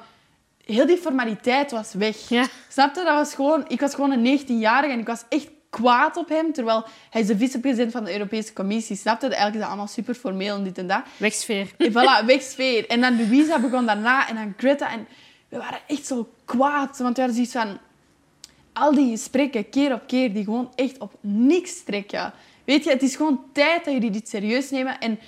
Heel 0.65 0.87
die 0.87 0.97
formaliteit 0.97 1.71
was 1.71 1.93
weg. 1.93 2.29
Ja. 2.29 2.47
Snapte? 2.69 3.05
Dat 3.05 3.15
was 3.15 3.35
gewoon... 3.35 3.65
Ik 3.69 3.81
was 3.81 3.95
gewoon 3.95 4.11
een 4.11 4.41
19-jarige 4.41 4.93
en 4.93 4.99
ik 4.99 5.07
was 5.07 5.25
echt 5.29 5.51
kwaad 5.81 6.17
op 6.17 6.29
hem, 6.29 6.53
terwijl 6.53 6.85
hij 7.11 7.21
is 7.21 7.27
de 7.27 7.37
vicepresident 7.37 7.93
van 7.93 8.05
de 8.05 8.13
Europese 8.13 8.53
Commissie. 8.53 8.97
Snapte? 8.97 9.27
Eigenlijk 9.27 9.55
is 9.55 9.61
dat 9.61 9.69
allemaal 9.69 9.87
super 9.87 10.15
formeel 10.15 10.57
en 10.57 10.65
dit 10.65 10.79
en 10.79 10.87
dat. 10.87 11.03
Wegsfeer. 11.17 11.73
En 11.79 11.93
voilà, 11.93 12.27
wegsfeer. 12.33 12.89
En 12.89 13.01
dan 13.01 13.17
Louisa 13.17 13.59
begon 13.59 13.87
daarna 13.87 14.29
en 14.29 14.35
dan 14.35 14.55
Greta. 14.57 14.93
En 14.93 15.07
we 15.49 15.59
waren 15.59 15.79
echt 15.87 16.07
zo 16.07 16.29
kwaad, 16.45 16.99
want 16.99 17.17
we 17.17 17.23
hadden 17.23 17.35
zoiets 17.35 17.53
van... 17.53 17.79
Al 18.73 18.95
die 18.95 19.11
gesprekken, 19.11 19.69
keer 19.69 19.93
op 19.93 20.03
keer, 20.07 20.33
die 20.33 20.45
gewoon 20.45 20.73
echt 20.75 20.99
op 20.99 21.15
niks 21.21 21.83
trekken. 21.83 22.33
Weet 22.65 22.85
je, 22.85 22.91
het 22.91 23.03
is 23.03 23.17
gewoon 23.17 23.41
tijd 23.53 23.85
dat 23.85 23.95
jullie 23.95 24.11
dit 24.11 24.29
serieus 24.29 24.71
nemen. 24.71 24.99
En 24.99 25.19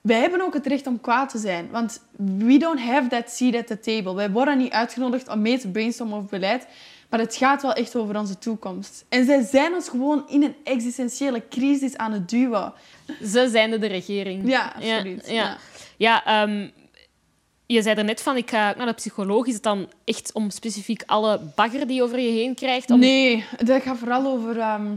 wij 0.00 0.20
hebben 0.20 0.40
ook 0.40 0.54
het 0.54 0.66
recht 0.66 0.86
om 0.86 1.00
kwaad 1.00 1.30
te 1.30 1.38
zijn. 1.38 1.70
Want 1.70 2.02
we 2.16 2.56
don't 2.56 2.80
have 2.80 3.08
that 3.08 3.30
seat 3.30 3.54
at 3.54 3.66
the 3.66 3.80
table. 3.80 4.14
Wij 4.14 4.30
worden 4.30 4.58
niet 4.58 4.72
uitgenodigd 4.72 5.28
om 5.28 5.42
mee 5.42 5.58
te 5.58 5.68
brainstormen 5.68 6.16
over 6.16 6.28
beleid. 6.28 6.66
Maar 7.12 7.20
het 7.20 7.36
gaat 7.36 7.62
wel 7.62 7.72
echt 7.72 7.96
over 7.96 8.18
onze 8.18 8.38
toekomst. 8.38 9.04
En 9.08 9.24
zij 9.24 9.42
zijn 9.42 9.74
ons 9.74 9.88
gewoon 9.88 10.24
in 10.28 10.42
een 10.42 10.54
existentiële 10.64 11.48
crisis 11.48 11.96
aan 11.96 12.12
het 12.12 12.28
duwen. 12.28 12.72
Ze 13.24 13.48
zijn 13.50 13.70
de 13.80 13.86
regering. 13.86 14.48
Ja, 14.48 14.72
absoluut. 14.76 15.26
Ja, 15.26 15.32
ja. 15.32 15.56
ja 15.96 16.24
ehm, 16.24 16.68
je 17.66 17.82
zei 17.82 17.96
er 17.96 18.04
net 18.04 18.22
van, 18.22 18.36
ik 18.36 18.50
ga 18.50 18.74
naar 18.76 18.86
de 18.86 18.92
psycholoog. 18.92 19.46
Is 19.46 19.54
het 19.54 19.62
dan 19.62 19.90
echt 20.04 20.32
om 20.32 20.50
specifiek 20.50 21.02
alle 21.06 21.40
bagger 21.54 21.86
die 21.86 21.96
je 21.96 22.02
over 22.02 22.20
je 22.20 22.30
heen 22.30 22.54
krijgt? 22.54 22.90
Om... 22.90 22.98
Nee, 22.98 23.44
dat 23.64 23.82
gaat 23.82 23.98
vooral 23.98 24.26
over... 24.26 24.58
Ehm, 24.58 24.94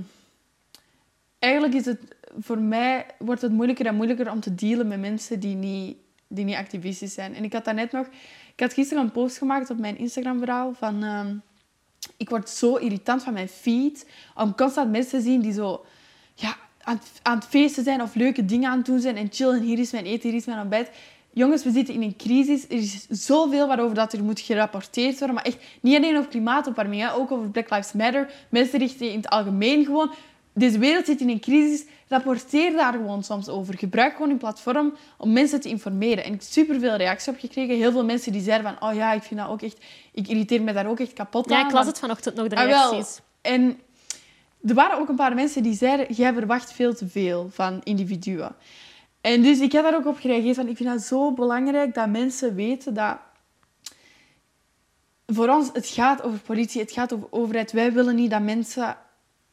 eigenlijk 1.39 1.73
is 1.73 1.85
het... 1.85 1.99
Voor 2.39 2.59
mij 2.59 3.05
wordt 3.19 3.41
het 3.41 3.51
moeilijker 3.51 3.85
en 3.85 3.95
moeilijker 3.95 4.31
om 4.31 4.39
te 4.39 4.55
dealen 4.55 4.87
met 4.87 4.99
mensen 4.99 5.39
die 5.39 5.55
niet, 5.55 5.97
die 6.27 6.45
niet 6.45 6.55
activistisch 6.55 7.13
zijn. 7.13 7.35
En 7.35 7.43
ik 7.43 7.53
had 7.53 7.65
dat 7.65 7.75
net 7.75 7.91
nog... 7.91 8.07
Ik 8.53 8.59
had 8.59 8.73
gisteren 8.73 9.03
een 9.03 9.11
post 9.11 9.37
gemaakt 9.37 9.69
op 9.69 9.77
mijn 9.77 9.97
Instagram-verhaal 9.97 10.73
van... 10.73 11.03
Ehm, 11.03 11.35
ik 12.17 12.29
word 12.29 12.49
zo 12.49 12.75
irritant 12.75 13.23
van 13.23 13.33
mijn 13.33 13.47
feed 13.47 14.05
om 14.35 14.55
constant 14.55 14.91
mensen 14.91 15.19
te 15.19 15.25
zien 15.25 15.41
die 15.41 15.53
zo 15.53 15.85
ja, 16.33 16.55
aan, 16.81 17.01
aan 17.21 17.37
het 17.37 17.47
feesten 17.47 17.83
zijn 17.83 18.01
of 18.01 18.15
leuke 18.15 18.45
dingen 18.45 18.69
aan 18.69 18.77
het 18.77 18.85
doen 18.85 18.99
zijn 18.99 19.17
en 19.17 19.27
chillen. 19.31 19.61
Hier 19.61 19.79
is 19.79 19.91
mijn 19.91 20.05
eten, 20.05 20.29
hier 20.29 20.39
is 20.39 20.45
mijn 20.45 20.59
ontbijt. 20.59 20.89
Jongens, 21.31 21.63
we 21.63 21.71
zitten 21.71 21.93
in 21.93 22.01
een 22.01 22.15
crisis. 22.15 22.63
Er 22.63 22.77
is 22.77 23.07
zoveel 23.09 23.67
waarover 23.67 23.95
dat 23.95 24.13
er 24.13 24.23
moet 24.23 24.39
gerapporteerd 24.39 25.17
worden. 25.17 25.35
Maar 25.35 25.45
echt 25.45 25.57
niet 25.81 25.95
alleen 25.95 26.17
over 26.17 26.29
klimaatopwarming, 26.29 27.09
ook 27.09 27.31
over 27.31 27.49
Black 27.49 27.69
Lives 27.69 27.91
Matter. 27.91 28.31
Mensenrechten 28.49 29.11
in 29.11 29.17
het 29.17 29.29
algemeen 29.29 29.85
gewoon. 29.85 30.11
Deze 30.57 30.79
wereld 30.79 31.05
zit 31.05 31.21
in 31.21 31.29
een 31.29 31.39
crisis. 31.39 31.85
Rapporteer 32.07 32.71
daar 32.71 32.93
gewoon 32.93 33.23
soms 33.23 33.49
over. 33.49 33.77
Gebruik 33.77 34.13
gewoon 34.13 34.29
een 34.29 34.37
platform 34.37 34.93
om 35.17 35.33
mensen 35.33 35.61
te 35.61 35.69
informeren. 35.69 36.23
En 36.23 36.33
ik 36.33 36.39
heb 36.39 36.49
superveel 36.49 36.95
reacties 36.95 37.27
op 37.27 37.39
gekregen. 37.39 37.75
Heel 37.75 37.91
veel 37.91 38.05
mensen 38.05 38.31
die 38.31 38.41
zeiden 38.41 38.75
van... 38.77 38.89
Oh 38.89 38.95
ja, 38.95 39.13
ik 39.13 39.21
vind 39.21 39.39
dat 39.39 39.49
ook 39.49 39.61
echt... 39.61 39.77
Ik 40.13 40.27
irriteer 40.27 40.61
me 40.61 40.73
daar 40.73 40.87
ook 40.87 40.99
echt 40.99 41.13
kapot 41.13 41.51
aan. 41.51 41.59
Ja, 41.59 41.65
ik 41.65 41.71
las 41.71 41.85
het 41.85 41.99
vanochtend 41.99 42.35
nog, 42.35 42.47
de 42.47 42.55
ah, 42.55 42.65
reacties. 42.65 43.19
en 43.41 43.79
er 44.67 44.73
waren 44.73 44.99
ook 44.99 45.09
een 45.09 45.15
paar 45.15 45.35
mensen 45.35 45.63
die 45.63 45.73
zeiden... 45.73 46.13
Jij 46.13 46.33
verwacht 46.33 46.73
veel 46.73 46.95
te 46.95 47.07
veel 47.07 47.49
van 47.51 47.81
individuen. 47.83 48.55
En 49.21 49.41
dus 49.41 49.59
ik 49.59 49.71
heb 49.71 49.83
daar 49.83 49.95
ook 49.95 50.05
op 50.05 50.17
gereageerd 50.17 50.55
van... 50.55 50.67
Ik 50.67 50.77
vind 50.77 50.89
dat 50.89 51.01
zo 51.01 51.31
belangrijk 51.31 51.93
dat 51.93 52.09
mensen 52.09 52.55
weten 52.55 52.93
dat... 52.93 53.17
Voor 55.27 55.49
ons, 55.49 55.69
het 55.73 55.87
gaat 55.87 56.23
over 56.23 56.39
politie, 56.39 56.81
het 56.81 56.91
gaat 56.91 57.13
over 57.13 57.27
overheid. 57.29 57.71
Wij 57.71 57.93
willen 57.93 58.15
niet 58.15 58.31
dat 58.31 58.41
mensen 58.41 58.97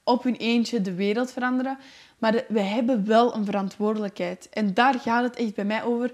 op 0.05 0.23
hun 0.23 0.37
eentje 0.37 0.81
de 0.81 0.95
wereld 0.95 1.33
veranderen. 1.33 1.79
Maar 2.19 2.45
we 2.49 2.61
hebben 2.61 3.07
wel 3.07 3.35
een 3.35 3.45
verantwoordelijkheid. 3.45 4.49
En 4.49 4.75
daar 4.75 4.95
gaat 4.99 5.23
het 5.23 5.37
echt 5.37 5.55
bij 5.55 5.65
mij 5.65 5.83
over. 5.83 6.13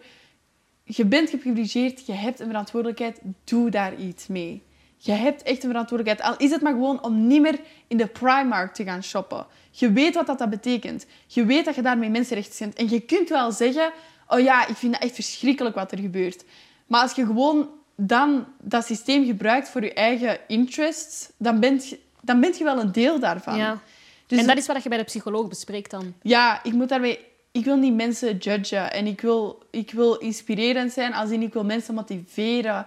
Je 0.85 1.05
bent 1.05 1.31
geprivilegeerd, 1.31 2.07
je 2.07 2.13
hebt 2.13 2.41
een 2.41 2.47
verantwoordelijkheid, 2.47 3.21
doe 3.45 3.71
daar 3.71 3.95
iets 3.97 4.27
mee. 4.27 4.63
Je 4.97 5.13
hebt 5.13 5.43
echt 5.43 5.63
een 5.63 5.71
verantwoordelijkheid. 5.71 6.31
Al 6.31 6.47
is 6.47 6.51
het 6.51 6.61
maar 6.61 6.73
gewoon 6.73 7.03
om 7.03 7.27
niet 7.27 7.41
meer 7.41 7.61
in 7.87 7.97
de 7.97 8.07
Primark 8.07 8.75
te 8.75 8.85
gaan 8.85 9.03
shoppen. 9.03 9.47
Je 9.71 9.93
weet 9.93 10.15
wat 10.15 10.27
dat, 10.27 10.39
dat 10.39 10.51
betekent. 10.51 11.07
Je 11.27 11.45
weet 11.45 11.65
dat 11.65 11.75
je 11.75 11.83
daarmee 11.83 12.11
mensenrechten 12.11 12.55
schendt. 12.55 12.77
En 12.77 12.89
je 12.89 13.01
kunt 13.01 13.29
wel 13.29 13.53
zeggen, 13.53 13.93
oh 14.29 14.41
ja, 14.41 14.67
ik 14.67 14.77
vind 14.77 14.95
het 14.95 15.03
echt 15.03 15.15
verschrikkelijk 15.15 15.75
wat 15.75 15.93
er 15.93 15.99
gebeurt. 15.99 16.45
Maar 16.87 17.03
als 17.03 17.15
je 17.15 17.27
gewoon 17.27 17.69
dan 17.97 18.47
dat 18.61 18.85
systeem 18.85 19.25
gebruikt 19.27 19.69
voor 19.69 19.83
je 19.83 19.93
eigen 19.93 20.39
interests, 20.47 21.31
dan 21.37 21.61
ben 21.61 21.75
je 21.75 21.99
dan 22.29 22.41
ben 22.41 22.55
je 22.59 22.65
wel 22.65 22.81
een 22.81 22.93
deel 22.93 23.19
daarvan. 23.19 23.57
Ja. 23.57 23.81
Dus 24.27 24.39
en 24.39 24.47
dat 24.47 24.57
is 24.57 24.67
wat 24.67 24.83
je 24.83 24.89
bij 24.89 24.99
de 24.99 25.05
psycholoog 25.05 25.49
bespreekt 25.49 25.91
dan? 25.91 26.15
Ja, 26.23 26.65
ik 26.65 26.73
moet 26.73 26.89
daarmee... 26.89 27.19
Ik 27.53 27.65
wil 27.65 27.77
niet 27.77 27.95
mensen 27.95 28.37
judgen 28.37 28.93
en 28.93 29.07
ik 29.07 29.21
wil, 29.21 29.63
ik 29.71 29.91
wil 29.91 30.15
inspirerend 30.15 30.93
zijn, 30.93 31.13
als 31.13 31.31
in 31.31 31.43
ik 31.43 31.53
wil 31.53 31.65
mensen 31.65 31.95
motiveren 31.95 32.87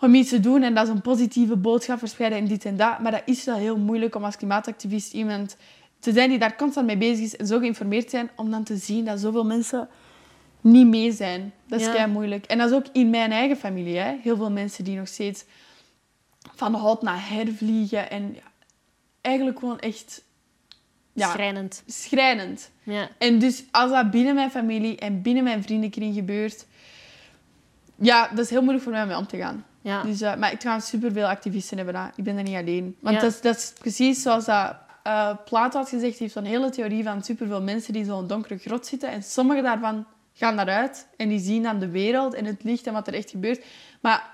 om 0.00 0.14
iets 0.14 0.28
te 0.28 0.40
doen 0.40 0.62
en 0.62 0.74
dat 0.74 0.86
is 0.86 0.92
een 0.92 1.00
positieve 1.00 1.56
boodschap 1.56 1.98
verspreiden 1.98 2.38
en 2.38 2.46
dit 2.46 2.64
en 2.64 2.76
dat. 2.76 2.98
Maar 2.98 3.10
dat 3.10 3.22
is 3.24 3.44
wel 3.44 3.56
heel 3.56 3.76
moeilijk 3.76 4.14
om 4.14 4.24
als 4.24 4.36
klimaatactivist 4.36 5.12
iemand 5.12 5.56
te 5.98 6.12
zijn 6.12 6.28
die 6.28 6.38
daar 6.38 6.56
constant 6.56 6.86
mee 6.86 6.96
bezig 6.96 7.24
is 7.24 7.36
en 7.36 7.46
zo 7.46 7.58
geïnformeerd 7.58 8.10
zijn, 8.10 8.30
om 8.36 8.50
dan 8.50 8.64
te 8.64 8.76
zien 8.76 9.04
dat 9.04 9.20
zoveel 9.20 9.44
mensen 9.44 9.88
niet 10.60 10.86
mee 10.86 11.12
zijn. 11.12 11.52
Dat 11.66 11.80
is 11.80 11.86
ja. 11.86 12.06
moeilijk. 12.06 12.46
En 12.46 12.58
dat 12.58 12.70
is 12.70 12.76
ook 12.76 12.86
in 12.92 13.10
mijn 13.10 13.32
eigen 13.32 13.56
familie. 13.56 13.98
Hè. 13.98 14.16
Heel 14.22 14.36
veel 14.36 14.50
mensen 14.50 14.84
die 14.84 14.96
nog 14.96 15.08
steeds 15.08 15.44
van 16.54 16.98
naar 17.00 17.28
hervliegen. 17.28 18.10
En 18.10 18.34
ja, 18.34 18.50
eigenlijk 19.20 19.58
gewoon 19.58 19.78
echt... 19.78 20.22
Ja, 21.12 21.30
schrijnend. 21.30 21.82
Schrijnend. 21.86 22.70
Ja. 22.82 23.08
En 23.18 23.38
dus 23.38 23.64
als 23.70 23.90
dat 23.90 24.10
binnen 24.10 24.34
mijn 24.34 24.50
familie 24.50 24.98
en 24.98 25.22
binnen 25.22 25.44
mijn 25.44 25.62
vriendenkring 25.62 26.14
gebeurt... 26.14 26.66
Ja, 27.96 28.28
dat 28.28 28.38
is 28.38 28.50
heel 28.50 28.60
moeilijk 28.60 28.84
voor 28.84 28.92
mij 28.92 29.02
om 29.02 29.08
mee 29.08 29.16
om 29.16 29.26
te 29.26 29.36
gaan. 29.36 29.64
Ja. 29.80 30.02
Dus, 30.02 30.22
uh, 30.22 30.34
maar 30.36 30.52
ik 30.52 30.58
trouwens 30.58 30.88
superveel 30.88 31.26
activisten 31.26 31.76
hebben 31.76 31.94
dat. 31.94 32.10
Ik 32.16 32.24
ben 32.24 32.36
er 32.36 32.42
niet 32.42 32.56
alleen. 32.56 32.96
Want 33.00 33.20
dat, 33.20 33.30
is, 33.30 33.40
dat 33.40 33.56
is 33.56 33.72
precies 33.78 34.22
zoals 34.22 34.44
dat 34.44 34.76
uh, 35.06 35.36
Plato 35.44 35.78
had 35.78 35.88
gezegd. 35.88 36.10
Hij 36.10 36.20
heeft 36.20 36.32
zo'n 36.32 36.44
hele 36.44 36.70
theorie 36.70 37.04
van 37.04 37.22
superveel 37.22 37.62
mensen 37.62 37.92
die 37.92 38.02
in 38.02 38.08
zo'n 38.08 38.26
donkere 38.26 38.58
grot 38.58 38.86
zitten. 38.86 39.10
En 39.10 39.22
sommige 39.22 39.62
daarvan 39.62 40.06
gaan 40.32 40.56
daaruit. 40.56 41.06
En 41.16 41.28
die 41.28 41.38
zien 41.38 41.62
dan 41.62 41.78
de 41.78 41.88
wereld 41.88 42.34
en 42.34 42.44
het 42.44 42.64
licht 42.64 42.86
en 42.86 42.92
wat 42.92 43.06
er 43.06 43.14
echt 43.14 43.30
gebeurt. 43.30 43.64
Maar 44.00 44.30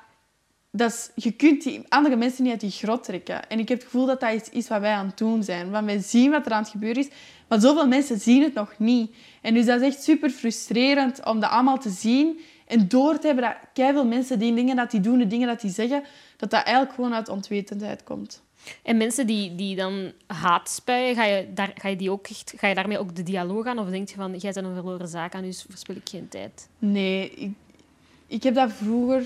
dat 0.71 0.91
is, 0.91 1.25
je 1.25 1.31
kunt 1.31 1.63
die 1.63 1.83
andere 1.89 2.17
mensen 2.17 2.43
niet 2.43 2.53
uit 2.53 2.61
die 2.61 2.71
grot 2.71 3.05
trekken. 3.05 3.49
En 3.49 3.59
ik 3.59 3.69
heb 3.69 3.79
het 3.79 3.87
gevoel 3.87 4.07
dat 4.07 4.21
dat 4.21 4.33
iets 4.33 4.51
is 4.51 4.69
wat 4.69 4.81
wij 4.81 4.93
aan 4.93 5.07
het 5.07 5.19
doen 5.19 5.43
zijn. 5.43 5.71
Want 5.71 5.85
wij 5.85 5.99
zien 5.99 6.31
wat 6.31 6.47
er 6.47 6.53
aan 6.53 6.63
het 6.63 6.71
gebeuren 6.71 7.03
is, 7.03 7.09
maar 7.49 7.61
zoveel 7.61 7.89
mensen 7.89 8.21
zien 8.21 8.43
het 8.43 8.55
nog 8.55 8.75
niet. 8.79 9.15
En 9.43 9.55
dus 9.55 9.67
dat 9.67 9.81
is 9.81 9.87
echt 9.87 10.03
super 10.03 10.31
frustrerend 10.31 11.25
om 11.25 11.41
dat 11.41 11.51
allemaal 11.51 11.79
te 11.79 11.91
zien 11.91 12.41
en 12.67 12.89
door 12.89 13.19
te 13.19 13.27
hebben 13.27 13.45
dat 13.45 13.95
veel 13.95 14.07
mensen 14.07 14.39
die 14.39 14.55
dingen 14.55 14.77
dat 14.77 14.91
die 14.91 15.01
doen, 15.01 15.19
de 15.19 15.27
dingen 15.27 15.49
dat 15.49 15.61
die 15.61 15.71
zeggen, 15.71 16.03
dat 16.37 16.51
dat 16.51 16.65
eigenlijk 16.65 16.95
gewoon 16.95 17.15
uit 17.15 17.29
onwetendheid 17.29 18.05
komt. 18.05 18.43
En 18.83 18.97
mensen 18.97 19.27
die, 19.27 19.55
die 19.55 19.77
dan 19.77 20.13
haat 20.27 20.71
spuien, 20.71 21.15
ga 21.15 21.25
je, 21.25 21.53
daar, 21.55 21.73
ga, 21.75 21.89
je 21.89 21.97
die 21.97 22.11
ook 22.11 22.27
echt, 22.27 22.53
ga 22.57 22.67
je 22.67 22.75
daarmee 22.75 22.99
ook 22.99 23.17
de 23.17 23.23
dialoog 23.23 23.67
aan? 23.67 23.79
Of 23.79 23.89
denk 23.89 24.09
je 24.09 24.15
van, 24.15 24.37
jij 24.37 24.53
bent 24.53 24.67
een 24.67 24.75
verloren 24.75 25.09
zaak 25.09 25.35
aan, 25.35 25.43
dus 25.43 25.67
verspil 25.69 25.97
ik 25.97 26.09
geen 26.09 26.29
tijd? 26.29 26.69
Nee, 26.79 27.31
ik, 27.31 27.51
ik 28.27 28.43
heb 28.43 28.55
dat 28.55 28.73
vroeger 28.73 29.25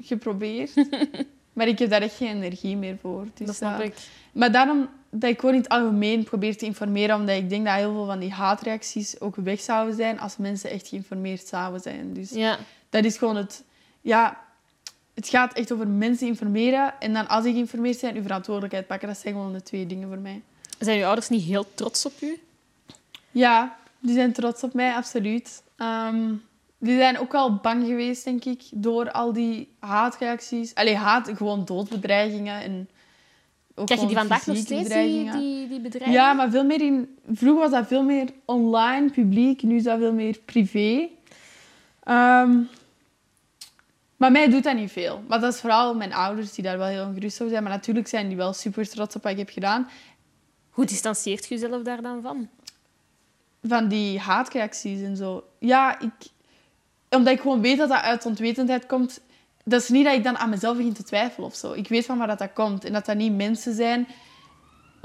geprobeerd. 0.00 0.72
maar 1.52 1.68
ik 1.68 1.78
heb 1.78 1.90
daar 1.90 2.02
echt 2.02 2.16
geen 2.16 2.36
energie 2.36 2.76
meer 2.76 2.96
voor. 3.00 3.26
Dus, 3.34 3.46
dat 3.46 3.56
snap 3.56 3.80
ik. 3.80 3.94
Maar 4.32 4.52
daarom 4.52 4.88
dat 5.10 5.30
ik 5.30 5.40
gewoon 5.40 5.54
in 5.54 5.60
het 5.60 5.70
algemeen 5.70 6.24
probeer 6.24 6.56
te 6.56 6.64
informeren, 6.64 7.16
omdat 7.16 7.36
ik 7.36 7.48
denk 7.48 7.64
dat 7.64 7.74
heel 7.74 7.92
veel 7.92 8.06
van 8.06 8.18
die 8.18 8.32
haatreacties 8.32 9.20
ook 9.20 9.36
weg 9.36 9.60
zouden 9.60 9.94
zijn 9.96 10.20
als 10.20 10.36
mensen 10.36 10.70
echt 10.70 10.88
geïnformeerd 10.88 11.46
zouden 11.46 11.80
zijn. 11.80 12.12
Dus 12.12 12.30
ja. 12.30 12.58
dat 12.90 13.04
is 13.04 13.16
gewoon 13.16 13.36
het... 13.36 13.64
Ja, 14.00 14.44
het 15.14 15.28
gaat 15.28 15.52
echt 15.52 15.72
over 15.72 15.88
mensen 15.88 16.26
informeren 16.26 17.00
en 17.00 17.12
dan 17.12 17.28
als 17.28 17.44
die 17.44 17.52
geïnformeerd 17.52 17.98
zijn, 17.98 18.16
uw 18.16 18.22
verantwoordelijkheid 18.22 18.86
pakken. 18.86 19.08
Dat 19.08 19.18
zijn 19.18 19.34
gewoon 19.34 19.52
de 19.52 19.62
twee 19.62 19.86
dingen 19.86 20.08
voor 20.08 20.18
mij. 20.18 20.42
Zijn 20.78 20.98
uw 20.98 21.04
ouders 21.04 21.28
niet 21.28 21.42
heel 21.42 21.74
trots 21.74 22.06
op 22.06 22.12
u? 22.20 22.40
Ja, 23.30 23.76
die 23.98 24.14
zijn 24.14 24.32
trots 24.32 24.62
op 24.62 24.74
mij, 24.74 24.94
absoluut. 24.94 25.62
Ehm, 25.76 26.32
die 26.78 26.98
zijn 26.98 27.18
ook 27.18 27.32
wel 27.32 27.56
bang 27.56 27.86
geweest, 27.86 28.24
denk 28.24 28.44
ik, 28.44 28.62
door 28.70 29.10
al 29.10 29.32
die 29.32 29.74
haatreacties. 29.78 30.74
Allee, 30.74 30.96
haat, 30.96 31.30
gewoon 31.34 31.64
doodbedreigingen 31.64 32.62
en... 32.62 32.88
Ook 33.78 33.86
Krijg 33.86 34.00
je 34.00 34.06
die 34.06 34.16
vandaag 34.16 34.46
nog 34.46 34.56
steeds, 34.56 34.88
die, 34.88 35.30
die, 35.30 35.68
die 35.68 35.80
bedreigingen? 35.80 36.12
Ja, 36.12 36.32
maar 36.32 36.50
veel 36.50 36.64
meer 36.64 36.80
in... 36.80 37.18
Vroeger 37.32 37.62
was 37.62 37.70
dat 37.70 37.86
veel 37.86 38.02
meer 38.02 38.28
online, 38.44 39.10
publiek. 39.10 39.62
Nu 39.62 39.76
is 39.76 39.82
dat 39.82 39.98
veel 39.98 40.12
meer 40.12 40.38
privé. 40.44 41.08
Ehm, 42.02 42.60
maar 44.16 44.32
mij 44.32 44.48
doet 44.48 44.62
dat 44.62 44.74
niet 44.74 44.92
veel. 44.92 45.22
Maar 45.28 45.40
dat 45.40 45.54
is 45.54 45.60
vooral 45.60 45.94
mijn 45.94 46.14
ouders 46.14 46.52
die 46.52 46.64
daar 46.64 46.78
wel 46.78 46.86
heel 46.86 47.06
ongerust 47.06 47.40
over 47.40 47.52
zijn. 47.52 47.62
Maar 47.62 47.72
natuurlijk 47.72 48.08
zijn 48.08 48.28
die 48.28 48.36
wel 48.36 48.52
super 48.52 48.88
trots 48.88 49.16
op 49.16 49.22
wat 49.22 49.32
ik 49.32 49.38
heb 49.38 49.50
gedaan. 49.50 49.88
Hoe 50.70 50.84
distancieert 50.84 51.46
je 51.46 51.54
jezelf 51.54 51.82
daar 51.82 52.02
dan 52.02 52.22
van? 52.22 52.48
Van 53.62 53.88
die 53.88 54.18
haatreacties 54.18 55.00
en 55.00 55.16
zo. 55.16 55.44
Ja, 55.58 56.00
ik, 56.00 56.12
omdat 57.10 57.32
ik 57.32 57.40
gewoon 57.40 57.60
weet 57.60 57.78
dat 57.78 57.88
dat 57.88 58.00
uit 58.00 58.26
ontwetendheid 58.26 58.86
komt. 58.86 59.20
Dat 59.64 59.82
is 59.82 59.88
niet 59.88 60.04
dat 60.04 60.14
ik 60.14 60.24
dan 60.24 60.38
aan 60.38 60.50
mezelf 60.50 60.76
begin 60.76 60.92
te 60.92 61.02
twijfelen 61.02 61.48
of 61.48 61.54
zo. 61.54 61.72
Ik 61.72 61.88
weet 61.88 62.06
van 62.06 62.18
waar 62.18 62.26
dat, 62.26 62.38
dat 62.38 62.52
komt. 62.52 62.84
En 62.84 62.92
dat 62.92 63.06
dat 63.06 63.16
niet 63.16 63.36
mensen 63.36 63.74
zijn 63.74 64.06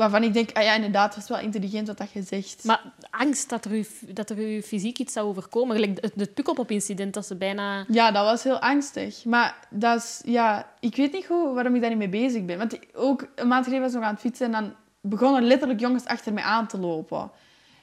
waarvan 0.02 0.24
ik 0.24 0.34
denk, 0.34 0.52
ah 0.52 0.64
ja, 0.64 0.76
inderdaad, 0.76 1.14
dat 1.14 1.24
is 1.24 1.30
wel 1.30 1.40
intelligent 1.40 1.88
wat 1.88 1.98
dat 1.98 2.12
je 2.12 2.22
zegt. 2.22 2.64
Maar 2.64 2.94
angst 3.10 3.50
dat 3.50 3.66
er 3.66 3.72
u, 3.72 3.86
dat 4.08 4.30
er 4.30 4.38
u 4.38 4.62
fysiek 4.62 5.00
iets 5.00 5.14
zou 5.14 5.28
overkomen. 5.28 5.76
Gelijk 5.76 6.02
het, 6.02 6.14
het 6.16 6.34
Pukkelpop-incident, 6.34 7.14
dat 7.14 7.26
ze 7.26 7.36
bijna... 7.36 7.86
Ja, 7.88 8.12
dat 8.12 8.26
was 8.26 8.44
heel 8.44 8.60
angstig. 8.60 9.26
Maar 9.26 9.68
dat 9.70 9.98
is, 9.98 10.22
ja, 10.24 10.72
ik 10.80 10.96
weet 10.96 11.12
niet 11.12 11.26
goed 11.26 11.54
waarom 11.54 11.76
ik 11.76 11.82
daar 11.82 11.90
niet 11.90 12.00
mee 12.00 12.10
bezig 12.10 12.46
ben. 12.46 12.58
Want 12.58 12.80
ook 12.94 13.28
een 13.36 13.48
maand 13.48 13.64
geleden 13.64 13.84
was 13.84 13.94
ik 13.94 14.00
nog 14.00 14.08
aan 14.08 14.14
het 14.14 14.24
fietsen 14.24 14.46
en 14.46 14.52
dan 14.52 14.74
begonnen 15.02 15.44
letterlijk 15.44 15.80
jongens 15.80 16.06
achter 16.06 16.34
mij 16.34 16.44
aan 16.44 16.68
te 16.68 16.80
lopen. 16.80 17.32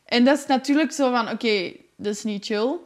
En 0.04 0.24
dat 0.24 0.38
is 0.38 0.46
natuurlijk 0.46 0.92
zo 0.92 1.10
van, 1.10 1.30
oké, 1.30 1.72
dat 1.96 2.14
is 2.14 2.24
niet 2.24 2.44
chill. 2.44 2.76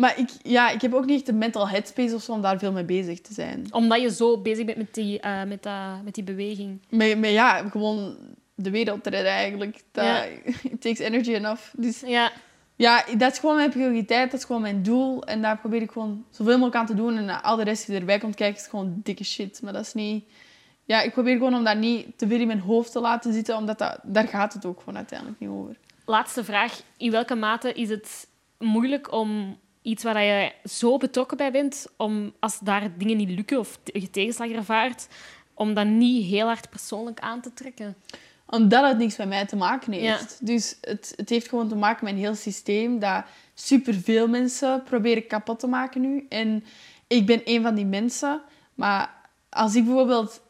Maar 0.00 0.18
ik, 0.18 0.30
ja, 0.42 0.70
ik 0.70 0.80
heb 0.80 0.94
ook 0.94 1.04
niet 1.04 1.16
echt 1.16 1.26
de 1.26 1.32
mental 1.32 1.68
headspace 1.68 2.14
of 2.14 2.22
zo 2.22 2.32
om 2.32 2.42
daar 2.42 2.58
veel 2.58 2.72
mee 2.72 2.84
bezig 2.84 3.20
te 3.20 3.32
zijn. 3.32 3.66
Omdat 3.70 4.00
je 4.00 4.14
zo 4.14 4.38
bezig 4.38 4.64
bent 4.64 4.78
met 4.78 4.94
die, 4.94 5.20
uh, 5.24 5.42
met, 5.42 5.62
dat, 5.62 6.02
met 6.04 6.14
die 6.14 6.24
beweging. 6.24 6.80
Met, 6.88 7.18
met, 7.18 7.30
ja, 7.30 7.68
gewoon 7.68 8.16
de 8.54 8.70
wereld 8.70 9.02
te 9.02 9.10
redden 9.10 9.32
eigenlijk. 9.32 9.82
Dat, 9.92 10.04
ja. 10.04 10.24
It 10.72 10.80
takes 10.80 10.98
energy 10.98 11.34
enough. 11.34 11.62
Dus 11.76 12.00
ja. 12.06 12.32
ja, 12.76 13.04
dat 13.16 13.32
is 13.32 13.38
gewoon 13.38 13.56
mijn 13.56 13.70
prioriteit. 13.70 14.30
Dat 14.30 14.40
is 14.40 14.46
gewoon 14.46 14.62
mijn 14.62 14.82
doel. 14.82 15.24
En 15.24 15.42
daar 15.42 15.58
probeer 15.58 15.82
ik 15.82 15.90
gewoon 15.90 16.24
zoveel 16.30 16.52
mogelijk 16.52 16.76
aan 16.76 16.86
te 16.86 16.94
doen. 16.94 17.16
En 17.16 17.42
al 17.42 17.56
de 17.56 17.64
rest 17.64 17.86
die 17.86 17.98
erbij 17.98 18.18
komt 18.18 18.34
kijken 18.34 18.60
is 18.60 18.68
gewoon 18.68 19.00
dikke 19.02 19.24
shit. 19.24 19.62
Maar 19.62 19.72
dat 19.72 19.84
is 19.84 19.94
niet... 19.94 20.24
Ja, 20.84 21.00
ik 21.00 21.12
probeer 21.12 21.36
gewoon 21.36 21.54
om 21.54 21.64
dat 21.64 21.76
niet 21.76 22.18
te 22.18 22.26
veel 22.26 22.40
in 22.40 22.46
mijn 22.46 22.60
hoofd 22.60 22.92
te 22.92 23.00
laten 23.00 23.32
zitten. 23.32 23.56
Omdat 23.56 23.78
dat, 23.78 23.98
daar 24.02 24.28
gaat 24.28 24.52
het 24.52 24.64
ook 24.64 24.78
gewoon 24.78 24.96
uiteindelijk 24.96 25.40
niet 25.40 25.50
over. 25.50 25.76
Laatste 26.04 26.44
vraag. 26.44 26.80
In 26.96 27.10
welke 27.10 27.34
mate 27.34 27.72
is 27.72 27.88
het 27.88 28.28
moeilijk 28.58 29.12
om 29.12 29.58
iets 29.82 30.02
waar 30.02 30.22
je 30.22 30.52
zo 30.64 30.96
betrokken 30.96 31.36
bij 31.36 31.52
bent, 31.52 31.86
om 31.96 32.32
als 32.38 32.58
daar 32.58 32.98
dingen 32.98 33.16
niet 33.16 33.30
lukken 33.30 33.58
of 33.58 33.78
je 33.84 34.10
tegenslag 34.10 34.50
ervaart, 34.50 35.08
om 35.54 35.74
dat 35.74 35.86
niet 35.86 36.26
heel 36.26 36.46
hard 36.46 36.70
persoonlijk 36.70 37.20
aan 37.20 37.40
te 37.40 37.52
trekken? 37.52 37.96
Omdat 38.46 38.88
het 38.88 38.98
niks 38.98 39.16
met 39.16 39.28
mij 39.28 39.46
te 39.46 39.56
maken 39.56 39.92
heeft. 39.92 40.46
Dus 40.46 40.76
het, 40.80 41.12
het 41.16 41.28
heeft 41.28 41.48
gewoon 41.48 41.68
te 41.68 41.76
maken 41.76 42.04
met 42.04 42.14
een 42.14 42.20
heel 42.20 42.34
systeem 42.34 42.98
dat 42.98 43.24
superveel 43.54 44.28
mensen 44.28 44.82
proberen 44.82 45.26
kapot 45.26 45.58
te 45.58 45.66
maken 45.66 46.00
nu. 46.00 46.26
En 46.28 46.64
ik 47.06 47.26
ben 47.26 47.40
een 47.44 47.62
van 47.62 47.74
die 47.74 47.86
mensen. 47.86 48.40
Maar 48.74 49.14
als 49.48 49.74
ik 49.74 49.84
bijvoorbeeld... 49.84 50.40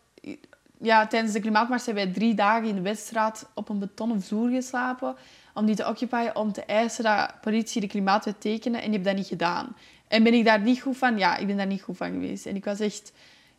Ja, 0.82 1.06
tijdens 1.06 1.32
de 1.32 1.40
klimaatmars 1.40 1.86
hebben 1.86 2.04
wij 2.04 2.12
drie 2.12 2.34
dagen 2.34 2.68
in 2.68 2.74
de 2.74 2.80
Weststraat 2.80 3.48
op 3.54 3.68
een 3.68 3.78
betonnen 3.78 4.22
vloer 4.22 4.48
geslapen 4.48 5.16
om 5.60 5.66
die 5.66 5.74
te 5.74 5.88
occupyen, 5.88 6.36
om 6.36 6.52
te 6.52 6.64
eisen 6.64 7.04
dat 7.04 7.40
politie 7.40 7.80
de 7.80 7.86
klimaatwet 7.86 8.40
tekenen. 8.40 8.80
En 8.80 8.90
die 8.90 8.94
hebben 8.94 9.08
dat 9.12 9.22
niet 9.22 9.30
gedaan. 9.30 9.76
En 10.08 10.22
ben 10.22 10.34
ik 10.34 10.44
daar 10.44 10.60
niet 10.60 10.80
goed 10.80 10.96
van? 10.96 11.18
Ja, 11.18 11.36
ik 11.36 11.46
ben 11.46 11.56
daar 11.56 11.66
niet 11.66 11.82
goed 11.82 11.96
van 11.96 12.10
geweest. 12.10 12.46
En 12.46 12.56
ik 12.56 12.64
was 12.64 12.80
echt... 12.80 13.12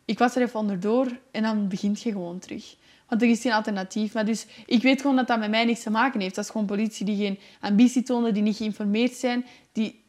Ik 0.04 0.18
was 0.18 0.36
er 0.36 0.42
even 0.42 0.60
onderdoor 0.60 1.18
en 1.30 1.42
dan 1.42 1.68
begint 1.68 2.02
je 2.02 2.12
gewoon 2.12 2.38
terug. 2.38 2.76
Want 3.08 3.22
er 3.22 3.28
is 3.28 3.40
geen 3.40 3.52
alternatief. 3.52 4.14
Maar 4.14 4.24
dus 4.24 4.46
ik 4.66 4.82
weet 4.82 5.00
gewoon 5.00 5.16
dat 5.16 5.26
dat 5.26 5.38
met 5.38 5.50
mij 5.50 5.64
niks 5.64 5.82
te 5.82 5.90
maken 5.90 6.20
heeft. 6.20 6.34
Dat 6.34 6.44
is 6.44 6.50
gewoon 6.50 6.66
politie 6.66 7.06
die 7.06 7.16
geen 7.16 7.38
ambitie 7.60 8.02
tonen, 8.02 8.34
die 8.34 8.42
niet 8.42 8.56
geïnformeerd 8.56 9.12
zijn, 9.12 9.46
die 9.72 10.04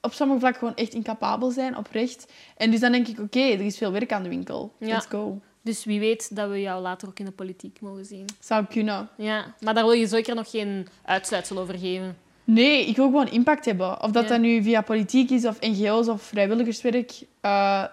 op 0.00 0.12
sommige 0.12 0.40
vlakken 0.40 0.60
gewoon 0.60 0.76
echt 0.76 0.94
incapabel 0.94 1.50
zijn, 1.50 1.76
oprecht. 1.76 2.32
En 2.56 2.70
dus 2.70 2.80
dan 2.80 2.92
denk 2.92 3.08
ik, 3.08 3.18
oké, 3.18 3.40
er 3.40 3.60
is 3.60 3.78
veel 3.78 3.92
werk 3.92 4.12
aan 4.12 4.22
de 4.22 4.28
winkel. 4.28 4.74
Let's 4.78 5.06
go. 5.06 5.40
Dus 5.62 5.84
wie 5.84 6.00
weet 6.00 6.36
dat 6.36 6.50
we 6.50 6.60
jou 6.60 6.82
later 6.82 7.08
ook 7.08 7.18
in 7.18 7.24
de 7.24 7.30
politiek 7.30 7.80
mogen 7.80 8.04
zien. 8.04 8.26
Zou 8.40 8.64
kunnen. 8.64 9.08
Ja, 9.16 9.54
maar 9.60 9.74
daar 9.74 9.84
wil 9.84 9.92
je 9.92 10.06
zeker 10.06 10.34
nog 10.34 10.50
geen 10.50 10.88
uitsluitsel 11.04 11.58
over 11.58 11.78
geven. 11.78 12.16
Nee, 12.44 12.86
ik 12.86 12.96
wil 12.96 13.04
gewoon 13.04 13.28
impact 13.28 13.64
hebben. 13.64 14.02
Of 14.02 14.10
dat 14.10 14.28
dat 14.28 14.40
nu 14.40 14.62
via 14.62 14.80
politiek 14.80 15.30
is, 15.30 15.44
of 15.44 15.60
NGO's, 15.60 16.08
of 16.08 16.22
vrijwilligerswerk. 16.22 17.12
Uh, 17.42 17.84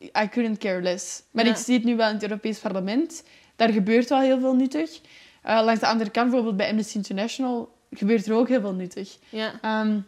I 0.00 0.28
couldn't 0.28 0.58
care 0.58 0.82
less. 0.82 1.22
Maar 1.30 1.46
ik 1.46 1.56
zie 1.56 1.74
het 1.74 1.84
nu 1.84 1.96
wel 1.96 2.08
in 2.08 2.14
het 2.14 2.22
Europees 2.22 2.58
Parlement. 2.58 3.24
Daar 3.56 3.68
gebeurt 3.68 4.08
wel 4.08 4.20
heel 4.20 4.40
veel 4.40 4.54
nuttig. 4.54 5.00
Uh, 5.46 5.60
langs 5.64 5.80
de 5.80 5.86
andere 5.86 6.10
kant, 6.10 6.26
bijvoorbeeld 6.26 6.56
bij 6.56 6.68
Amnesty 6.68 6.96
International, 6.96 7.74
gebeurt 7.90 8.26
er 8.26 8.34
ook 8.34 8.48
heel 8.48 8.60
veel 8.60 8.74
nuttig. 8.74 9.16
Ja. 9.28 9.80
Um, 9.80 10.06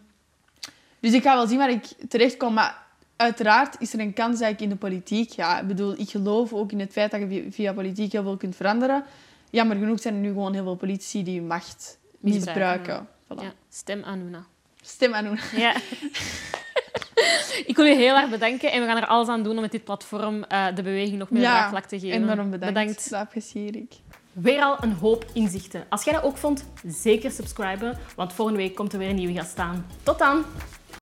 dus 1.00 1.12
ik 1.12 1.22
ga 1.22 1.36
wel 1.36 1.46
zien 1.46 1.58
waar 1.58 1.70
ik 1.70 1.84
terecht 2.08 2.36
kom. 2.36 2.54
Maar 2.54 2.85
uiteraard 3.16 3.76
is 3.78 3.92
er 3.92 4.00
een 4.00 4.12
kans 4.12 4.38
dat 4.38 4.50
ik 4.50 4.60
in 4.60 4.68
de 4.68 4.76
politiek... 4.76 5.30
Ja, 5.30 5.60
ik 5.60 5.66
bedoel, 5.66 5.94
ik 5.98 6.08
geloof 6.08 6.52
ook 6.52 6.72
in 6.72 6.80
het 6.80 6.92
feit 6.92 7.10
dat 7.10 7.20
je 7.20 7.46
via 7.50 7.72
politiek 7.72 8.12
heel 8.12 8.22
veel 8.22 8.36
kunt 8.36 8.56
veranderen. 8.56 9.04
Jammer 9.50 9.76
genoeg 9.76 10.00
zijn 10.00 10.14
er 10.14 10.20
nu 10.20 10.28
gewoon 10.28 10.52
heel 10.52 10.62
veel 10.62 10.74
politici 10.74 11.22
die 11.22 11.42
macht 11.42 11.98
misbruiken. 12.18 13.06
Voilà. 13.24 13.42
Ja, 13.42 13.52
stem 13.68 14.02
Anuna. 14.04 14.44
Stem 14.82 15.14
Anuna. 15.14 15.40
Ja. 15.56 15.74
ik 17.66 17.76
wil 17.76 17.84
je 17.84 17.94
heel 17.94 18.16
erg 18.16 18.30
bedanken 18.30 18.72
en 18.72 18.80
we 18.80 18.86
gaan 18.86 18.96
er 18.96 19.06
alles 19.06 19.28
aan 19.28 19.42
doen 19.42 19.54
om 19.54 19.60
met 19.60 19.72
dit 19.72 19.84
platform 19.84 20.44
uh, 20.52 20.66
de 20.74 20.82
beweging 20.82 21.18
nog 21.18 21.30
meer 21.30 21.42
ja, 21.42 21.50
draagvlak 21.50 21.84
te 21.84 21.98
geven. 21.98 22.16
enorm 22.16 22.50
bedankt. 22.50 22.74
bedankt. 22.74 23.10
Dat 23.10 23.20
apprecieer 23.20 23.76
ik. 23.76 23.92
Weer 24.32 24.62
al 24.62 24.76
een 24.80 24.92
hoop 24.92 25.24
inzichten. 25.32 25.84
Als 25.88 26.04
jij 26.04 26.12
dat 26.12 26.22
ook 26.22 26.36
vond, 26.36 26.64
zeker 26.86 27.30
subscriben, 27.30 27.98
want 28.16 28.32
volgende 28.32 28.60
week 28.60 28.74
komt 28.74 28.92
er 28.92 28.98
weer 28.98 29.08
een 29.08 29.14
nieuwe 29.14 29.34
gast 29.34 29.50
staan. 29.50 29.86
Tot 30.02 30.18
dan! 30.18 30.44